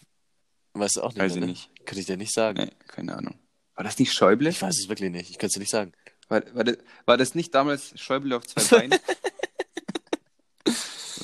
Weißt 0.74 0.96
du 0.96 1.02
auch 1.02 1.08
nicht, 1.08 1.18
Weiß 1.18 1.34
ich 1.34 1.40
ne? 1.40 1.46
nicht. 1.46 1.70
Könnte 1.86 2.00
ich 2.00 2.06
dir 2.06 2.18
nicht 2.18 2.34
sagen. 2.34 2.64
Nee, 2.64 2.72
keine 2.88 3.16
Ahnung. 3.16 3.38
War 3.74 3.84
das 3.84 3.98
nicht 3.98 4.12
Schäuble? 4.12 4.50
Ich 4.50 4.60
weiß 4.60 4.78
es 4.78 4.88
wirklich 4.90 5.10
nicht. 5.10 5.30
Ich 5.30 5.38
könnte 5.38 5.46
es 5.46 5.52
dir 5.54 5.60
nicht 5.60 5.70
sagen. 5.70 5.92
War, 6.28 6.42
war, 6.54 6.64
das, 6.64 6.76
war 7.06 7.16
das 7.16 7.34
nicht 7.34 7.54
damals 7.54 7.98
Schäuble 7.98 8.36
auf 8.36 8.46
zwei 8.46 8.64
Beinen? 8.80 8.98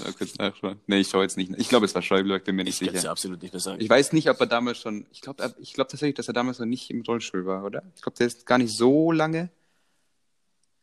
Mal 0.04 0.12
kurz 0.12 0.36
nachschauen. 0.36 0.80
Nee, 0.86 1.00
ich 1.00 1.08
schaue 1.08 1.22
jetzt 1.22 1.36
nicht. 1.36 1.52
Ich 1.56 1.68
glaube, 1.68 1.86
es 1.86 1.94
war 1.94 2.02
Schäuble, 2.02 2.36
ich 2.36 2.44
bin 2.44 2.54
mir 2.56 2.64
nicht 2.64 2.74
Ich 2.74 2.86
kann 2.86 2.88
es 2.88 2.92
dir 2.94 3.00
sicher. 3.00 3.10
absolut 3.10 3.42
nicht 3.42 3.52
mehr 3.52 3.60
sagen. 3.60 3.80
Ich 3.80 3.88
weiß 3.88 4.12
nicht, 4.12 4.28
ob 4.30 4.38
er 4.40 4.46
damals 4.46 4.78
schon. 4.78 5.06
Ich 5.10 5.20
glaube 5.20 5.54
ich 5.58 5.72
glaub 5.72 5.88
tatsächlich, 5.88 6.14
dass 6.16 6.28
er 6.28 6.34
damals 6.34 6.58
noch 6.58 6.66
nicht 6.66 6.90
im 6.90 7.02
Rollstuhl 7.02 7.46
war, 7.46 7.64
oder? 7.64 7.82
Ich 7.96 8.02
glaube, 8.02 8.16
der 8.18 8.26
ist 8.26 8.46
gar 8.46 8.58
nicht 8.58 8.76
so 8.76 9.10
lange. 9.12 9.50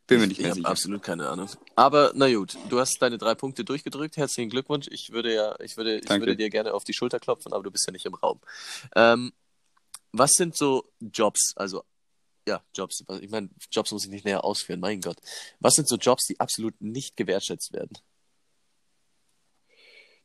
Bin 0.08 0.20
mir 0.20 0.26
nicht 0.26 0.38
ich 0.38 0.42
mehr 0.42 0.50
habe 0.50 0.58
sicher. 0.60 0.68
absolut 0.68 1.02
keine 1.02 1.28
Ahnung. 1.28 1.48
Aber 1.76 2.12
na 2.14 2.30
gut, 2.34 2.56
du 2.68 2.80
hast 2.80 2.98
deine 3.00 3.18
drei 3.18 3.34
Punkte 3.34 3.64
durchgedrückt. 3.64 4.16
Herzlichen 4.16 4.50
Glückwunsch. 4.50 4.88
Ich 4.90 5.10
würde 5.12 5.32
ja, 5.32 5.54
ich 5.60 5.76
würde, 5.76 5.98
ich 6.00 6.10
würde 6.10 6.36
dir 6.36 6.50
gerne 6.50 6.74
auf 6.74 6.84
die 6.84 6.92
Schulter 6.92 7.20
klopfen, 7.20 7.52
aber 7.52 7.62
du 7.62 7.70
bist 7.70 7.86
ja 7.86 7.92
nicht 7.92 8.04
im 8.04 8.14
Raum. 8.14 8.40
Ähm, 8.96 9.32
was 10.10 10.32
sind 10.32 10.56
so 10.56 10.84
Jobs? 11.00 11.52
Also 11.56 11.84
ja, 12.46 12.60
Jobs. 12.74 13.04
Ich 13.20 13.30
meine, 13.30 13.48
Jobs 13.70 13.92
muss 13.92 14.04
ich 14.04 14.10
nicht 14.10 14.24
näher 14.24 14.44
ausführen. 14.44 14.80
Mein 14.80 15.00
Gott. 15.00 15.16
Was 15.60 15.74
sind 15.74 15.88
so 15.88 15.96
Jobs, 15.96 16.26
die 16.26 16.40
absolut 16.40 16.74
nicht 16.80 17.16
gewertschätzt 17.16 17.72
werden? 17.72 17.96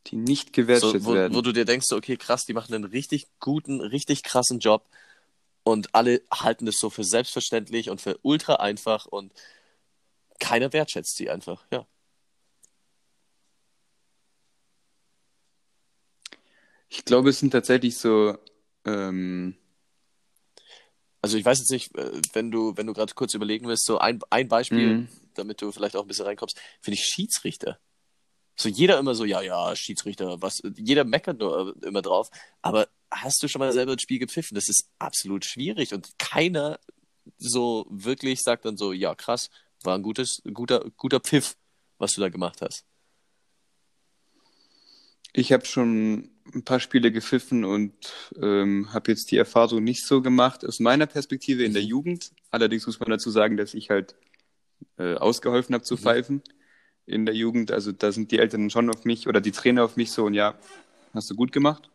Die 0.07 0.15
nicht 0.15 0.53
So, 0.53 0.53
gewertschätzt 0.53 1.05
wo, 1.05 1.13
werden. 1.13 1.33
wo 1.35 1.41
du 1.41 1.51
dir 1.53 1.65
denkst, 1.65 1.87
so, 1.87 1.95
okay, 1.97 2.17
krass, 2.17 2.45
die 2.45 2.53
machen 2.53 2.73
einen 2.73 2.83
richtig 2.85 3.27
guten, 3.39 3.81
richtig 3.81 4.23
krassen 4.23 4.59
Job 4.59 4.85
und 5.63 5.93
alle 5.95 6.21
halten 6.31 6.65
das 6.65 6.77
so 6.79 6.89
für 6.89 7.03
selbstverständlich 7.03 7.89
und 7.89 8.01
für 8.01 8.17
ultra 8.23 8.55
einfach 8.55 9.05
und 9.05 9.33
keiner 10.39 10.71
wertschätzt 10.73 11.15
sie 11.17 11.29
einfach, 11.29 11.65
ja. 11.71 11.85
Ich 16.89 17.05
glaube, 17.05 17.29
es 17.29 17.39
sind 17.39 17.51
tatsächlich 17.51 17.97
so. 17.97 18.37
Ähm, 18.85 19.55
Also 21.21 21.37
ich 21.37 21.45
weiß 21.45 21.59
jetzt 21.59 21.71
nicht, 21.71 21.95
äh, 21.97 22.21
wenn 22.33 22.51
du, 22.51 22.77
wenn 22.77 22.87
du 22.87 22.93
gerade 22.93 23.13
kurz 23.13 23.33
überlegen 23.33 23.67
willst, 23.67 23.85
so 23.85 23.97
ein, 23.97 24.19
ein 24.29 24.47
Beispiel, 24.47 24.99
Mhm. 24.99 25.09
damit 25.33 25.61
du 25.61 25.71
vielleicht 25.71 25.95
auch 25.95 26.03
ein 26.03 26.07
bisschen 26.07 26.25
reinkommst, 26.25 26.59
finde 26.81 26.95
ich 26.95 27.05
Schiedsrichter. 27.05 27.79
So 28.59 28.69
jeder 28.69 28.97
immer 28.99 29.15
so, 29.15 29.23
ja, 29.25 29.41
ja, 29.41 29.75
Schiedsrichter, 29.75 30.41
was, 30.41 30.61
jeder 30.75 31.05
meckert 31.05 31.39
nur 31.39 31.75
äh, 31.81 31.87
immer 31.87 32.01
drauf, 32.01 32.29
aber 32.61 32.87
hast 33.11 33.41
du 33.43 33.47
schon 33.47 33.59
mal 33.59 33.71
selber 33.71 33.93
ein 33.93 33.99
Spiel 33.99 34.19
gepfiffen? 34.19 34.55
Das 34.55 34.67
ist 34.69 34.89
absolut 34.99 35.45
schwierig 35.45 35.93
und 35.93 36.17
keiner 36.19 36.79
so 37.37 37.85
wirklich 37.89 38.41
sagt 38.41 38.65
dann 38.65 38.77
so, 38.77 38.93
ja, 38.93 39.15
krass, 39.15 39.49
war 39.83 39.95
ein 39.95 40.03
gutes, 40.03 40.41
guter, 40.53 40.89
guter 40.97 41.19
Pfiff, 41.19 41.55
was 41.99 42.13
du 42.13 42.21
da 42.21 42.29
gemacht 42.29 42.61
hast. 42.61 42.85
ich 45.33 45.51
habe 45.51 45.65
schon 45.65 46.31
ein 46.53 46.63
paar 46.63 46.79
Spiele 46.79 47.11
gepfiffen 47.11 47.63
und 47.63 47.93
ähm, 48.41 48.91
habe 48.93 49.11
jetzt 49.11 49.29
die 49.31 49.37
Erfahrung 49.37 49.83
nicht 49.83 50.03
so 50.05 50.21
gemacht. 50.21 50.65
Aus 50.65 50.79
meiner 50.79 51.05
Perspektive 51.05 51.63
in 51.63 51.73
der 51.73 51.83
Mhm. 51.83 51.89
Jugend. 51.89 52.31
Allerdings 52.49 52.87
muss 52.87 52.99
man 52.99 53.09
dazu 53.09 53.29
sagen, 53.29 53.57
dass 53.57 53.73
ich 53.75 53.89
halt 53.91 54.15
äh, 54.97 55.15
ausgeholfen 55.15 55.75
habe 55.75 55.83
zu 55.83 55.95
Mhm. 55.95 55.99
pfeifen 55.99 56.43
in 57.07 57.25
der 57.25 57.33
Jugend. 57.35 57.71
Also 57.71 57.91
da 57.91 58.11
sind 58.11 58.31
die 58.31 58.39
Eltern 58.39 58.69
schon 58.69 58.89
auf 58.89 59.05
mich 59.05 59.27
oder 59.27 59.41
die 59.41 59.51
Trainer 59.51 59.83
auf 59.83 59.95
mich 59.97 60.11
so 60.11 60.25
und 60.25 60.33
ja, 60.33 60.55
hast 61.13 61.29
du 61.29 61.35
gut 61.35 61.51
gemacht. 61.51 61.89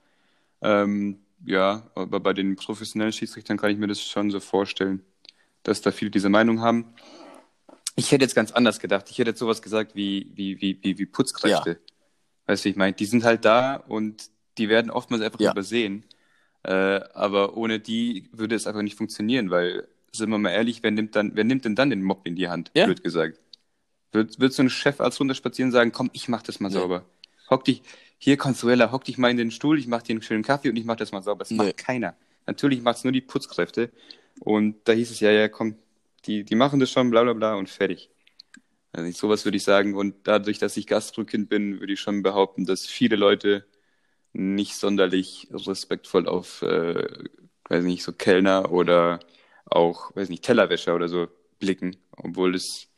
Ähm, 0.63 1.21
ja, 1.45 1.91
aber 1.95 2.21
bei 2.21 2.33
den 2.33 2.57
professionellen 2.57 3.13
Schiedsrichtern 3.13 3.57
kann 3.59 3.71
ich 3.71 3.79
mir 3.79 3.87
das 3.89 4.01
schon 4.01 4.31
so 4.31 4.41
vorstellen, 4.41 5.03
dass 5.63 5.81
da 5.83 5.91
viele 5.93 6.11
diese 6.11 6.29
Meinung 6.29 6.61
haben. 6.61 6.87
Ich 7.95 8.11
hätte 8.11 8.25
jetzt 8.25 8.35
ganz 8.35 8.53
anders 8.53 8.81
gedacht. 8.81 9.11
Ich 9.11 9.19
hätte 9.19 9.31
jetzt 9.31 9.39
sowas 9.39 9.61
gesagt 9.61 9.95
wie, 9.95 10.31
wie, 10.35 10.61
wie, 10.61 10.79
wie, 10.83 10.99
wie 10.99 11.07
Putzkräfte. 11.07 11.79
Weißt 12.47 12.65
du, 12.65 12.67
wie 12.67 12.71
ich 12.71 12.77
meine? 12.77 12.95
Die 12.95 13.05
sind 13.05 13.23
halt 13.25 13.45
da 13.45 13.77
und 13.77 14.31
die 14.59 14.69
werden 14.69 14.91
oftmals 14.91 15.23
einfach 15.23 15.41
Ja. 15.41 15.53
übersehen. 15.53 16.05
Äh, 16.63 17.01
aber 17.15 17.57
ohne 17.57 17.81
die 17.81 18.29
würde 18.33 18.55
es 18.55 18.67
einfach 18.67 18.83
nicht 18.83 18.97
funktionieren, 18.97 19.51
weil, 19.51 19.89
sind 20.13 20.31
wir 20.31 20.39
mal 20.39 20.51
ehrlich, 20.51 20.83
wer 20.83 20.91
nimmt, 20.93 21.17
dann, 21.17 21.33
wer 21.35 21.45
nimmt 21.45 21.65
denn 21.65 21.75
dann 21.75 21.91
den 21.91 22.03
Mob 22.03 22.27
in 22.27 22.37
die 22.37 22.49
Hand, 22.49 22.71
Ja. 22.75 22.85
blöd 22.87 23.03
gesagt? 23.03 23.41
Wird, 24.13 24.39
wird 24.41 24.53
so 24.53 24.63
ein 24.63 24.71
Chefarzt 24.71 25.19
runterspazieren 25.21 25.69
und 25.69 25.73
sagen, 25.73 25.93
komm, 25.93 26.11
ich 26.13 26.29
mach 26.29 26.43
das 26.43 26.61
mal 26.61 26.69
Nee. 26.69 26.75
sauber. 26.75 27.05
Hock 27.51 27.65
dich, 27.65 27.83
hier, 28.19 28.37
Consuela, 28.37 28.93
hock 28.93 29.05
dich 29.05 29.19
mal 29.19 29.31
in 29.31 29.37
den 29.37 29.51
Stuhl, 29.51 29.79
ich 29.79 29.87
mach 29.87 30.03
dir 30.03 30.13
einen 30.13 30.23
schönen 30.23 30.43
Kaffee 30.45 30.69
und 30.71 30.77
ich 30.77 30.85
mach 30.85 30.97
das 30.97 31.13
mal 31.13 31.23
sauber. 31.23 31.41
Das 31.41 31.51
Nee. 31.51 31.57
macht 31.59 31.77
keiner. 31.79 32.15
Natürlich 32.47 32.83
macht's 32.83 33.05
nur 33.05 33.13
die 33.13 33.21
Putzkräfte. 33.21 33.91
Und 34.41 34.77
da 34.85 34.93
hieß 34.93 35.11
es 35.11 35.21
ja, 35.21 35.31
ja, 35.31 35.49
komm, 35.49 35.77
die, 36.27 36.45
die 36.45 36.55
machen 36.55 36.79
das 36.81 36.91
schon, 36.91 37.11
bla 37.11 37.23
bla 37.23 37.33
bla 37.33 37.55
und 37.55 37.69
fertig. 37.69 38.11
Also 38.93 39.07
nicht 39.07 39.19
sowas 39.19 39.45
würde 39.45 39.57
ich 39.57 39.65
sagen. 39.65 39.95
Und 39.95 40.15
dadurch, 40.25 40.59
dass 40.59 40.77
ich 40.77 40.87
Gastrokind 40.87 41.49
bin, 41.49 41.81
würde 41.81 41.93
ich 41.95 42.01
schon 42.01 42.23
behaupten, 42.23 42.67
dass 42.67 42.87
viele 42.87 43.17
Leute 43.17 43.65
nicht 44.35 44.75
sonderlich 44.77 45.49
respektvoll 45.53 46.27
auf, 46.29 46.63
äh, 46.63 47.09
weiß 47.69 47.85
nicht, 47.85 48.03
so 48.03 48.13
Kellner 48.13 48.73
oder 48.73 49.21
auch, 49.67 50.15
weiß 50.17 50.29
nicht, 50.29 50.45
Tellerwäscher 50.45 50.95
oder 50.95 51.09
so 51.09 51.29
blicken, 51.59 51.97
obwohl 52.17 52.55
es, 52.55 52.89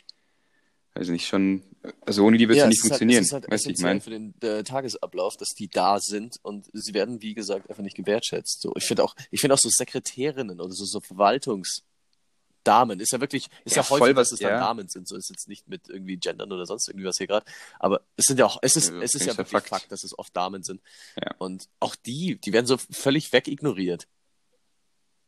weiß 0.94 1.08
nicht, 1.08 1.26
schon, 1.26 1.62
also 2.06 2.24
ohne 2.24 2.38
die 2.38 2.48
wird 2.48 2.56
es 2.58 2.62
Ja, 2.62 2.68
nicht 2.68 2.78
es 2.78 2.82
halt- 2.84 2.90
funktionieren. 2.90 3.22
es 3.22 3.26
ist 3.28 3.32
halt 3.32 3.50
weißt 3.50 3.66
du, 3.66 3.70
ich 3.70 3.78
meine? 3.80 4.00
für 4.00 4.10
den 4.10 4.34
äh, 4.42 4.62
Tagesablauf, 4.62 5.36
dass 5.36 5.50
die 5.50 5.68
da 5.68 5.98
sind 6.00 6.36
und 6.42 6.66
sie 6.72 6.94
werden, 6.94 7.20
wie 7.20 7.34
gesagt, 7.34 7.68
einfach 7.68 7.82
nicht 7.82 7.96
gewertschätzt. 7.96 8.60
So, 8.62 8.72
ich 8.76 8.84
finde 8.84 9.02
auch, 9.04 9.14
ich 9.30 9.40
finde 9.40 9.54
auch 9.54 9.58
so 9.58 9.68
Sekretärinnen 9.70 10.60
oder 10.60 10.72
so, 10.72 10.84
so 10.84 11.00
Verwaltungsdamen 11.00 13.00
ist 13.00 13.12
ja 13.12 13.20
wirklich, 13.20 13.48
ist 13.64 13.76
ja, 13.76 13.82
Ja, 13.82 13.90
häufig, 13.90 13.98
voll 13.98 14.14
dass 14.14 14.28
was- 14.28 14.32
es 14.32 14.38
dann 14.38 14.52
ja. 14.52 14.60
Damen 14.60 14.88
sind. 14.88 15.08
So 15.08 15.16
ist 15.16 15.28
jetzt 15.30 15.48
nicht 15.48 15.68
mit 15.68 15.88
irgendwie 15.88 16.16
Gendern 16.16 16.52
oder 16.52 16.66
sonst 16.66 16.88
irgendwie 16.88 17.06
was 17.06 17.18
hier 17.18 17.26
gerade. 17.26 17.46
Aber 17.78 18.02
es 18.16 18.26
sind 18.26 18.38
ja 18.38 18.46
auch, 18.46 18.58
es 18.62 18.76
ist, 18.76 18.90
Ja, 18.90 19.00
es 19.02 19.14
ist 19.14 19.22
ja 19.26 19.36
wirklich 19.36 19.50
Fakt. 19.50 19.68
Fakt. 19.68 19.92
dass 19.92 20.04
es 20.04 20.16
oft 20.18 20.34
Damen 20.36 20.62
sind. 20.62 20.80
Ja. 21.20 21.34
Und 21.38 21.68
auch 21.80 21.96
die, 21.96 22.38
die 22.40 22.52
werden 22.52 22.66
so 22.66 22.76
völlig 22.90 23.32
wegignoriert. 23.32 24.06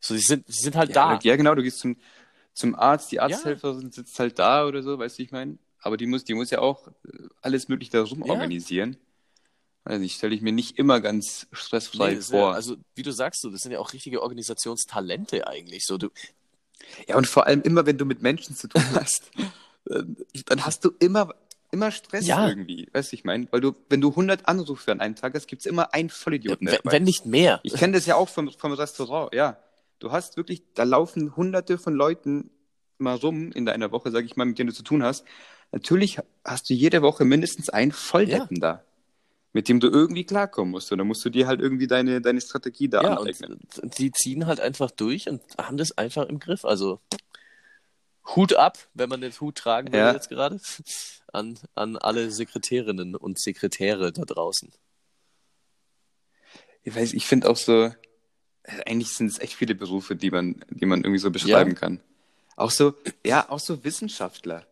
So, 0.00 0.14
die 0.14 0.20
sind, 0.20 0.46
die 0.46 0.52
sind 0.52 0.76
halt 0.76 0.94
da. 0.94 1.18
ja, 1.22 1.37
genau, 1.37 1.55
du 1.55 1.62
gehst 1.62 1.79
zum, 1.79 1.96
zum 2.57 2.75
Arzt, 2.75 3.12
die 3.12 3.21
Arzthelferin 3.21 3.92
sitzt 3.92 4.19
halt 4.19 4.38
da 4.38 4.66
oder 4.66 4.83
so, 4.83 4.99
weißt 4.99 5.19
du, 5.19 5.23
ich 5.23 5.31
meine? 5.31 5.59
Aber 5.81 5.97
die 5.97 6.07
muss, 6.07 6.25
die 6.25 6.35
muss 6.35 6.51
ja 6.51 6.59
auch 6.59 6.88
äh, 6.88 6.92
alles 7.42 7.69
Mögliche 7.69 7.92
darum 7.92 8.25
Ja. 8.25 8.33
organisieren. 8.33 8.97
Also 9.85 10.03
ich 10.03 10.14
stelle 10.14 10.35
ich 10.35 10.40
mir 10.42 10.51
nicht 10.53 10.79
immer 10.79 11.01
ganz 11.01 11.47
stressfrei 11.53 12.12
Nee, 12.14 12.19
ist 12.19 12.33
ja, 12.33 12.38
vor. 12.40 12.55
also, 12.55 12.77
wie 12.97 13.03
du 13.05 13.12
sagst, 13.12 13.42
so, 13.42 13.51
das 13.51 13.61
sind 13.61 13.71
ja 13.71 13.79
auch 13.79 13.92
richtige 13.92 14.21
Organisationstalente 14.23 15.47
eigentlich. 15.47 15.85
So, 15.87 15.97
du, 15.99 16.09
Ja, 17.07 17.16
und 17.16 17.27
vor 17.29 17.47
allem 17.47 17.62
immer, 17.62 17.87
wenn 17.87 17.99
du 17.99 18.05
mit 18.05 18.21
Menschen 18.23 18.57
zu 18.57 18.69
tun 18.69 18.83
hast, 18.95 19.31
dann- 19.85 20.64
hast 20.64 20.85
du 20.85 20.90
immer, 20.99 21.35
immer 21.71 21.90
Stress 21.92 22.27
Ja. 22.27 22.49
irgendwie. 22.49 22.88
Weißt 22.92 23.12
du, 23.12 23.16
ich 23.16 23.25
meine? 23.25 23.47
Weil 23.53 23.61
du, 23.61 23.75
wenn 23.88 24.01
du 24.01 24.11
100 24.11 24.49
Anrufe 24.49 24.90
an 24.90 25.01
einem 25.01 25.14
Tag 25.14 25.35
hast, 25.35 25.47
gibt 25.47 25.61
es 25.61 25.66
immer 25.66 25.95
einen 25.95 26.11
Vollidioten 26.11 26.66
wenn, 26.66 26.75
dabei. 26.77 26.92
wenn 26.92 27.05
nicht 27.05 27.27
mehr. 27.27 27.61
Ich 27.62 27.75
kenne 27.75 27.92
das 27.92 28.07
ja 28.07 28.16
auch 28.16 28.29
vom, 28.29 28.51
vom 28.51 28.73
Restaurant, 28.73 29.33
ja. 29.35 29.57
Du 29.98 30.12
hast 30.12 30.37
wirklich, 30.37 30.62
da 30.74 30.82
laufen 30.85 31.37
hunderte 31.37 31.78
von 31.78 31.94
Leuten 31.94 32.50
mal 32.98 33.16
rum 33.16 33.52
in 33.52 33.66
deiner 33.66 33.92
Woche, 33.92 34.11
sag 34.11 34.24
ich 34.24 34.37
mal, 34.37 34.44
mit 34.44 34.59
denen 34.59 34.68
du 34.68 34.74
zu 34.74 34.82
tun 34.82 35.02
hast. 35.02 35.24
Natürlich 35.72 36.18
hast 36.44 36.68
du 36.70 36.74
jede 36.74 37.02
Woche 37.02 37.24
mindestens 37.24 37.68
einen 37.70 37.92
Volldeppen 37.92 38.61
da, 38.61 38.85
mit 39.52 39.68
dem 39.68 39.80
du 39.80 39.88
irgendwie 39.88 40.24
klarkommen 40.24 40.70
musst. 40.70 40.92
Und 40.92 40.98
dann 40.98 41.06
musst 41.06 41.24
du 41.24 41.30
dir 41.30 41.46
halt 41.46 41.61
irgendwie 41.61 41.87
deine, 41.87 42.20
deine 42.20 42.40
Strategie 42.40 42.88
da 42.88 43.02
Ja, 43.02 43.16
aneignen. 43.16 43.59
und 43.82 43.98
die 43.98 44.12
ziehen 44.12 44.46
halt 44.46 44.61
einfach 44.61 44.90
durch 44.90 45.28
und 45.28 45.42
haben 45.59 45.76
das 45.76 45.96
einfach 45.96 46.26
im 46.26 46.38
Griff. 46.38 46.64
Also 46.64 47.00
Hut 48.35 48.54
ab, 48.54 48.78
wenn 48.94 49.09
man 49.09 49.20
den 49.20 49.32
Hut 49.32 49.56
tragen 49.56 49.92
will 49.92 49.98
Ja. 49.98 50.12
jetzt 50.12 50.28
gerade, 50.28 50.61
an, 51.32 51.59
an 51.74 51.96
alle 51.96 52.30
Sekretärinnen 52.30 53.14
und 53.16 53.38
Sekretäre 53.38 54.12
da 54.12 54.22
draußen. 54.24 54.72
Ich 56.82 56.94
weiß, 56.94 57.14
ich 57.14 57.26
finde 57.26 57.48
auch 57.50 57.56
so, 57.56 57.92
eigentlich 58.87 59.12
sind 59.12 59.29
es 59.29 59.38
echt 59.38 59.55
viele 59.55 59.74
Berufe, 59.74 60.16
die 60.16 60.31
man, 60.31 60.64
die 60.70 60.87
man 60.87 61.00
irgendwie 61.02 61.18
so 61.18 61.31
beschreiben 61.31 61.74
kann. 61.74 62.00
Auch 62.57 62.70
so, 62.70 62.94
ja, 63.24 63.48
auch 63.48 63.61
so 63.61 63.85
Wissenschaftler. 63.85 64.66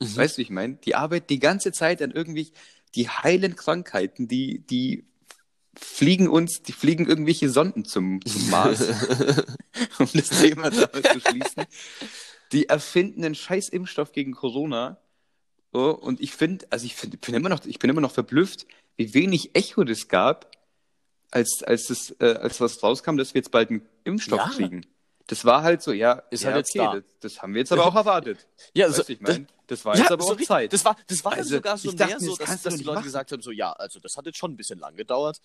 Mhm. 0.00 0.16
Weißt 0.16 0.36
du, 0.36 0.38
wie 0.38 0.42
ich 0.42 0.50
meine? 0.50 0.74
Die 0.74 0.94
arbeiten 0.94 1.26
die 1.28 1.38
ganze 1.38 1.72
Zeit 1.72 2.02
an 2.02 2.10
irgendwie, 2.10 2.52
die 2.94 3.08
heilen 3.08 3.56
Krankheiten, 3.56 4.28
die, 4.28 4.60
die 4.60 5.04
fliegen 5.76 6.28
uns, 6.28 6.62
die 6.62 6.72
fliegen 6.72 7.06
irgendwelche 7.06 7.50
Sonden 7.50 7.84
zum, 7.84 8.24
zum 8.24 8.50
Mars, 8.50 8.80
um 9.98 10.08
das 10.12 10.28
Thema 10.30 10.70
damit 10.70 11.06
zu 11.06 11.20
schließen. 11.20 11.66
Die 12.52 12.68
erfinden 12.68 13.24
einen 13.24 13.34
scheiß 13.34 13.68
Impfstoff 13.68 14.12
gegen 14.12 14.32
Corona. 14.32 14.98
So, 15.72 15.90
und 15.96 16.20
ich 16.20 16.32
finde, 16.32 16.66
also 16.70 16.86
ich 16.86 16.94
find, 16.94 17.20
bin 17.20 17.34
immer 17.34 17.50
noch, 17.50 17.64
ich 17.66 17.78
bin 17.78 17.90
immer 17.90 18.00
noch 18.00 18.12
verblüfft, 18.12 18.66
wie 18.96 19.12
wenig 19.14 19.54
Echo 19.54 19.84
das 19.84 20.08
gab, 20.08 20.50
als, 21.30 21.62
als 21.62 21.86
das, 21.88 22.14
äh, 22.20 22.34
als 22.36 22.60
was 22.60 22.82
rauskam, 22.82 23.16
dass 23.16 23.34
wir 23.34 23.40
jetzt 23.40 23.50
bald 23.50 23.70
einen 23.70 23.86
Impfstoff 24.04 24.38
Ja. 24.38 24.48
kriegen. 24.50 24.86
Das 25.26 25.44
war 25.44 25.62
halt 25.62 25.82
so, 25.82 25.92
ja, 25.92 26.22
Ist 26.30 26.42
ja, 26.44 26.52
halt 26.52 26.66
jetzt 26.66 26.70
okay, 26.74 26.78
da. 26.78 26.94
Das, 26.94 27.04
das 27.34 27.42
haben 27.42 27.52
wir 27.52 27.60
jetzt 27.60 27.70
aber 27.72 27.84
auch 27.84 27.94
erwartet. 27.94 28.46
Ja, 28.72 28.86
Weißt 28.86 28.96
so, 28.96 29.02
du, 29.02 29.12
ich 29.12 29.20
mein, 29.20 29.46
das 29.66 29.84
war 29.84 29.94
ja, 29.94 30.00
jetzt 30.02 30.10
aber 30.12 30.22
so 30.22 30.28
auch 30.28 30.32
richtig. 30.32 30.48
Zeit. 30.48 30.72
Das 30.72 30.84
war, 30.86 30.96
das 31.06 31.22
war 31.24 31.32
dann 31.32 31.40
Also, 31.40 31.54
sogar 31.56 31.76
so 31.76 31.92
dachte 31.92 32.06
mehr 32.12 32.20
so, 32.20 32.36
das 32.36 32.48
dass, 32.48 32.62
dass 32.62 32.76
die 32.76 32.82
Leute 32.84 32.94
machen. 32.96 33.04
gesagt 33.04 33.32
haben, 33.32 33.42
so 33.42 33.50
ja, 33.50 33.72
also 33.72 34.00
das 34.00 34.16
hat 34.16 34.24
jetzt 34.24 34.38
schon 34.38 34.52
ein 34.52 34.56
bisschen 34.56 34.78
lang 34.78 34.96
gedauert. 34.96 35.38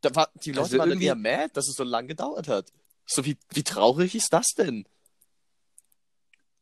Da 0.00 0.14
war, 0.14 0.30
die 0.42 0.50
Leute 0.52 0.60
Also 0.62 0.78
waren 0.78 0.88
dann 0.88 0.98
irgendwie- 1.02 1.06
eher 1.06 1.14
mad, 1.14 1.50
dass 1.52 1.68
es 1.68 1.74
so 1.76 1.84
lang 1.84 2.06
gedauert 2.06 2.48
hat. 2.48 2.72
So 3.06 3.26
wie, 3.26 3.36
wie 3.50 3.62
traurig 3.64 4.14
ist 4.14 4.32
das 4.32 4.46
denn? 4.56 4.86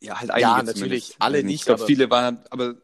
Ja, 0.00 0.18
halt 0.20 0.30
einige 0.32 0.42
Ja, 0.42 0.56
zumindest. 0.56 0.76
natürlich, 0.78 1.16
alle 1.20 1.36
Also 1.38 1.46
nicht, 1.46 1.54
Ich 1.60 1.64
glaube, 1.64 1.80
aber- 1.82 1.86
viele 1.86 2.10
waren, 2.10 2.44
aber 2.50 2.74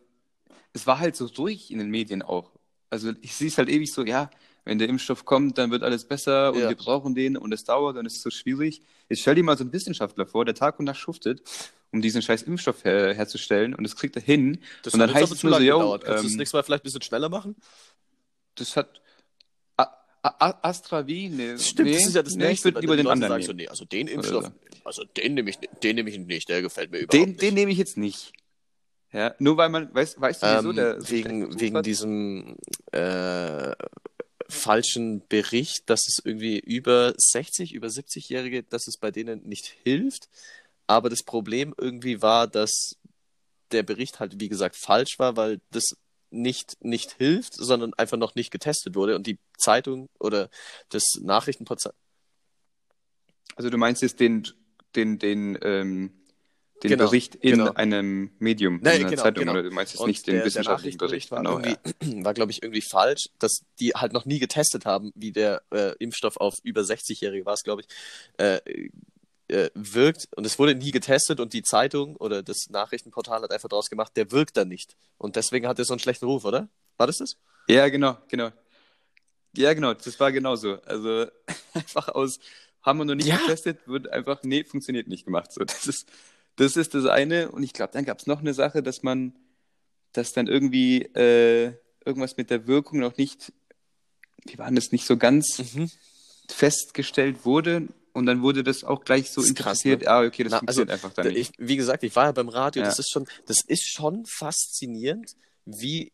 es 0.73 0.87
war 0.87 1.01
halt 1.01 1.17
so 1.17 1.27
ruhig 1.27 1.73
in 1.73 1.79
den 1.79 1.91
Medien 1.91 2.23
auch. 2.23 2.53
Also 2.91 3.13
ich 3.21 3.35
sehe 3.35 3.49
es 3.49 3.59
halt 3.59 3.69
ewig 3.69 3.93
so, 3.93 4.05
ja, 4.05 4.31
wenn 4.69 4.79
der 4.79 4.89
Impfstoff 4.89 5.25
kommt, 5.25 5.57
dann 5.57 5.71
wird 5.71 5.83
alles 5.83 6.05
besser 6.05 6.53
und 6.53 6.61
Ja. 6.61 6.69
wir 6.69 6.77
brauchen 6.77 7.15
den 7.15 7.37
und 7.39 7.53
es 7.53 7.65
dauert 7.65 7.97
und 7.97 8.05
es 8.05 8.17
ist 8.17 8.23
so 8.23 8.31
schwierig. 8.31 8.83
Jetzt 9.09 9.23
stell 9.23 9.35
dir 9.35 9.43
mal 9.43 9.57
so 9.57 9.65
einen 9.65 9.73
Wissenschaftler 9.73 10.27
vor, 10.27 10.45
der 10.45 10.55
Tag 10.55 10.79
und 10.79 10.85
Nacht 10.85 10.99
schuftet, 10.99 11.41
um 11.91 12.03
diesen 12.03 12.21
scheiß 12.21 12.43
Impfstoff 12.43 12.85
her 12.85 13.15
herzustellen 13.15 13.75
und 13.75 13.83
das 13.85 13.97
kriegt 13.97 14.15
er 14.17 14.23
hin. 14.23 14.59
Das 14.83 14.93
und 14.93 15.01
dann 15.01 15.13
heißt 15.13 15.33
es 15.33 15.43
nur 15.43 15.55
so, 15.55 15.59
gedauert. 15.59 16.05
Kannst 16.05 16.23
du 16.23 16.27
das 16.27 16.33
ähm, 16.33 16.39
nächste 16.39 16.57
Mal 16.59 16.63
vielleicht 16.65 16.83
ein 16.85 16.89
bisschen 16.89 17.03
schneller 17.03 17.29
machen? 17.31 17.57
das 18.57 18.77
hat 18.77 19.01
Astra 20.23 21.07
wie? 21.07 21.29
Nee, 21.29 21.57
Stimmt, 21.59 21.89
nee, 21.89 21.95
das 21.95 22.07
ist 22.09 22.15
ja 22.17 22.23
das 22.23 22.35
nee, 22.35 22.45
ich 22.45 22.49
nächste. 22.51 22.65
würde 22.67 22.75
wenn 22.77 22.81
lieber 22.83 22.97
den 22.97 23.05
Leute 23.05 23.13
anderen 23.13 23.33
sagen 23.33 23.43
so, 23.45 23.53
nehmen. 23.53 23.57
nee, 23.59 23.69
also 23.69 23.85
den 23.87 24.09
Impfstoff, 24.09 24.51
also 24.85 25.05
den 25.05 25.35
nehme 25.35 25.49
ich, 25.51 25.59
den 25.83 25.97
nehme 25.97 26.11
ich 26.11 26.19
nicht, 26.19 26.49
der 26.49 26.61
gefällt 26.61 26.91
mir 26.91 26.99
überhaupt 26.99 27.15
Den, 27.15 27.31
nicht. 27.31 27.41
den 27.43 27.55
nehme 27.55 27.71
ich 27.73 27.79
jetzt 27.79 27.97
nicht. 27.97 28.33
Ja, 29.13 29.35
nur 29.39 29.57
weil 29.57 29.71
man, 29.71 29.95
weißt, 29.95 30.21
weißt 30.21 30.43
du 30.43 30.47
wieso? 30.47 30.69
ähm, 30.71 30.77
der 30.77 31.09
wegen, 31.11 31.59
wegen 31.61 31.83
diesem 31.83 32.57
äh, 32.93 33.71
falschen 34.49 35.27
Bericht, 35.29 35.89
dass 35.91 36.09
es 36.09 36.19
irgendwie 36.25 36.59
über 36.59 37.15
60, 37.17 37.75
über 37.75 37.89
70-Jährige, 37.89 38.63
dass 38.63 38.89
es 38.89 38.97
bei 38.97 39.11
denen 39.11 39.43
nicht 39.47 39.67
hilft. 39.85 40.29
Aber 40.87 41.11
das 41.11 41.23
Problem 41.23 41.75
irgendwie 41.77 42.23
war, 42.23 42.47
dass 42.47 42.97
der 43.73 43.83
Bericht 43.83 44.21
halt, 44.21 44.41
wie 44.41 44.49
gesagt, 44.49 44.77
falsch 44.77 45.19
war, 45.19 45.37
weil 45.37 45.61
das 45.71 45.97
nicht, 46.31 46.83
nicht 46.83 47.13
hilft, 47.13 47.55
sondern 47.55 47.95
einfach 47.95 48.17
noch 48.17 48.35
nicht 48.35 48.51
getestet 48.51 48.95
wurde 48.95 49.17
und 49.17 49.27
die 49.27 49.39
Zeitung 49.57 50.09
oder 50.19 50.51
das 50.89 51.03
Nachrichtenportal 51.21 51.93
Also 53.57 53.71
du 53.71 53.79
meinst 53.79 54.03
jetzt 54.03 54.21
den, 54.21 54.47
den, 54.95 55.19
den, 55.19 55.59
ähm, 55.63 56.13
den 56.83 56.91
Genau, 56.91 57.05
Bericht 57.07 57.35
in 57.37 57.53
genau. 57.59 57.73
einem 57.75 58.31
Medium, 58.39 58.79
in 58.81 58.87
einer 58.87 59.11
genau, 59.11 59.23
Zeitung, 59.23 59.41
genau. 59.43 59.53
oder 59.53 59.63
du 59.65 59.71
meinst 59.71 59.95
jetzt 59.95 60.07
nicht 60.07 60.27
den 60.27 60.35
der, 60.35 60.41
der 60.43 60.47
wissenschaftlichen 60.47 60.99
Bericht. 60.99 61.31
War, 61.31 61.39
Genau, 61.39 61.59
ja. 61.61 61.77
war 62.25 62.35
glaube 62.35 62.53
ich, 62.53 62.63
irgendwie 62.63 62.83
falsch, 62.83 63.29
dass 63.39 63.61
die 63.81 63.91
halt 63.91 64.13
noch 64.13 64.25
nie 64.25 64.39
getestet 64.39 64.87
haben, 64.87 65.13
wie 65.15 65.33
der 65.33 65.63
äh, 65.73 65.95
Impfstoff 65.99 66.37
auf 66.37 66.55
über 66.63 66.83
60-Jährige 66.83 67.45
war 67.47 67.55
es, 67.55 67.63
glaube 67.63 67.83
ich, 67.83 67.89
äh, 68.39 68.61
äh, 69.49 69.71
wirkt. 69.75 70.29
Und 70.37 70.45
es 70.47 70.59
wurde 70.59 70.75
nie 70.75 70.91
getestet 70.91 71.41
und 71.41 71.53
die 71.53 71.63
Zeitung 71.63 72.17
oder 72.17 72.43
das 72.43 72.69
Nachrichtenportal 72.71 73.43
hat 73.43 73.51
einfach 73.51 73.69
draus 73.69 73.89
gemacht, 73.91 74.13
der 74.17 74.31
wirkt 74.31 74.57
dann 74.57 74.69
nicht. 74.69 74.97
Und 75.17 75.37
deswegen 75.37 75.67
hat 75.67 75.79
er 75.79 75.85
so 75.85 75.95
einen 75.95 76.01
schlechten 76.01 76.27
Ruf, 76.27 76.45
oder? 76.45 76.69
War 76.97 77.07
das 77.07 77.19
das? 77.19 77.37
ja, 77.69 77.89
genau, 77.89 78.17
genau. 78.29 78.51
Ja, 79.57 79.73
genau, 79.73 79.95
das 79.95 80.21
war 80.21 80.31
genauso. 80.31 80.81
Also 80.83 81.27
einfach 81.75 82.09
aus, 82.09 82.39
haben 82.83 82.99
wir 82.99 83.05
noch 83.07 83.15
nicht 83.15 83.27
Ja. 83.27 83.39
getestet, 83.39 83.79
wird 83.87 84.09
einfach, 84.11 84.43
nee, 84.43 84.63
funktioniert 84.65 85.09
nicht 85.09 85.25
gemacht. 85.25 85.53
So, 85.53 85.65
das 85.65 85.87
ist, 85.87 86.07
das 86.59 86.77
ist 86.77 86.95
das 86.95 87.07
eine. 87.07 87.51
Und 87.51 87.63
ich 87.63 87.73
glaube, 87.73 87.93
dann 87.93 88.05
gab 88.05 88.19
es 88.21 88.27
noch 88.27 88.41
eine 88.41 88.53
Sache, 88.55 88.83
dass 88.83 89.03
man, 89.03 89.35
dass 90.13 90.33
dann 90.33 90.47
irgendwie 90.47 91.03
äh, 91.03 91.73
irgendwas 92.05 92.37
mit 92.37 92.51
der 92.51 92.67
Wirkung 92.67 92.99
noch 93.01 93.17
nicht, 93.17 93.53
wie 94.45 94.59
war 94.59 94.67
denn 94.67 94.77
das, 94.77 94.93
nicht 94.93 95.07
so 95.07 95.17
ganz 95.17 95.59
Mhm. 95.75 95.91
festgestellt 96.51 97.45
wurde. 97.45 97.89
Und 98.13 98.27
dann 98.27 98.43
wurde 98.43 98.65
das 98.65 98.83
auch 98.83 99.05
gleich 99.05 99.31
so 99.31 99.43
interpretiert, 99.43 100.01
ne? 100.03 100.09
ah, 100.09 100.23
okay, 100.25 100.43
das 100.43 100.51
Na, 100.53 100.59
funktioniert 100.59 100.91
also, 100.91 101.07
einfach 101.07 101.15
dann 101.15 101.33
nicht. 101.33 101.53
Ich, 101.59 101.67
wie 101.69 101.77
gesagt, 101.77 102.03
ich 102.03 102.17
war 102.17 102.25
ja 102.27 102.33
beim 102.33 102.49
Radio, 102.49 102.83
Ja. 102.83 102.89
das 102.89 102.99
ist 102.99 103.11
schon, 103.13 103.27
das 103.47 103.59
ist 103.67 103.87
schon 103.89 104.25
faszinierend, 104.27 105.33
wie 105.67 106.13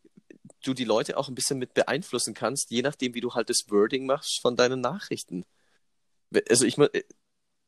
du 0.63 0.73
die 0.73 0.83
Leute 0.83 1.17
auch 1.17 1.29
ein 1.29 1.35
bisschen 1.35 1.57
mit 1.57 1.73
beeinflussen 1.73 2.33
kannst, 2.35 2.69
je 2.69 2.81
nachdem, 2.83 3.15
wie 3.15 3.21
du 3.21 3.33
halt 3.33 3.49
das 3.49 3.65
Wording 3.69 4.05
machst 4.05 4.39
von 4.41 4.55
deinen 4.55 4.81
Nachrichten. 4.81 5.45
Also 6.49 6.65
ich 6.65 6.77
mu- 6.77 6.87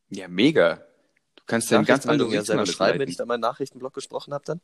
Ja, 0.09 0.27
mega. 0.27 0.85
Du 1.47 1.51
kannst 1.51 1.71
ja 1.71 1.79
ein 1.79 1.85
ganz 1.85 2.03
Nachrichtenmeldungen 2.05 2.33
ja 2.35 2.43
selber 2.43 2.65
schreiben, 2.65 2.99
wenn 2.99 3.07
ich 3.09 3.15
da 3.15 3.25
meinen 3.25 3.39
Nachrichtenblog 3.39 3.93
gesprochen 3.93 4.33
habe 4.33 4.43
dann. 4.45 4.59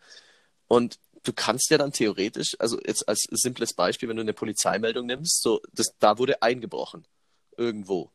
Und 0.68 1.00
du 1.24 1.32
kannst 1.32 1.70
ja 1.70 1.78
dann 1.78 1.94
theoretisch, 1.94 2.56
also 2.60 2.78
jetzt 2.86 3.08
als 3.08 3.26
simples 3.32 3.74
Beispiel, 3.74 4.10
wenn 4.10 4.18
du 4.18 4.22
eine 4.22 4.34
Polizeimeldung 4.34 5.06
nimmst, 5.06 5.42
so, 5.42 5.62
das, 5.72 5.88
da 6.00 6.18
wurde 6.18 6.42
eingebrochen. 6.42 7.06
Irgendwo. 7.56 8.12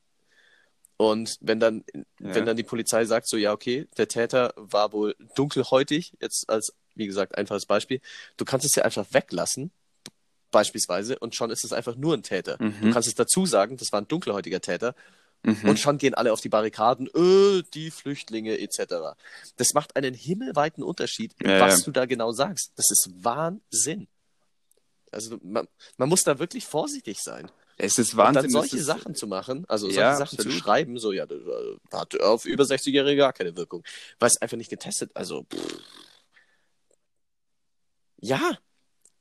Und 0.99 1.37
wenn 1.41 1.61
dann, 1.61 1.85
Ja. 1.95 2.03
wenn 2.19 2.45
dann 2.45 2.57
die 2.59 2.63
Polizei 2.63 3.07
sagt, 3.07 3.29
so, 3.29 3.37
ja, 3.39 3.53
okay, 3.53 3.87
der 3.97 4.09
Täter 4.09 4.53
war 4.57 4.93
wohl 4.93 5.15
dunkelhäutig, 5.35 6.13
jetzt 6.21 6.49
als, 6.51 6.75
wie 6.95 7.07
gesagt, 7.07 7.39
einfaches 7.39 7.65
Beispiel, 7.65 8.01
du 8.37 8.45
kannst 8.45 8.67
es 8.67 8.75
ja 8.75 8.83
einfach 8.85 9.07
weglassen, 9.13 9.71
beispielsweise, 10.51 11.19
und 11.19 11.35
schon 11.35 11.51
ist 11.51 11.65
es 11.65 11.73
einfach 11.73 11.97
nur 11.97 12.15
ein 12.15 12.23
Täter. 12.23 12.59
Du 12.59 12.65
Mhm. 12.65 12.93
kannst 12.93 13.09
es 13.09 13.15
dazu 13.15 13.47
sagen, 13.47 13.77
das 13.79 13.93
war 13.93 14.01
ein 14.01 14.09
dunkelhäutiger 14.09 14.61
Täter, 14.61 14.95
Mhm. 15.45 15.69
und 15.69 15.79
schon 15.79 15.99
gehen 15.99 16.15
alle 16.15 16.33
auf 16.33 16.41
die 16.41 16.49
Barrikaden, 16.49 17.07
äh, 17.15 17.63
die 17.75 17.91
Flüchtlinge 17.91 18.59
etc. 18.59 19.17
Das 19.57 19.73
macht 19.73 19.95
einen 19.97 20.13
himmelweiten 20.15 20.83
Unterschied, 20.83 21.33
Ja, 21.43 21.61
was 21.61 21.81
ja. 21.81 21.85
du 21.85 21.91
da 21.93 22.07
genau 22.07 22.33
sagst. 22.33 22.73
Das 22.77 22.91
ist 22.91 23.09
Wahnsinn. 23.23 24.09
Also 25.13 25.39
man, 25.43 25.67
man 25.97 26.09
muss 26.09 26.23
da 26.23 26.39
wirklich 26.39 26.67
vorsichtig 26.67 27.19
sein. 27.23 27.51
es 27.79 27.97
ist 27.99 28.13
Und 28.13 28.19
Wahnsinn. 28.19 28.43
dann 28.43 28.51
solche 28.51 28.77
ist, 28.79 28.85
Sachen 28.85 29.15
zu 29.15 29.27
machen, 29.27 29.65
also 29.69 29.87
solche 29.87 30.01
Ja, 30.01 30.17
Sachen 30.17 30.37
zu 30.39 30.49
absolut. 30.49 30.61
schreiben, 30.63 30.99
so 30.99 31.13
ja, 31.13 31.25
das 31.25 31.39
äh, 31.41 31.97
hat 31.97 32.21
auf 32.21 32.45
über 32.45 32.65
60-Jährige 32.65 33.17
gar 33.17 33.33
keine 33.33 33.57
Wirkung, 33.57 33.85
weil 34.19 34.27
es 34.27 34.37
einfach 34.43 34.57
nicht 34.57 34.71
getestet, 34.71 35.11
also 35.15 35.45
pff. 35.45 35.79
ja, 38.21 38.59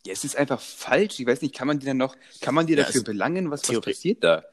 Ja, 0.06 0.14
es 0.14 0.24
ist 0.24 0.36
einfach 0.36 0.60
falsch. 0.62 1.20
Ich 1.20 1.26
weiß 1.28 1.42
nicht, 1.42 1.54
kann 1.56 1.68
man 1.68 1.80
die 1.80 1.86
dann 1.86 1.98
noch, 1.98 2.16
kann 2.42 2.56
man 2.56 2.66
die 2.66 2.74
Ja, 2.74 2.84
dafür 2.84 3.04
belangen? 3.04 3.52
Was, 3.52 3.68
was 3.70 3.80
passiert 3.82 4.24
da? 4.24 4.44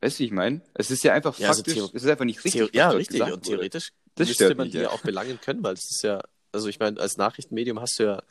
Weißt 0.00 0.18
du, 0.18 0.20
wie 0.22 0.26
ich 0.26 0.32
meine? 0.32 0.60
Es 0.74 0.90
ist 0.90 1.02
ja 1.04 1.12
einfach 1.12 1.38
Ja, 1.38 1.48
also 1.48 1.58
faktisch, 1.60 1.74
Theo- 1.74 1.90
es 1.92 2.02
ist 2.04 2.08
einfach 2.08 2.24
nicht 2.24 2.44
richtig. 2.44 2.74
Ja 2.74 2.90
richtig 2.90 3.20
und 3.22 3.42
theoretisch 3.44 3.92
Das 4.14 4.28
müsste 4.28 4.54
man 4.54 4.66
mich, 4.66 4.72
die 4.72 4.78
ja. 4.78 4.84
ja 4.84 4.90
auch 4.90 5.00
belangen 5.02 5.40
können, 5.40 5.62
weil 5.64 5.74
es 5.74 5.90
ist 5.90 6.02
ja, 6.04 6.20
also 6.52 6.68
ich 6.68 6.78
meine, 6.78 7.00
als 7.00 7.16
Nachrichtenmedium 7.16 7.80
hast 7.80 7.98
du 7.98 8.04
ja 8.04 8.22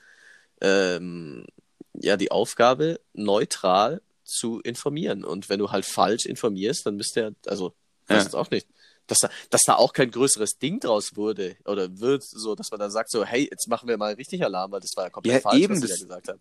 ähm, 0.61 1.45
ja 1.93 2.17
die 2.17 2.31
Aufgabe, 2.31 2.99
neutral 3.13 4.01
zu 4.23 4.59
informieren. 4.61 5.23
Und 5.23 5.49
wenn 5.49 5.59
du 5.59 5.71
halt 5.71 5.85
falsch 5.85 6.25
informierst, 6.25 6.85
dann 6.85 6.95
müsste 6.95 7.21
ja, 7.21 7.29
also, 7.45 7.73
Ja. 8.09 8.15
weiß 8.15 8.23
jetzt 8.25 8.35
auch 8.35 8.49
nicht. 8.49 8.67
Dass 9.07 9.19
da, 9.19 9.29
dass 9.49 9.63
da 9.63 9.75
auch 9.75 9.93
kein 9.93 10.11
größeres 10.11 10.57
Ding 10.59 10.81
draus 10.81 11.15
wurde 11.15 11.55
oder 11.65 11.99
wird, 11.99 12.23
so 12.23 12.55
dass 12.55 12.71
man 12.71 12.79
dann 12.81 12.91
sagt, 12.91 13.09
so, 13.09 13.23
hey, 13.23 13.47
jetzt 13.49 13.67
machen 13.69 13.87
wir 13.87 13.97
mal 13.97 14.13
richtig 14.15 14.43
Alarm, 14.43 14.71
weil 14.73 14.81
das 14.81 14.91
war 14.97 15.05
ja 15.05 15.09
komplett 15.09 15.35
Ja, 15.35 15.41
falsch, 15.41 15.61
eben, 15.63 15.73
was 15.75 15.81
sie 15.81 15.87
das- 15.87 15.99
da 15.99 16.05
gesagt 16.05 16.27
haben. 16.29 16.39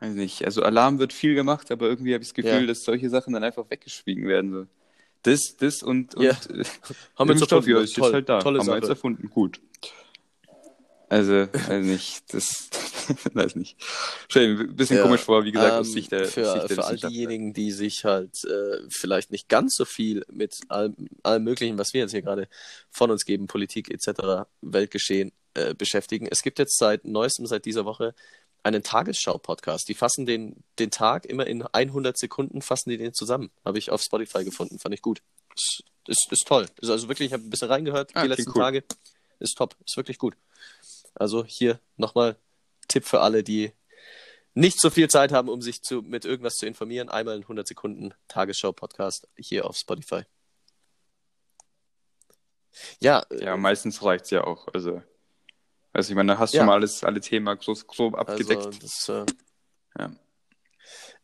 Weiß 0.00 0.14
nicht. 0.14 0.44
Also 0.44 0.62
Alarm 0.62 0.98
wird 0.98 1.12
viel 1.12 1.34
gemacht, 1.34 1.70
aber 1.72 1.86
irgendwie 1.88 2.14
habe 2.14 2.22
ich 2.22 2.28
das 2.28 2.34
Gefühl, 2.34 2.60
Ja. 2.62 2.66
dass 2.66 2.84
solche 2.84 3.10
Sachen 3.10 3.32
dann 3.32 3.42
einfach 3.44 3.68
weggeschwiegen 3.70 4.26
werden. 4.28 4.52
So. 4.52 4.66
Das, 5.22 5.56
das 5.58 5.82
und, 5.82 6.14
und 6.14 6.24
Ja. 6.24 6.30
äh, 6.30 6.34
Haben 7.16 7.28
wir 7.28 7.34
jetzt 7.34 7.42
Impfstoff, 7.42 7.66
erfunden, 7.66 7.70
ja, 7.70 7.80
das 7.80 7.90
ist 7.90 7.96
toll, 7.96 8.12
halt 8.12 8.28
da. 8.28 8.40
tolle 8.40 8.58
Haben 8.60 8.66
wir 8.68 8.74
jetzt 8.76 8.84
Sache. 8.84 8.92
erfunden. 8.92 9.30
Gut. 9.30 9.60
Also, 11.10 11.32
weiß 11.52 11.84
nicht, 11.86 12.34
das 12.34 12.68
weiß 13.32 13.56
nicht. 13.56 13.76
Stell 14.28 14.54
mir 14.54 14.60
ein 14.64 14.76
bisschen 14.76 14.98
Ja, 14.98 15.02
komisch 15.04 15.22
vor, 15.22 15.42
wie 15.44 15.52
gesagt, 15.52 15.72
aus 15.72 15.86
Ähm, 15.88 15.92
Sicht 15.94 16.12
der, 16.12 16.20
aus 16.26 16.32
für, 16.34 16.44
Sicht 16.44 16.68
der 16.68 16.76
für 16.76 16.84
all 16.84 16.92
Wissenschaftler. 16.92 17.08
diejenigen, 17.08 17.52
die 17.54 17.72
sich 17.72 18.04
halt 18.04 18.44
äh, 18.44 18.82
vielleicht 18.90 19.30
nicht 19.32 19.48
ganz 19.48 19.74
so 19.74 19.86
viel 19.86 20.22
mit 20.30 20.60
allem, 20.68 20.94
allem 21.22 21.44
Möglichen, 21.44 21.78
was 21.78 21.94
wir 21.94 22.02
jetzt 22.02 22.10
hier 22.10 22.20
gerade 22.20 22.46
von 22.90 23.10
uns 23.10 23.24
geben, 23.24 23.46
Politik 23.46 23.90
etc., 23.90 24.46
Weltgeschehen 24.60 25.32
äh, 25.54 25.74
beschäftigen. 25.74 26.28
Es 26.30 26.42
gibt 26.42 26.58
jetzt 26.58 26.76
seit 26.78 27.06
neuestem, 27.06 27.46
seit 27.46 27.64
dieser 27.64 27.86
Woche, 27.86 28.14
einen 28.62 28.82
Tagesschau-Podcast. 28.82 29.88
Die 29.88 29.94
fassen 29.94 30.26
den, 30.26 30.62
den 30.78 30.90
Tag 30.90 31.26
immer 31.26 31.46
in 31.46 31.62
100 31.62 32.18
Sekunden, 32.18 32.62
fassen 32.62 32.90
die 32.90 32.98
den 32.98 33.14
zusammen. 33.14 33.50
Habe 33.64 33.78
ich 33.78 33.90
auf 33.90 34.02
Spotify 34.02 34.44
gefunden, 34.44 34.78
fand 34.78 34.94
ich 34.94 35.02
gut. 35.02 35.22
Ist, 35.54 35.84
ist, 36.06 36.28
ist 36.30 36.46
toll. 36.46 36.66
Ist 36.80 36.90
also 36.90 37.08
wirklich, 37.08 37.26
ich 37.28 37.32
habe 37.32 37.44
ein 37.44 37.50
bisschen 37.50 37.68
reingehört 37.68 38.10
Ah, 38.14 38.22
die 38.22 38.28
letzten 38.28 38.50
cool. 38.50 38.62
Tage. 38.62 38.84
Ist 39.38 39.56
top, 39.56 39.76
ist 39.86 39.96
wirklich 39.96 40.18
gut. 40.18 40.36
Also 41.14 41.44
hier 41.44 41.80
nochmal 41.96 42.36
Tipp 42.88 43.04
für 43.04 43.20
alle, 43.20 43.42
die 43.42 43.72
nicht 44.54 44.80
so 44.80 44.90
viel 44.90 45.08
Zeit 45.08 45.30
haben, 45.32 45.48
um 45.48 45.62
sich 45.62 45.82
zu, 45.82 46.02
mit 46.02 46.24
irgendwas 46.24 46.54
zu 46.54 46.66
informieren. 46.66 47.08
Einmal 47.08 47.36
in 47.36 47.42
100 47.42 47.66
Sekunden 47.66 48.12
Tagesschau-Podcast 48.28 49.28
hier 49.36 49.66
auf 49.66 49.76
Spotify. 49.76 50.22
Ja, 53.00 53.24
äh, 53.30 53.44
Ja, 53.44 53.56
meistens 53.56 54.02
reicht's 54.02 54.30
ja 54.30 54.44
auch. 54.44 54.68
Also, 54.74 55.02
also 55.92 56.10
ich 56.10 56.16
meine, 56.16 56.32
da 56.32 56.38
hast 56.38 56.52
du 56.54 56.58
Ja. 56.58 56.64
mal 56.66 56.74
alles, 56.74 57.02
alle 57.04 57.20
Themen 57.20 57.56
grob, 57.58 57.86
grob 57.86 58.14
abgedeckt. 58.16 58.66
also 58.66 58.78
das, 58.80 59.08
äh, 59.08 59.26
Ja. 59.98 60.12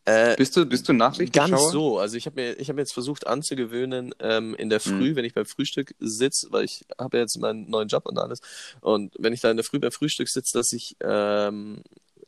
äh, 0.05 0.37
Bist 0.37 0.57
du, 0.57 0.67
bist 0.67 0.89
du 0.89 0.93
Nachrichtenschauer? 0.93 1.49
Ganz 1.51 1.71
so. 1.73 1.99
Also 1.99 2.17
ich 2.17 2.27
habe 2.27 2.41
mir, 2.41 2.59
ich 2.59 2.69
habe 2.69 2.81
jetzt 2.81 2.93
versucht 2.93 3.27
anzugewöhnen, 3.27 4.15
ähm, 4.21 4.55
in 4.57 4.69
der 4.69 4.81
Früh, 4.81 5.13
Mhm. 5.13 5.17
wenn 5.17 5.25
ich 5.25 5.35
beim 5.35 5.47
Frühstück 5.47 5.95
sitze, 5.99 6.49
weil 6.51 6.65
ich 6.65 6.85
habe 6.99 7.17
ja 7.17 7.23
jetzt 7.23 7.39
meinen 7.39 7.69
neuen 7.71 7.89
Job 7.89 8.07
und 8.07 8.19
alles. 8.19 8.41
Und 8.81 9.15
wenn 9.19 9.33
ich 9.33 9.41
da 9.41 9.51
in 9.51 9.57
der 9.57 9.65
Früh 9.65 9.79
beim 9.79 9.93
Frühstück 9.93 10.29
sitze, 10.29 10.59
dass 10.59 10.73
ich 10.73 10.97
ähm, 11.01 11.83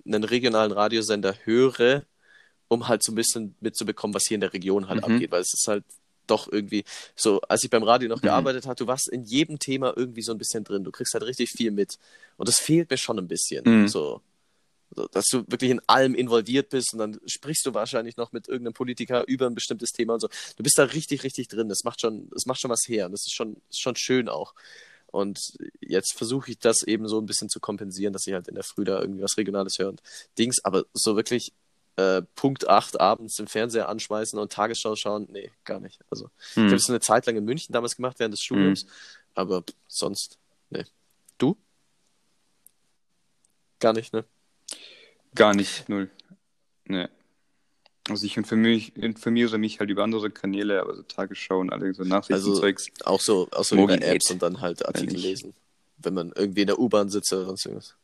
einen 0.05 0.25
regionalen 0.25 0.73
Radiosender 0.73 1.35
höre, 1.45 2.05
um 2.69 2.89
halt 2.89 3.03
so 3.03 3.13
ein 3.13 3.17
bisschen 3.17 3.57
mitzubekommen, 3.61 4.15
was 4.15 4.25
hier 4.27 4.37
in 4.37 4.41
der 4.41 4.53
Region 4.53 4.89
halt 4.89 5.07
Mhm. 5.07 5.15
abgeht, 5.15 5.31
weil 5.31 5.43
es 5.43 5.53
ist 5.53 5.67
halt 5.69 5.85
doch 6.27 6.51
irgendwie 6.51 6.85
so, 7.15 7.41
als 7.43 7.65
ich 7.65 7.71
beim 7.71 7.83
Radio 7.83 8.09
noch 8.09 8.19
Mhm. 8.19 8.27
gearbeitet 8.27 8.67
habe, 8.67 8.77
du 8.77 8.87
warst 8.87 9.09
in 9.09 9.25
jedem 9.25 9.59
Thema 9.59 9.93
irgendwie 9.97 10.23
so 10.23 10.33
ein 10.33 10.39
bisschen 10.39 10.65
drin. 10.65 10.85
Du 10.85 10.91
kriegst 10.91 11.15
halt 11.15 11.25
richtig 11.25 11.51
viel 11.51 11.71
mit. 11.71 11.99
Und 12.37 12.49
das 12.49 12.59
fehlt 12.59 12.91
mir 12.91 12.99
schon 12.99 13.19
ein 13.19 13.29
bisschen. 13.29 13.65
Mhm. 13.65 13.89
So, 13.89 14.21
dass 15.13 15.27
du 15.27 15.45
wirklich 15.49 15.71
in 15.71 15.81
allem 15.89 16.15
involviert 16.15 16.71
bist 16.71 16.93
und 16.93 17.01
dann 17.01 17.21
sprichst 17.27 17.67
du 17.67 17.75
wahrscheinlich 17.75 18.17
noch 18.17 18.33
mit 18.33 18.49
irgendeinem 18.49 18.75
Politiker 18.75 19.27
über 19.27 19.47
ein 19.47 19.55
bestimmtes 19.55 19.91
Thema 19.91 20.15
und 20.15 20.21
so. 20.21 20.29
Du 20.57 20.63
bist 20.63 20.79
da 20.79 20.85
richtig, 20.85 21.25
richtig 21.25 21.49
drin. 21.49 21.69
Das 21.69 21.85
macht 21.85 22.01
schon, 22.01 22.31
das 22.31 22.47
macht 22.47 22.61
schon 22.61 22.71
was 22.71 22.85
her. 22.87 23.07
Und 23.07 23.13
das 23.13 23.27
ist 23.27 23.35
schon, 23.35 23.57
ist 23.69 23.81
schon 23.81 23.97
schön 23.97 24.29
auch. 24.29 24.55
Und 25.09 25.39
jetzt 25.81 26.13
versuche 26.15 26.51
ich 26.51 26.59
das 26.59 26.83
eben 26.83 27.09
so 27.09 27.19
ein 27.21 27.27
bisschen 27.27 27.49
zu 27.49 27.61
kompensieren, 27.61 28.13
dass 28.13 28.27
ich 28.27 28.35
halt 28.35 28.49
in 28.49 28.55
der 28.55 28.65
Früh 28.65 28.85
da 28.85 29.01
irgendwie 29.01 29.23
was 29.23 29.37
Regionales 29.37 29.79
höre 29.79 29.89
und 29.89 30.03
Dings, 30.39 30.65
aber 30.65 30.85
so 30.93 31.17
wirklich 31.17 31.53
äh, 31.97 32.23
Punkt 32.35 32.69
8 32.69 33.01
abends 33.01 33.37
den 33.37 33.49
Fernseher 33.49 33.89
anschmeißen 33.89 34.39
und 34.39 34.53
Tagesschau 34.53 34.97
schauen, 34.97 35.27
nee, 35.31 35.51
gar 35.65 35.81
nicht. 35.81 36.01
Also 36.11 36.31
ich 36.51 36.57
Hm. 36.57 36.65
habe 36.67 36.77
es 36.77 36.89
eine 36.91 37.01
Zeit 37.01 37.27
lang 37.27 37.37
in 37.37 37.45
München 37.45 37.73
damals 37.73 37.97
gemacht 37.97 38.19
während 38.19 38.35
des 38.35 38.43
Studiums, 38.43 38.87
aber 39.35 39.63
pff, 39.63 39.75
sonst, 39.89 40.39
nee. 40.71 40.85
Du? 41.39 41.57
Gar 43.81 43.93
nicht, 43.93 44.13
ne? 44.13 44.25
Gar 45.35 45.55
nicht, 45.55 45.89
null. 45.89 46.11
Nee. 46.87 47.09
Also 48.09 48.25
ich 48.25 48.37
informiere, 48.37 49.59
mich 49.59 49.81
halt 49.81 49.91
über 49.91 50.05
andere 50.05 50.31
Kanäle, 50.31 50.81
aber 50.81 50.95
so 50.95 51.03
Tagesschau 51.03 51.59
und 51.59 51.73
alle 51.73 51.93
so 51.93 52.05
Nachrichtenzeugs. 52.05 52.87
Auch 53.05 53.21
so, 53.21 53.49
auch 53.51 53.65
so 53.65 53.77
über 53.77 54.01
Apps 54.01 54.31
und 54.31 54.41
dann 54.43 54.61
halt 54.61 54.87
Artikel 54.87 55.17
lesen. 55.17 55.55
Wenn 55.99 56.15
man 56.15 56.33
irgendwie 56.33 56.61
in 56.61 56.67
der 56.69 56.79
U-Bahn 56.79 57.09
sitzt 57.09 57.33
oder 57.33 57.47
sonst 57.47 57.67
irgendwas. 57.67 57.97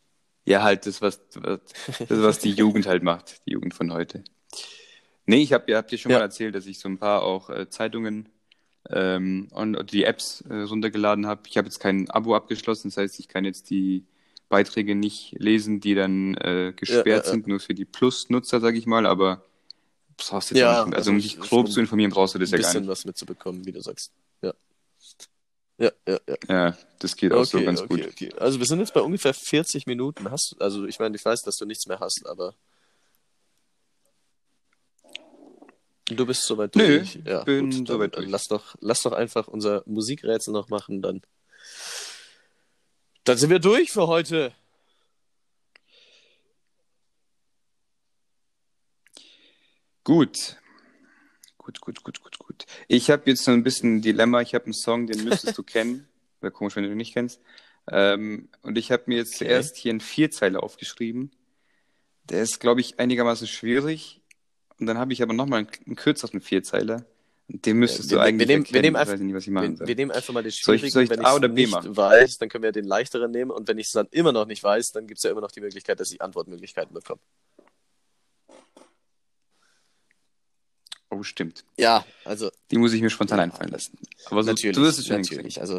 Ja, 0.44 0.62
halt 0.62 0.86
das, 0.86 1.00
was, 1.00 1.20
das, 1.30 1.60
was 2.08 2.38
die 2.40 2.50
Jugend 2.50 2.86
halt 2.86 3.02
macht, 3.02 3.42
die 3.46 3.52
Jugend 3.52 3.74
von 3.74 3.92
heute. 3.92 4.24
Nee, 5.26 5.42
ich 5.42 5.52
habe 5.52 5.70
ja, 5.70 5.78
hab 5.78 5.88
dir 5.88 5.98
schon 5.98 6.10
Ja. 6.12 6.18
mal 6.18 6.24
erzählt, 6.24 6.54
dass 6.54 6.66
ich 6.66 6.78
so 6.80 6.88
ein 6.88 6.98
paar 6.98 7.22
auch 7.22 7.48
äh, 7.48 7.68
Zeitungen 7.70 8.28
ähm, 8.90 9.48
und, 9.52 9.92
die 9.92 10.02
Apps 10.04 10.40
äh, 10.50 10.62
runtergeladen 10.62 11.26
habe. 11.26 11.42
Ich 11.48 11.56
habe 11.56 11.68
jetzt 11.68 11.78
kein 11.78 12.10
Abo 12.10 12.34
abgeschlossen, 12.34 12.88
das 12.88 12.96
heißt, 12.96 13.20
ich 13.20 13.28
kann 13.28 13.44
jetzt 13.44 13.70
die 13.70 14.04
Beiträge 14.48 14.96
nicht 14.96 15.36
lesen, 15.38 15.78
die 15.80 15.94
dann 15.94 16.34
äh, 16.34 16.72
gesperrt 16.74 17.06
Ja, 17.06 17.16
ja, 17.18 17.24
sind, 17.24 17.46
nur 17.46 17.60
für 17.60 17.74
die 17.74 17.84
Plus-Nutzer, 17.84 18.60
sage 18.60 18.76
ich 18.78 18.86
mal, 18.86 19.06
aber 19.06 19.44
brauchst 20.16 20.50
jetzt 20.50 20.58
Ja, 20.58 20.84
nicht, 20.84 20.96
also 20.96 20.96
also 20.96 21.10
um 21.12 21.16
ich- 21.18 21.24
dich 21.24 21.34
ich- 21.34 21.40
grob 21.50 21.70
zu 21.70 21.78
informieren, 21.80 22.10
brauchst 22.10 22.34
du 22.34 22.38
das 22.40 22.50
Ein 22.52 22.58
ja 22.58 22.62
gar 22.62 22.68
bisschen 22.68 22.80
nicht. 22.82 22.90
was 22.90 23.04
mitzubekommen, 23.04 23.64
wie 23.64 23.72
du 23.72 23.80
sagst. 23.80 24.12
Ja. 24.42 24.52
Ja, 25.78 25.90
ja, 26.06 26.18
ja. 26.28 26.36
Ja, 26.48 26.78
das 26.98 27.16
geht 27.16 27.32
auch 27.32 27.44
so 27.44 27.58
Okay, 27.58 27.66
ganz 27.66 27.80
okay, 27.80 28.02
gut. 28.02 28.06
okay. 28.12 28.32
Also 28.38 28.58
wir 28.58 28.66
sind 28.66 28.80
jetzt 28.80 28.94
bei 28.94 29.00
ungefähr 29.00 29.34
40 29.34 29.86
Minuten. 29.86 30.30
Hast 30.30 30.54
also 30.60 30.84
ich 30.84 30.98
meine, 30.98 31.16
ich 31.16 31.24
weiß, 31.24 31.42
dass 31.42 31.56
du 31.56 31.64
nichts 31.64 31.86
mehr 31.86 31.98
hast, 31.98 32.22
aber 32.26 32.54
du 36.06 36.26
bist 36.26 36.42
soweit 36.44 36.76
Nö, 36.76 36.98
durch. 36.98 37.18
Ja, 37.24 37.44
bin 37.44 37.70
gut, 37.70 37.88
soweit 37.88 38.16
durch. 38.16 38.28
Lass 38.28 38.44
doch, 38.44 38.76
lass 38.80 39.00
doch 39.02 39.12
einfach 39.12 39.48
unser 39.48 39.82
Musikrätsel 39.86 40.52
noch 40.52 40.68
machen, 40.68 41.02
dann. 41.02 41.22
Dann 43.24 43.38
sind 43.38 43.50
wir 43.50 43.60
durch 43.60 43.90
für 43.90 44.06
heute. 44.06 44.52
Gut. 50.04 50.56
Gut, 51.58 51.80
gut, 51.80 52.02
gut, 52.02 52.20
gut, 52.20 52.38
Ich 52.88 53.10
habe 53.10 53.22
jetzt 53.30 53.44
so 53.44 53.50
ein 53.50 53.62
bisschen 53.62 53.96
ein 53.96 54.02
Dilemma. 54.02 54.40
Ich 54.40 54.54
habe 54.54 54.64
einen 54.64 54.74
Song, 54.74 55.06
den 55.06 55.24
müsstest 55.24 55.56
du 55.58 55.62
kennen. 55.64 56.06
Wäre 56.40 56.52
komisch, 56.52 56.76
wenn 56.76 56.84
du 56.84 56.90
ihn 56.90 56.96
nicht 56.96 57.12
kennst. 57.14 57.40
Ähm, 57.90 58.48
und 58.62 58.78
ich 58.78 58.90
habe 58.92 59.04
mir 59.06 59.16
jetzt 59.18 59.34
Okay. 59.36 59.46
zuerst 59.46 59.76
hier 59.76 59.90
einen 59.90 60.00
Vierzeiler 60.00 60.62
aufgeschrieben. 60.62 61.30
Der 62.24 62.42
ist, 62.42 62.60
glaube 62.60 62.80
ich, 62.80 62.98
einigermaßen 63.00 63.46
schwierig. 63.46 64.20
Und 64.78 64.86
dann 64.86 64.98
habe 64.98 65.12
ich 65.12 65.22
aber 65.22 65.32
nochmal 65.32 65.60
einen, 65.60 65.68
einen 65.86 65.96
kürzeren 65.96 66.40
Vierzeiler. 66.40 67.04
Den 67.48 67.76
müsstest 67.78 68.10
wir- 68.10 68.16
du 68.18 68.22
wir 68.22 68.26
eigentlich 68.26 68.48
wir 68.72 68.80
nehmen 68.82 68.94
ich 68.94 69.00
einfach- 69.00 69.12
weiß 69.14 69.20
nicht, 69.20 69.34
was 69.34 69.42
ich 69.44 69.50
machen 69.50 69.70
Wir, 69.72 69.76
soll. 69.78 69.86
wir 69.88 69.94
nehmen 69.96 70.10
einfach 70.12 70.32
mal 70.32 70.42
den 70.42 70.52
Soll 70.52 70.76
ich- 70.76 70.80
schwierigen, 70.80 70.92
soll 70.92 71.02
ich 71.04 71.10
wenn 71.10 71.20
A 71.24 71.30
ich 71.30 71.36
oder 71.36 71.48
B 71.48 71.62
nicht 71.62 71.70
machen? 71.72 71.96
weiß, 71.96 72.38
dann 72.38 72.48
können 72.48 72.62
wir 72.64 72.72
den 72.72 72.84
leichteren 72.84 73.30
nehmen 73.30 73.50
und 73.50 73.68
wenn 73.68 73.78
ich 73.78 73.86
es 73.86 73.92
dann 73.92 74.06
immer 74.12 74.32
noch 74.32 74.46
nicht 74.46 74.62
weiß, 74.62 74.92
dann 74.92 75.06
gibt 75.06 75.18
es 75.18 75.24
ja 75.24 75.30
immer 75.30 75.40
noch 75.40 75.50
die 75.50 75.60
Möglichkeit, 75.60 76.00
dass 76.00 76.12
ich 76.12 76.22
Antwortmöglichkeiten 76.22 76.94
bekomme. 76.94 77.20
Oh, 81.14 81.22
stimmt. 81.22 81.62
Ja, 81.76 82.06
also 82.24 82.50
Die 82.70 82.78
muss 82.78 82.94
ich 82.94 83.02
mir 83.02 83.10
spontan 83.10 83.36
Ja. 83.38 83.44
einfallen 83.44 83.70
lassen. 83.70 83.98
Aber 84.30 84.42
so, 84.42 84.50
natürlich, 84.50 84.74
du 84.76 84.82
wirst 84.82 84.98
es 84.98 85.08
natürlich. 85.08 85.60
Also 85.60 85.78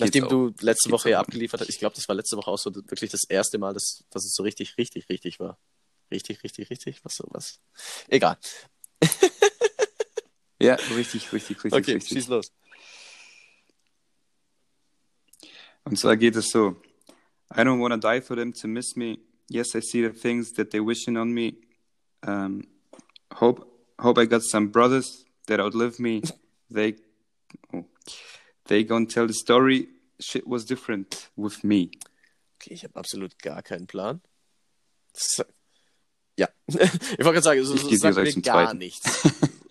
Nachdem 0.00 0.26
du 0.26 0.52
letzte 0.60 0.90
Woche 0.90 1.10
ja 1.10 1.20
abgeliefert 1.20 1.60
hast, 1.60 1.68
ich 1.68 1.78
glaube, 1.78 1.94
das 1.94 2.08
war 2.08 2.16
letzte 2.16 2.36
Woche 2.36 2.50
auch 2.50 2.58
so 2.58 2.74
wirklich 2.74 3.10
das 3.10 3.22
erste 3.28 3.58
Mal, 3.58 3.74
dass, 3.74 4.02
dass 4.10 4.24
es 4.24 4.34
so 4.34 4.42
richtig, 4.42 4.76
richtig, 4.78 5.08
richtig 5.08 5.38
war. 5.38 5.56
Richtig, 6.10 6.42
richtig, 6.42 6.68
richtig, 6.68 7.04
was 7.04 7.14
so 7.14 7.24
was. 7.30 7.60
Egal. 8.08 8.36
Ja, 10.60 10.74
richtig, 10.96 11.32
richtig, 11.32 11.64
richtig. 11.64 11.72
Okay, 11.72 11.94
richtig. 11.94 12.12
schieß 12.18 12.28
los. 12.28 12.52
Und 15.82 15.98
zwar 15.98 16.16
geht 16.16 16.36
es 16.36 16.50
so. 16.50 16.76
I 17.52 17.62
don't 17.62 17.80
wanna 17.80 17.96
die 17.96 18.20
for 18.20 18.36
them 18.36 18.52
to 18.54 18.68
miss 18.68 18.94
me. 18.94 19.18
Yes, 19.50 19.74
I 19.74 19.80
see 19.80 20.06
the 20.08 20.10
things 20.16 20.52
that 20.52 20.70
they're 20.70 20.86
wishing 20.86 21.16
on 21.16 21.32
me. 21.32 21.54
Um, 22.24 22.68
hope, 23.40 23.66
hope 24.02 24.18
I 24.18 24.26
got 24.26 24.42
some 24.42 24.68
brothers 24.68 25.24
that 25.46 25.60
outlive 25.60 25.98
me. 25.98 26.22
They, 26.70 26.94
oh, 27.72 27.84
they 28.66 28.84
gonna 28.84 29.06
tell 29.06 29.26
the 29.26 29.34
story. 29.34 29.88
Shit 30.20 30.46
was 30.46 30.64
different 30.64 31.30
with 31.36 31.64
me. 31.64 31.90
Okay, 32.56 32.74
ich 32.74 32.84
habe 32.84 32.96
absolut 32.96 33.38
gar 33.42 33.62
keinen 33.62 33.86
Plan. 33.86 34.20
Das, 35.12 35.46
ja, 36.38 36.48
ich 36.66 36.78
wollte 36.78 37.18
gerade 37.18 37.42
sagen, 37.42 37.64
so, 37.64 37.76
so 37.76 37.94
sagt 37.96 38.16
mir 38.16 38.42
gar 38.42 38.66
zweiten. 38.66 38.78
nichts. 38.78 39.28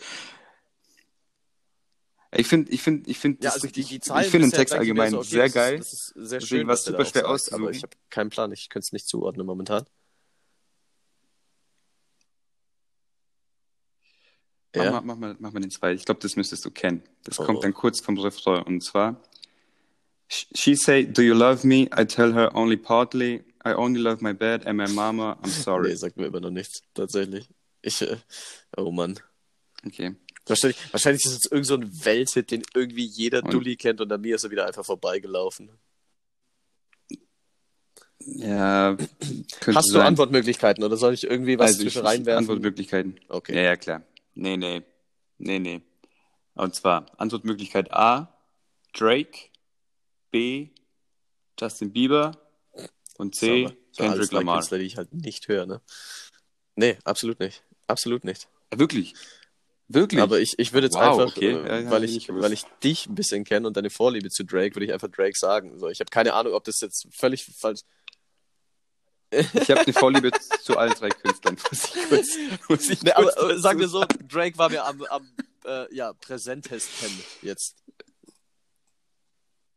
Ich 2.33 2.47
finde, 2.47 2.71
ich 2.71 2.81
finde, 2.81 3.09
ich 3.09 3.19
finde 3.19 3.43
Ja, 3.43 3.51
also 3.51 3.67
die, 3.67 3.83
die 3.83 3.95
ich 3.97 4.03
finde 4.03 4.47
den 4.47 4.51
Text 4.51 4.73
allgemein 4.73 5.11
so, 5.11 5.19
okay, 5.19 5.27
sehr 5.27 5.43
das 5.43 5.53
geil. 5.53 5.79
Ist, 5.79 5.91
das 5.91 5.93
ist 6.23 6.29
sehr 6.29 6.39
Deswegen 6.39 6.59
schön, 6.61 6.67
der 6.67 6.77
super 6.77 7.05
schwer 7.05 7.25
aber 7.25 7.33
auszusuchen. 7.33 7.73
ich 7.73 7.83
habe 7.83 7.97
keinen 8.09 8.29
Plan, 8.29 8.51
ich 8.53 8.69
könnte 8.69 8.85
es 8.85 8.93
nicht 8.93 9.07
zuordnen 9.07 9.45
momentan. 9.45 9.85
Ja. 14.75 14.91
mal, 14.91 15.01
mach, 15.01 15.15
mal, 15.17 15.35
mach 15.39 15.51
mal 15.53 15.59
den 15.59 15.71
zweiten. 15.71 15.97
Ich 15.97 16.05
glaube, 16.05 16.21
das 16.21 16.35
müsstest 16.35 16.63
du 16.65 16.71
kennen. 16.71 17.03
Das 17.23 17.39
Oh. 17.39 17.43
kommt 17.45 17.63
dann 17.63 17.73
kurz 17.73 17.99
vom 18.01 18.17
Refrain. 18.17 18.63
Und 18.63 18.81
zwar: 18.83 19.21
She 20.29 20.75
say, 20.75 21.05
Do 21.05 21.21
you 21.21 21.33
love 21.33 21.65
me? 21.67 21.89
I 21.97 22.05
tell 22.05 22.33
her 22.33 22.55
only 22.55 22.77
partly. 22.77 23.43
I 23.65 23.73
only 23.75 23.99
love 23.99 24.23
my 24.23 24.33
bed 24.33 24.65
and 24.65 24.77
my 24.77 24.87
mama. 24.87 25.33
I'm 25.43 25.47
Nee, 25.47 25.51
sorry. 25.51 25.95
sagt 25.95 26.17
mir 26.17 26.27
immer 26.27 26.39
noch 26.39 26.49
nichts, 26.51 26.81
tatsächlich. 26.93 27.47
Ich, 27.81 28.01
äh, 28.01 28.17
oh 28.77 28.91
Mann. 28.91 29.19
Okay. 29.85 30.15
Wahrscheinlich, 30.45 30.77
wahrscheinlich 30.91 31.23
ist 31.25 31.45
es 31.45 31.51
irgend 31.51 31.67
so 31.67 31.75
ein 31.75 32.05
Welthit, 32.05 32.49
den 32.51 32.63
irgendwie 32.73 33.05
jeder 33.05 33.43
Und- 33.43 33.53
Dulli 33.53 33.75
kennt 33.75 34.01
und 34.01 34.11
an 34.11 34.21
mir 34.21 34.35
ist 34.35 34.43
er 34.43 34.51
wieder 34.51 34.65
einfach 34.65 34.85
vorbeigelaufen. 34.85 35.69
Ja, 38.19 38.95
Hast 39.75 39.89
du 39.89 39.93
sein. 39.93 40.01
Antwortmöglichkeiten 40.07 40.83
oder 40.83 40.95
soll 40.95 41.13
ich 41.13 41.23
irgendwie 41.23 41.57
was 41.57 41.71
also 41.71 41.81
zwischen 41.83 42.05
reinwerfen? 42.05 42.39
Antwortmöglichkeiten. 42.39 43.19
Okay. 43.29 43.55
Ja, 43.55 43.61
ja, 43.63 43.75
klar. 43.75 44.03
Nee, 44.33 44.57
nee. 44.57 44.81
Nee, 45.37 45.59
nee. 45.59 45.81
Und 46.53 46.75
zwar 46.75 47.05
Antwortmöglichkeit 47.19 47.91
A, 47.91 48.33
Drake, 48.93 49.49
B, 50.31 50.69
Justin 51.59 51.91
Bieber 51.91 52.37
und 53.17 53.35
C, 53.35 53.63
Sauber. 53.63 53.75
So 53.91 54.03
alles 54.03 54.13
Kendrick 54.13 54.29
drei 54.29 54.37
Lamar. 54.39 54.57
Künstler, 54.57 54.77
die 54.77 54.85
ich 54.85 54.97
halt 54.97 55.13
nicht 55.13 55.47
höre, 55.47 55.65
ne? 55.65 55.81
Nee, 56.75 56.97
absolut 57.03 57.39
nicht. 57.39 57.63
Absolut 57.87 58.23
nicht. 58.23 58.47
Wirklich? 58.73 59.13
Wirklich? 59.89 60.21
Aber 60.21 60.39
ich, 60.39 60.53
ich 60.57 60.71
würde 60.71 60.87
jetzt 60.87 60.95
Wow, 60.95 61.19
einfach, 61.19 61.35
okay. 61.35 61.51
äh, 61.51 61.83
Ja, 61.83 61.91
weil, 61.91 62.05
ich 62.05 62.27
gewusst. 62.27 62.43
weil 62.43 62.53
ich 62.53 62.63
dich 62.81 63.07
ein 63.07 63.15
bisschen 63.15 63.43
kenne 63.43 63.67
und 63.67 63.75
deine 63.75 63.89
Vorliebe 63.89 64.29
zu 64.29 64.45
Drake, 64.45 64.75
würde 64.75 64.85
ich 64.85 64.93
einfach 64.93 65.09
Drake 65.09 65.35
sagen. 65.35 65.77
So, 65.79 65.89
ich 65.89 65.99
habe 65.99 66.09
keine 66.09 66.33
Ahnung, 66.33 66.53
ob 66.53 66.63
das 66.63 66.79
jetzt 66.79 67.07
völlig 67.13 67.43
falsch 67.45 67.81
Ich 69.31 69.71
habe 69.71 69.81
eine 69.81 69.93
Vorliebe 69.93 70.31
zu 70.61 70.77
allen 70.77 70.93
drei 70.93 71.09
Künstlern. 71.09 71.55
Muss 71.69 71.95
ich 71.95 72.09
kurz, 72.09 72.27
muss 72.69 72.89
ich 72.89 72.99
kurz 72.99 73.15
aber 73.15 73.31
dazu 73.31 73.59
sagen 73.59 73.79
wir 73.79 73.87
so, 73.87 74.03
Drake 74.27 74.57
war 74.57 74.69
mir 74.69 74.83
am, 74.83 75.01
am 75.03 75.31
äh, 75.65 75.93
ja, 75.95 76.13
präsentesten 76.13 77.09
jetzt. 77.41 77.77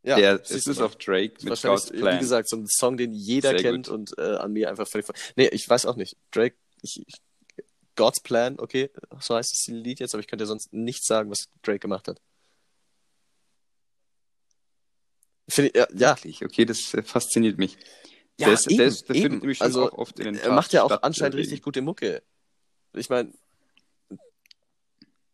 Ja, 0.03 0.19
ja 0.19 0.35
es 0.35 0.51
ist 0.51 0.67
mal. 0.67 0.87
auch 0.87 0.95
Drake 0.97 1.35
mit 1.43 1.63
God's 1.63 1.91
Plan. 1.91 2.17
wie 2.17 2.21
gesagt, 2.21 2.49
so 2.49 2.57
ein 2.57 2.67
Song, 2.67 2.97
den 2.97 3.13
jeder 3.13 3.51
Sehr 3.51 3.63
kennt 3.63 3.87
gut. 3.87 3.95
und 3.95 4.19
äh, 4.19 4.37
an 4.37 4.53
mir 4.53 4.69
einfach 4.69 4.89
völlig. 4.89 5.07
Nee, 5.37 5.49
ich 5.49 5.69
weiß 5.69 5.87
auch 5.87 5.97
nicht. 5.97 6.17
Drake, 6.31 6.57
ich, 6.83 7.03
ich, 7.07 7.15
God's 7.97 8.21
Plan, 8.21 8.59
okay, 8.59 8.91
so 9.21 9.37
heißt 9.37 9.53
das 9.53 9.67
Lied 9.69 10.01
jetzt, 10.01 10.15
aber 10.15 10.21
ich 10.21 10.27
könnte 10.27 10.47
sonst 10.47 10.73
nicht 10.73 11.07
sagen, 11.07 11.31
was 11.31 11.47
Drake 11.63 11.79
gemacht 11.79 12.09
hat. 12.09 12.21
Finde 15.49 15.71
ich, 15.71 15.77
ja, 15.77 15.87
ja, 15.95 16.17
okay, 16.45 16.65
das 16.65 16.93
äh, 16.95 17.03
fasziniert 17.03 17.59
mich. 17.59 17.77
Ja, 18.39 18.47
der 18.47 18.55
ist, 18.55 18.67
eben, 18.69 18.79
der, 18.79 18.87
ist, 18.87 19.09
der 19.09 19.17
eben. 19.17 19.55
schon 19.55 19.65
also, 19.65 19.91
auch 19.91 19.99
oft 19.99 20.19
in 20.19 20.25
den 20.25 20.37
er 20.37 20.53
macht 20.53 20.73
ja 20.73 20.83
auch 20.83 21.03
anscheinend 21.03 21.35
äh, 21.35 21.39
richtig 21.39 21.63
gute 21.63 21.83
Mucke. 21.83 22.23
Ich 22.93 23.11
meine, 23.11 23.33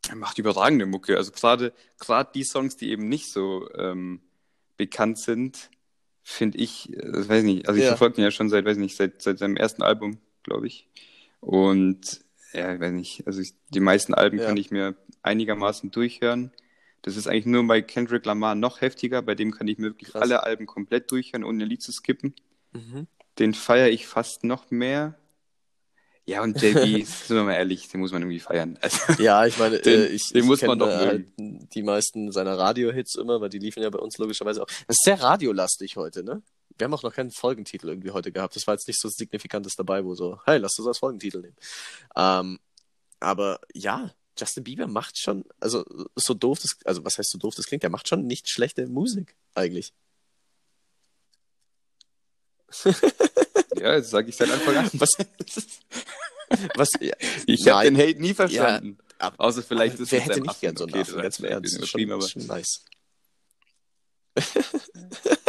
Er 0.09 0.17
macht 0.17 0.39
überragende 0.39 0.87
Mucke. 0.87 1.17
Also 1.17 1.31
gerade 1.31 1.73
gerade 1.99 2.31
die 2.35 2.45
Songs, 2.45 2.77
die 2.77 2.91
eben 2.91 3.09
nicht 3.09 3.31
so 3.31 3.69
ähm, 3.75 4.21
bekannt 4.77 5.19
sind, 5.19 5.71
finde 6.23 6.59
ich, 6.59 6.93
äh, 6.95 7.29
weiß 7.29 7.45
nicht, 7.45 7.69
also 7.69 7.79
ich 7.79 7.85
Ja. 7.85 7.91
verfolge 7.91 8.21
ihn 8.21 8.25
ja 8.25 8.31
schon 8.31 8.49
seit, 8.51 8.65
weiß 8.65 8.77
nicht, 8.77 8.97
seit, 8.97 9.23
seit 9.23 9.39
seinem 9.39 9.57
ersten 9.57 9.83
Album, 9.83 10.19
glaube 10.43 10.67
ich. 10.67 10.89
Und 11.41 12.23
ja, 12.53 12.75
ich 12.75 12.81
weiß 12.81 12.93
nicht, 12.93 13.27
also 13.27 13.41
ich, 13.41 13.55
die 13.69 13.81
meisten 13.81 14.15
Alben 14.15 14.39
Ja. 14.39 14.47
kann 14.47 14.57
ich 14.57 14.71
mir 14.71 14.97
einigermaßen 15.23 15.91
durchhören. 15.91 16.51
Das 17.03 17.17
ist 17.17 17.27
eigentlich 17.29 17.47
nur 17.47 17.67
bei 17.67 17.81
Kendrick 17.81 18.27
Lamar 18.27 18.55
noch 18.55 18.81
heftiger, 18.81 19.23
bei 19.23 19.35
dem 19.35 19.53
kann 19.53 19.69
ich 19.69 19.79
mir 19.79 19.87
wirklich 19.89 20.11
Krass. 20.11 20.23
alle 20.23 20.43
Alben 20.43 20.67
komplett 20.67 21.11
durchhören, 21.11 21.45
ohne 21.45 21.65
ein 21.65 21.69
Lied 21.71 21.83
zu 21.83 21.93
skippen. 21.93 22.35
Mhm. 22.73 23.07
Den 23.39 23.55
feiere 23.55 23.89
ich 23.89 24.07
fast 24.07 24.45
noch 24.45 24.71
mehr. 24.71 25.17
Ja, 26.27 26.43
und 26.43 26.61
JB, 26.61 27.05
sind 27.07 27.37
wir 27.37 27.45
mal 27.45 27.55
ehrlich, 27.55 27.89
den 27.89 28.01
muss 28.01 28.13
man 28.13 28.23
irgendwie 28.23 28.41
feiern. 28.41 28.79
Also, 28.83 28.99
Ja, 29.23 29.47
ich 29.47 29.59
meine, 29.59 29.79
Den- 29.79 30.01
äh, 30.03 30.07
ich, 30.07 30.29
den 30.29 30.43
ich 30.43 30.45
muss 30.45 30.63
man 30.63 30.79
doch 30.79 30.89
halt 30.89 31.27
die 31.39 31.83
meisten 31.83 32.31
seiner 32.33 32.59
Radiohits 32.59 33.15
immer, 33.17 33.41
weil 33.41 33.49
die 33.49 33.59
liefen 33.59 33.83
ja 33.83 33.91
bei 33.91 33.99
uns 33.99 34.19
logischerweise 34.19 34.63
auch. 34.63 34.67
Das 34.67 34.97
ist 34.97 35.05
sehr 35.05 35.21
radiolastig 35.21 35.97
heute, 35.97 36.23
ne? 36.23 36.43
Wir 36.79 36.85
haben 36.85 36.95
auch 36.95 37.03
noch 37.03 37.15
keinen 37.15 37.31
Folgentitel 37.31 37.89
irgendwie 37.89 38.11
heute 38.11 38.33
gehabt. 38.33 38.57
Das 38.57 38.67
war 38.67 38.75
jetzt 38.75 38.87
nicht 38.89 39.01
so 39.01 39.09
Signifikantes 39.09 39.75
dabei, 39.75 40.05
wo 40.05 40.15
so, 40.15 40.41
hey, 40.47 40.59
lass 40.59 40.79
uns 40.79 40.87
als 40.89 40.99
Folgentitel 40.99 41.41
nehmen. 41.41 41.57
Ähm, 42.17 42.59
aber 43.19 43.61
ja, 43.75 44.13
Justin 44.39 44.65
Bieber 44.65 44.87
macht 44.87 45.19
schon, 45.19 45.45
also 45.59 45.85
so 46.15 46.33
doof 46.35 46.61
das, 46.61 46.77
also 46.85 47.05
was 47.05 47.19
heißt 47.19 47.31
so 47.31 47.39
doof 47.39 47.55
das 47.55 47.67
klingt, 47.67 47.83
der 47.83 47.91
macht 47.91 48.09
schon 48.09 48.27
nicht 48.27 48.49
schlechte 48.49 48.87
Musik, 48.87 49.37
eigentlich. 49.55 49.93
Ja, 53.79 53.97
das 53.99 54.11
sage 54.11 54.29
ich 54.29 54.37
seit 54.37 54.51
Anfang 54.51 54.77
an. 54.77 54.91
Was, 54.99 55.11
was, 56.75 56.91
ja, 57.01 57.15
Ich 57.47 57.69
habe 57.69 57.85
den 57.85 57.97
Hate 57.97 58.21
nie 58.21 58.35
verstanden. 58.35 58.99
ab- 59.19 59.35
Außer 59.39 59.63
vielleicht 59.63 59.95
aber 59.95 60.03
ist 60.03 60.11
wer 60.11 60.21
hätte 60.21 60.41
nicht 60.41 60.61
gern 60.61 60.77
so 60.77 60.83
einen 60.85 60.93
Okay, 60.95 61.03
Affen, 61.03 61.23
ganz 61.23 61.39
im 61.39 61.45
Ernst. 61.45 61.63
bisschen 61.63 61.81
Das 61.81 61.87
ist 61.87 61.91
schon, 61.91 62.01
übertrieben, 62.01 62.41
schon 62.41 62.47
nice. 62.49 62.85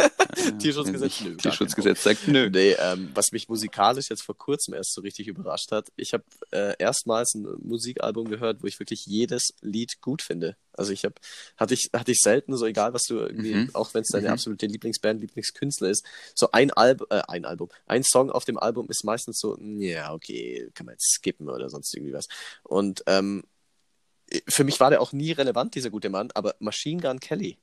Tierschutzgesetz? 0.58 1.20
Nö, 1.20 1.24
gar 1.26 1.30
kein 1.30 1.38
Tierschutzgesetz 1.38 2.02
sagt 2.02 2.28
nö. 2.28 2.50
Nee, 2.50 2.72
ähm, 2.78 3.10
was 3.14 3.32
mich 3.32 3.48
musikalisch 3.48 4.10
jetzt 4.10 4.22
vor 4.22 4.36
kurzem 4.36 4.74
erst 4.74 4.92
so 4.94 5.00
richtig 5.00 5.28
überrascht 5.28 5.70
hat, 5.72 5.88
ich 5.96 6.12
habe 6.12 6.24
äh, 6.50 6.74
erstmals 6.78 7.34
ein 7.34 7.46
Musikalbum 7.62 8.28
gehört, 8.28 8.62
wo 8.62 8.66
ich 8.66 8.78
wirklich 8.78 9.06
jedes 9.06 9.54
Lied 9.60 10.00
gut 10.00 10.22
finde. 10.22 10.56
Also 10.74 10.92
ich 10.92 11.04
habe, 11.04 11.14
hatte 11.56 11.74
ich, 11.74 11.90
hatte 11.92 12.12
ich 12.12 12.18
selten, 12.20 12.56
so 12.56 12.64
egal 12.66 12.94
was 12.94 13.02
du 13.04 13.18
irgendwie, 13.18 13.54
Mhm. 13.54 13.70
auch 13.74 13.92
wenn 13.94 14.02
es 14.02 14.08
deine 14.08 14.28
Mhm. 14.28 14.32
absolute 14.32 14.66
Lieblingsband, 14.66 15.20
Lieblingskünstler 15.20 15.90
ist, 15.90 16.04
so 16.34 16.50
ein 16.52 16.70
Album, 16.70 17.06
äh, 17.10 17.22
ein 17.28 17.44
Album, 17.44 17.68
ein 17.86 18.02
Song 18.02 18.30
auf 18.30 18.44
dem 18.44 18.58
Album 18.58 18.88
ist 18.88 19.04
meistens 19.04 19.38
so, 19.38 19.58
ja, 19.60 20.12
okay, 20.14 20.70
kann 20.74 20.86
man 20.86 20.94
jetzt 20.94 21.12
skippen 21.12 21.48
oder 21.50 21.68
sonst 21.68 21.94
irgendwie 21.94 22.14
was. 22.14 22.26
Und 22.62 23.02
ähm, 23.06 23.44
für 24.48 24.64
mich 24.64 24.80
war 24.80 24.88
der 24.88 25.02
auch 25.02 25.12
nie 25.12 25.32
relevant, 25.32 25.74
dieser 25.74 25.90
gute 25.90 26.08
Mann, 26.08 26.30
aber 26.34 26.54
Machine 26.58 27.02
Gun 27.02 27.20
Kelly 27.20 27.58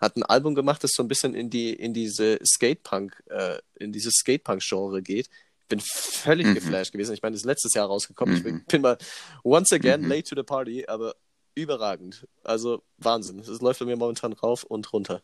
hat 0.00 0.16
ein 0.16 0.22
Album 0.22 0.54
gemacht, 0.54 0.82
das 0.84 0.92
so 0.94 1.02
ein 1.02 1.08
bisschen 1.08 1.34
in 1.34 1.50
die 1.50 1.72
in 1.72 1.92
diese 1.94 2.38
Skatepunk 2.44 3.22
äh, 3.30 3.58
in 3.76 3.92
dieses 3.92 4.14
Skatepunk 4.14 4.62
Genre 4.62 5.02
geht. 5.02 5.28
Bin 5.68 5.80
völlig 5.80 6.46
Mhm. 6.46 6.54
geflasht 6.54 6.92
gewesen. 6.92 7.12
Ich 7.14 7.22
meine, 7.22 7.34
das 7.34 7.42
ist 7.42 7.46
letztes 7.46 7.74
Jahr 7.74 7.86
rausgekommen. 7.88 8.36
Ich 8.36 8.42
bin, 8.42 8.54
Mhm. 8.56 8.64
bin 8.66 8.82
mal 8.82 8.96
once 9.44 9.72
again 9.72 10.02
Mhm. 10.02 10.08
late 10.08 10.22
to 10.22 10.34
the 10.36 10.42
party, 10.42 10.86
aber 10.86 11.14
überragend. 11.54 12.26
Also 12.44 12.82
Wahnsinn. 12.98 13.40
Es 13.40 13.60
läuft 13.60 13.80
bei 13.80 13.86
mir 13.86 13.96
momentan 13.96 14.32
rauf 14.32 14.62
und 14.64 14.92
runter. 14.92 15.22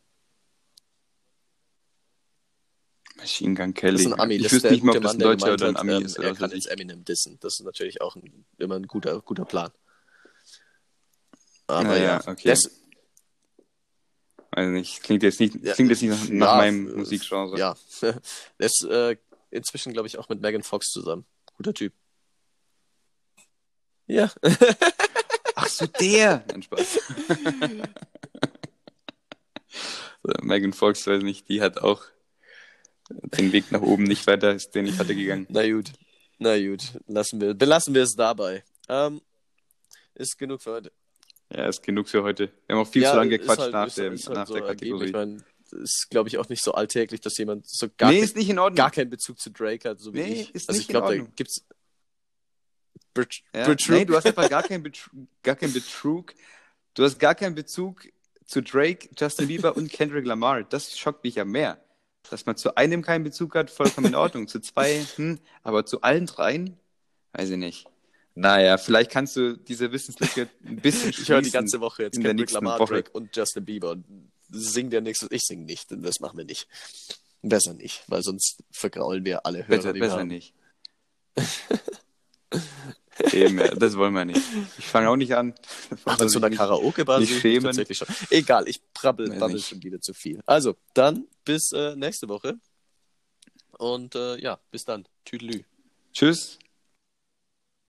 Machine 3.16 3.54
Gun 3.54 3.72
Kelly. 3.74 3.92
Das 3.92 4.00
ist 4.06 4.12
ein 4.12 4.20
Ami. 4.20 4.34
Ich 4.34 4.42
das 4.42 4.52
ist 4.52 4.56
wüsste 4.56 4.68
der 4.68 4.72
nicht 4.72 4.84
mal, 4.84 4.92
gute 4.94 4.98
ob 4.98 5.02
das 5.04 5.12
Mann, 5.12 5.16
ein 5.16 5.18
der 5.20 5.28
Deutscher 5.28 5.52
oder 5.54 5.66
ein 5.68 5.74
hat, 5.76 5.80
Ami 5.80 5.92
ähm, 5.92 6.04
ist. 6.04 6.16
er 6.16 6.20
Oder 6.20 6.30
was 6.32 6.38
kann 6.38 6.50
jetzt 6.50 6.66
ich. 6.66 6.70
Eminem 6.72 7.04
dissen. 7.04 7.38
Das 7.40 7.54
ist 7.54 7.64
natürlich 7.64 8.00
auch 8.00 8.16
ein, 8.16 8.44
immer 8.58 8.74
ein 8.74 8.86
guter, 8.88 9.20
guter 9.20 9.44
Plan. 9.44 9.70
Aber 11.68 11.84
Naja, 11.84 12.04
ja, 12.04 12.28
okay. 12.28 12.48
Das, 12.48 12.70
Also 14.54 14.70
nicht, 14.70 15.02
klingt 15.02 15.24
jetzt 15.24 15.40
nicht, 15.40 15.56
Ja, 15.62 15.74
klingt 15.74 15.90
jetzt 15.90 16.00
nicht 16.02 16.10
nach, 16.12 16.28
nach 16.28 16.52
ja, 16.52 16.56
meinem 16.56 16.88
äh, 16.88 16.96
Musikgenre. 16.98 17.58
Ja, 17.58 17.76
der 18.02 18.20
ist 18.58 18.84
äh, 18.84 19.16
inzwischen, 19.50 19.92
glaube 19.92 20.06
ich, 20.06 20.16
auch 20.16 20.28
mit 20.28 20.40
Megan 20.40 20.62
Fox 20.62 20.86
zusammen. 20.92 21.26
Guter 21.56 21.74
Typ. 21.74 21.92
Ja. 24.06 24.30
Ach 25.56 25.66
so, 25.66 25.86
der! 25.86 26.44
Nein, 26.48 26.62
Spaß. 26.62 27.00
so, 30.22 30.32
Megan 30.42 30.72
Fox, 30.72 31.04
weiß 31.04 31.24
nicht, 31.24 31.48
die 31.48 31.60
hat 31.60 31.78
auch 31.78 32.04
den 33.10 33.52
Weg 33.52 33.72
nach 33.72 33.82
oben 33.82 34.04
nicht 34.04 34.24
weiter, 34.28 34.54
ist 34.54 34.70
den 34.70 34.84
nicht 34.84 35.00
weitergegangen. 35.00 35.46
Na 35.48 35.68
gut. 35.68 35.92
Na 36.38 36.56
gut. 36.58 37.00
Lassen 37.08 37.40
wir, 37.40 37.54
belassen 37.54 37.92
wir 37.92 38.04
es 38.04 38.14
dabei. 38.14 38.62
Ähm, 38.88 39.20
ist 40.14 40.38
genug 40.38 40.62
für 40.62 40.74
heute. 40.74 40.92
Ja, 41.52 41.66
ist 41.68 41.82
genug 41.82 42.08
für 42.08 42.22
heute. 42.22 42.50
Wir 42.66 42.76
haben 42.76 42.82
auch 42.82 42.90
viel 42.90 43.02
ja, 43.02 43.10
zu 43.10 43.16
lange 43.16 43.38
gequatscht 43.38 43.60
halt, 43.60 43.72
nach, 43.72 43.86
ist, 43.86 43.98
dem, 43.98 44.12
ist 44.14 44.26
halt 44.26 44.36
nach 44.38 44.46
so 44.46 44.54
der 44.54 44.64
ergeben. 44.64 44.98
Kategorie. 44.98 45.06
Ich 45.06 45.12
meine, 45.12 45.44
ist, 45.82 46.08
glaube 46.10 46.28
ich, 46.28 46.38
auch 46.38 46.48
nicht 46.48 46.62
so 46.62 46.72
alltäglich, 46.72 47.20
dass 47.20 47.36
jemand 47.38 47.68
so 47.68 47.88
gar, 47.96 48.10
nee, 48.10 48.16
kein, 48.18 48.24
ist 48.24 48.36
nicht 48.36 48.48
in 48.48 48.58
Ordnung. 48.58 48.76
gar 48.76 48.90
keinen 48.90 49.10
Bezug 49.10 49.38
zu 49.40 49.50
Drake 49.50 49.88
hat, 49.88 50.00
so 50.00 50.12
wie 50.14 50.20
Nee, 50.22 50.32
ich. 50.42 50.54
ist 50.54 50.68
also 50.68 50.78
nicht 50.78 50.82
ich 50.82 50.88
glaube, 50.88 51.06
in 51.14 51.18
da 51.18 51.22
Ordnung. 51.22 51.32
gibt's. 51.36 51.64
Bet 53.12 53.42
Ja? 53.54 53.66
Betrug. 53.66 53.96
Nee, 53.96 54.04
du 54.04 54.16
hast 54.16 54.26
einfach 54.26 54.48
gar 54.48 54.62
keinen 54.62 54.82
Betrug, 54.82 55.12
gar 55.42 55.56
keinen 55.56 55.72
Betrug. 55.72 56.34
Du 56.94 57.04
hast 57.04 57.18
gar 57.18 57.34
keinen 57.34 57.54
Bezug 57.54 58.08
zu 58.46 58.62
Drake, 58.62 59.08
Justin 59.18 59.48
Bieber 59.48 59.76
und 59.76 59.90
Kendrick 59.90 60.26
Lamar. 60.26 60.62
Das 60.64 60.96
schockt 60.98 61.24
mich 61.24 61.36
ja 61.36 61.44
mehr. 61.44 61.80
Dass 62.30 62.46
man 62.46 62.56
zu 62.56 62.76
einem 62.76 63.02
keinen 63.02 63.22
Bezug 63.24 63.54
hat, 63.54 63.70
vollkommen 63.70 64.08
in 64.08 64.14
Ordnung. 64.14 64.48
zu 64.48 64.60
zwei, 64.60 65.04
hm, 65.16 65.38
aber 65.62 65.86
zu 65.86 66.02
allen 66.02 66.26
dreien, 66.26 66.78
weiß 67.32 67.50
ich 67.50 67.56
nicht. 67.58 67.86
Naja, 68.36 68.78
vielleicht 68.78 69.10
kannst 69.10 69.36
du 69.36 69.56
diese 69.56 69.92
Wissenslücke 69.92 70.48
ein 70.66 70.76
bisschen 70.76 71.10
Ich 71.10 71.28
höre 71.28 71.38
die 71.38 71.44
schließen 71.44 71.52
ganze 71.52 71.80
Woche 71.80 72.02
jetzt 72.04 72.16
in 72.16 72.22
der 72.22 72.30
Kendrick 72.30 72.48
nächsten 72.50 72.64
Lamar, 72.64 72.80
Woche. 72.80 72.94
Drake 72.94 73.10
und 73.12 73.34
Justin 73.36 73.64
Bieber 73.64 73.92
und 73.92 74.04
sing 74.50 74.90
der 74.90 75.00
nächste. 75.02 75.26
Ich 75.30 75.42
sing 75.42 75.64
nicht, 75.64 75.90
denn 75.90 76.02
das 76.02 76.20
machen 76.20 76.38
wir 76.38 76.44
nicht. 76.44 76.66
Besser 77.42 77.74
nicht, 77.74 78.02
weil 78.08 78.22
sonst 78.22 78.62
vergraulen 78.70 79.24
wir 79.24 79.44
alle 79.46 79.58
Hörer. 79.58 79.76
Besser, 79.76 79.92
die 79.92 80.00
wir 80.00 80.06
besser 80.08 80.20
haben. 80.20 80.28
nicht. 80.28 80.54
Eben, 83.32 83.58
ja, 83.58 83.68
das 83.74 83.96
wollen 83.96 84.12
wir 84.14 84.24
nicht. 84.24 84.40
Ich 84.78 84.86
fange 84.86 85.08
auch 85.08 85.16
nicht 85.16 85.34
an. 85.36 85.54
Aber 86.04 86.26
zu 86.26 86.38
einer 86.38 86.48
nicht- 86.48 86.58
Karaoke-Basis 86.58 87.30
nicht 87.30 87.40
schämen. 87.40 87.64
tatsächlich 87.64 87.98
schon. 87.98 88.08
Egal, 88.30 88.68
ich 88.68 88.80
babbel 89.02 89.28
nicht. 89.28 89.68
schon 89.68 89.82
wieder 89.82 90.00
zu 90.00 90.12
viel. 90.14 90.40
Also, 90.46 90.76
dann 90.94 91.26
bis 91.44 91.70
äh, 91.72 91.94
nächste 91.94 92.28
Woche. 92.28 92.54
Und 93.78 94.14
äh, 94.16 94.40
ja, 94.40 94.58
bis 94.70 94.84
dann. 94.84 95.06
Tüdelü. 95.24 95.62
Tschüss. 96.12 96.58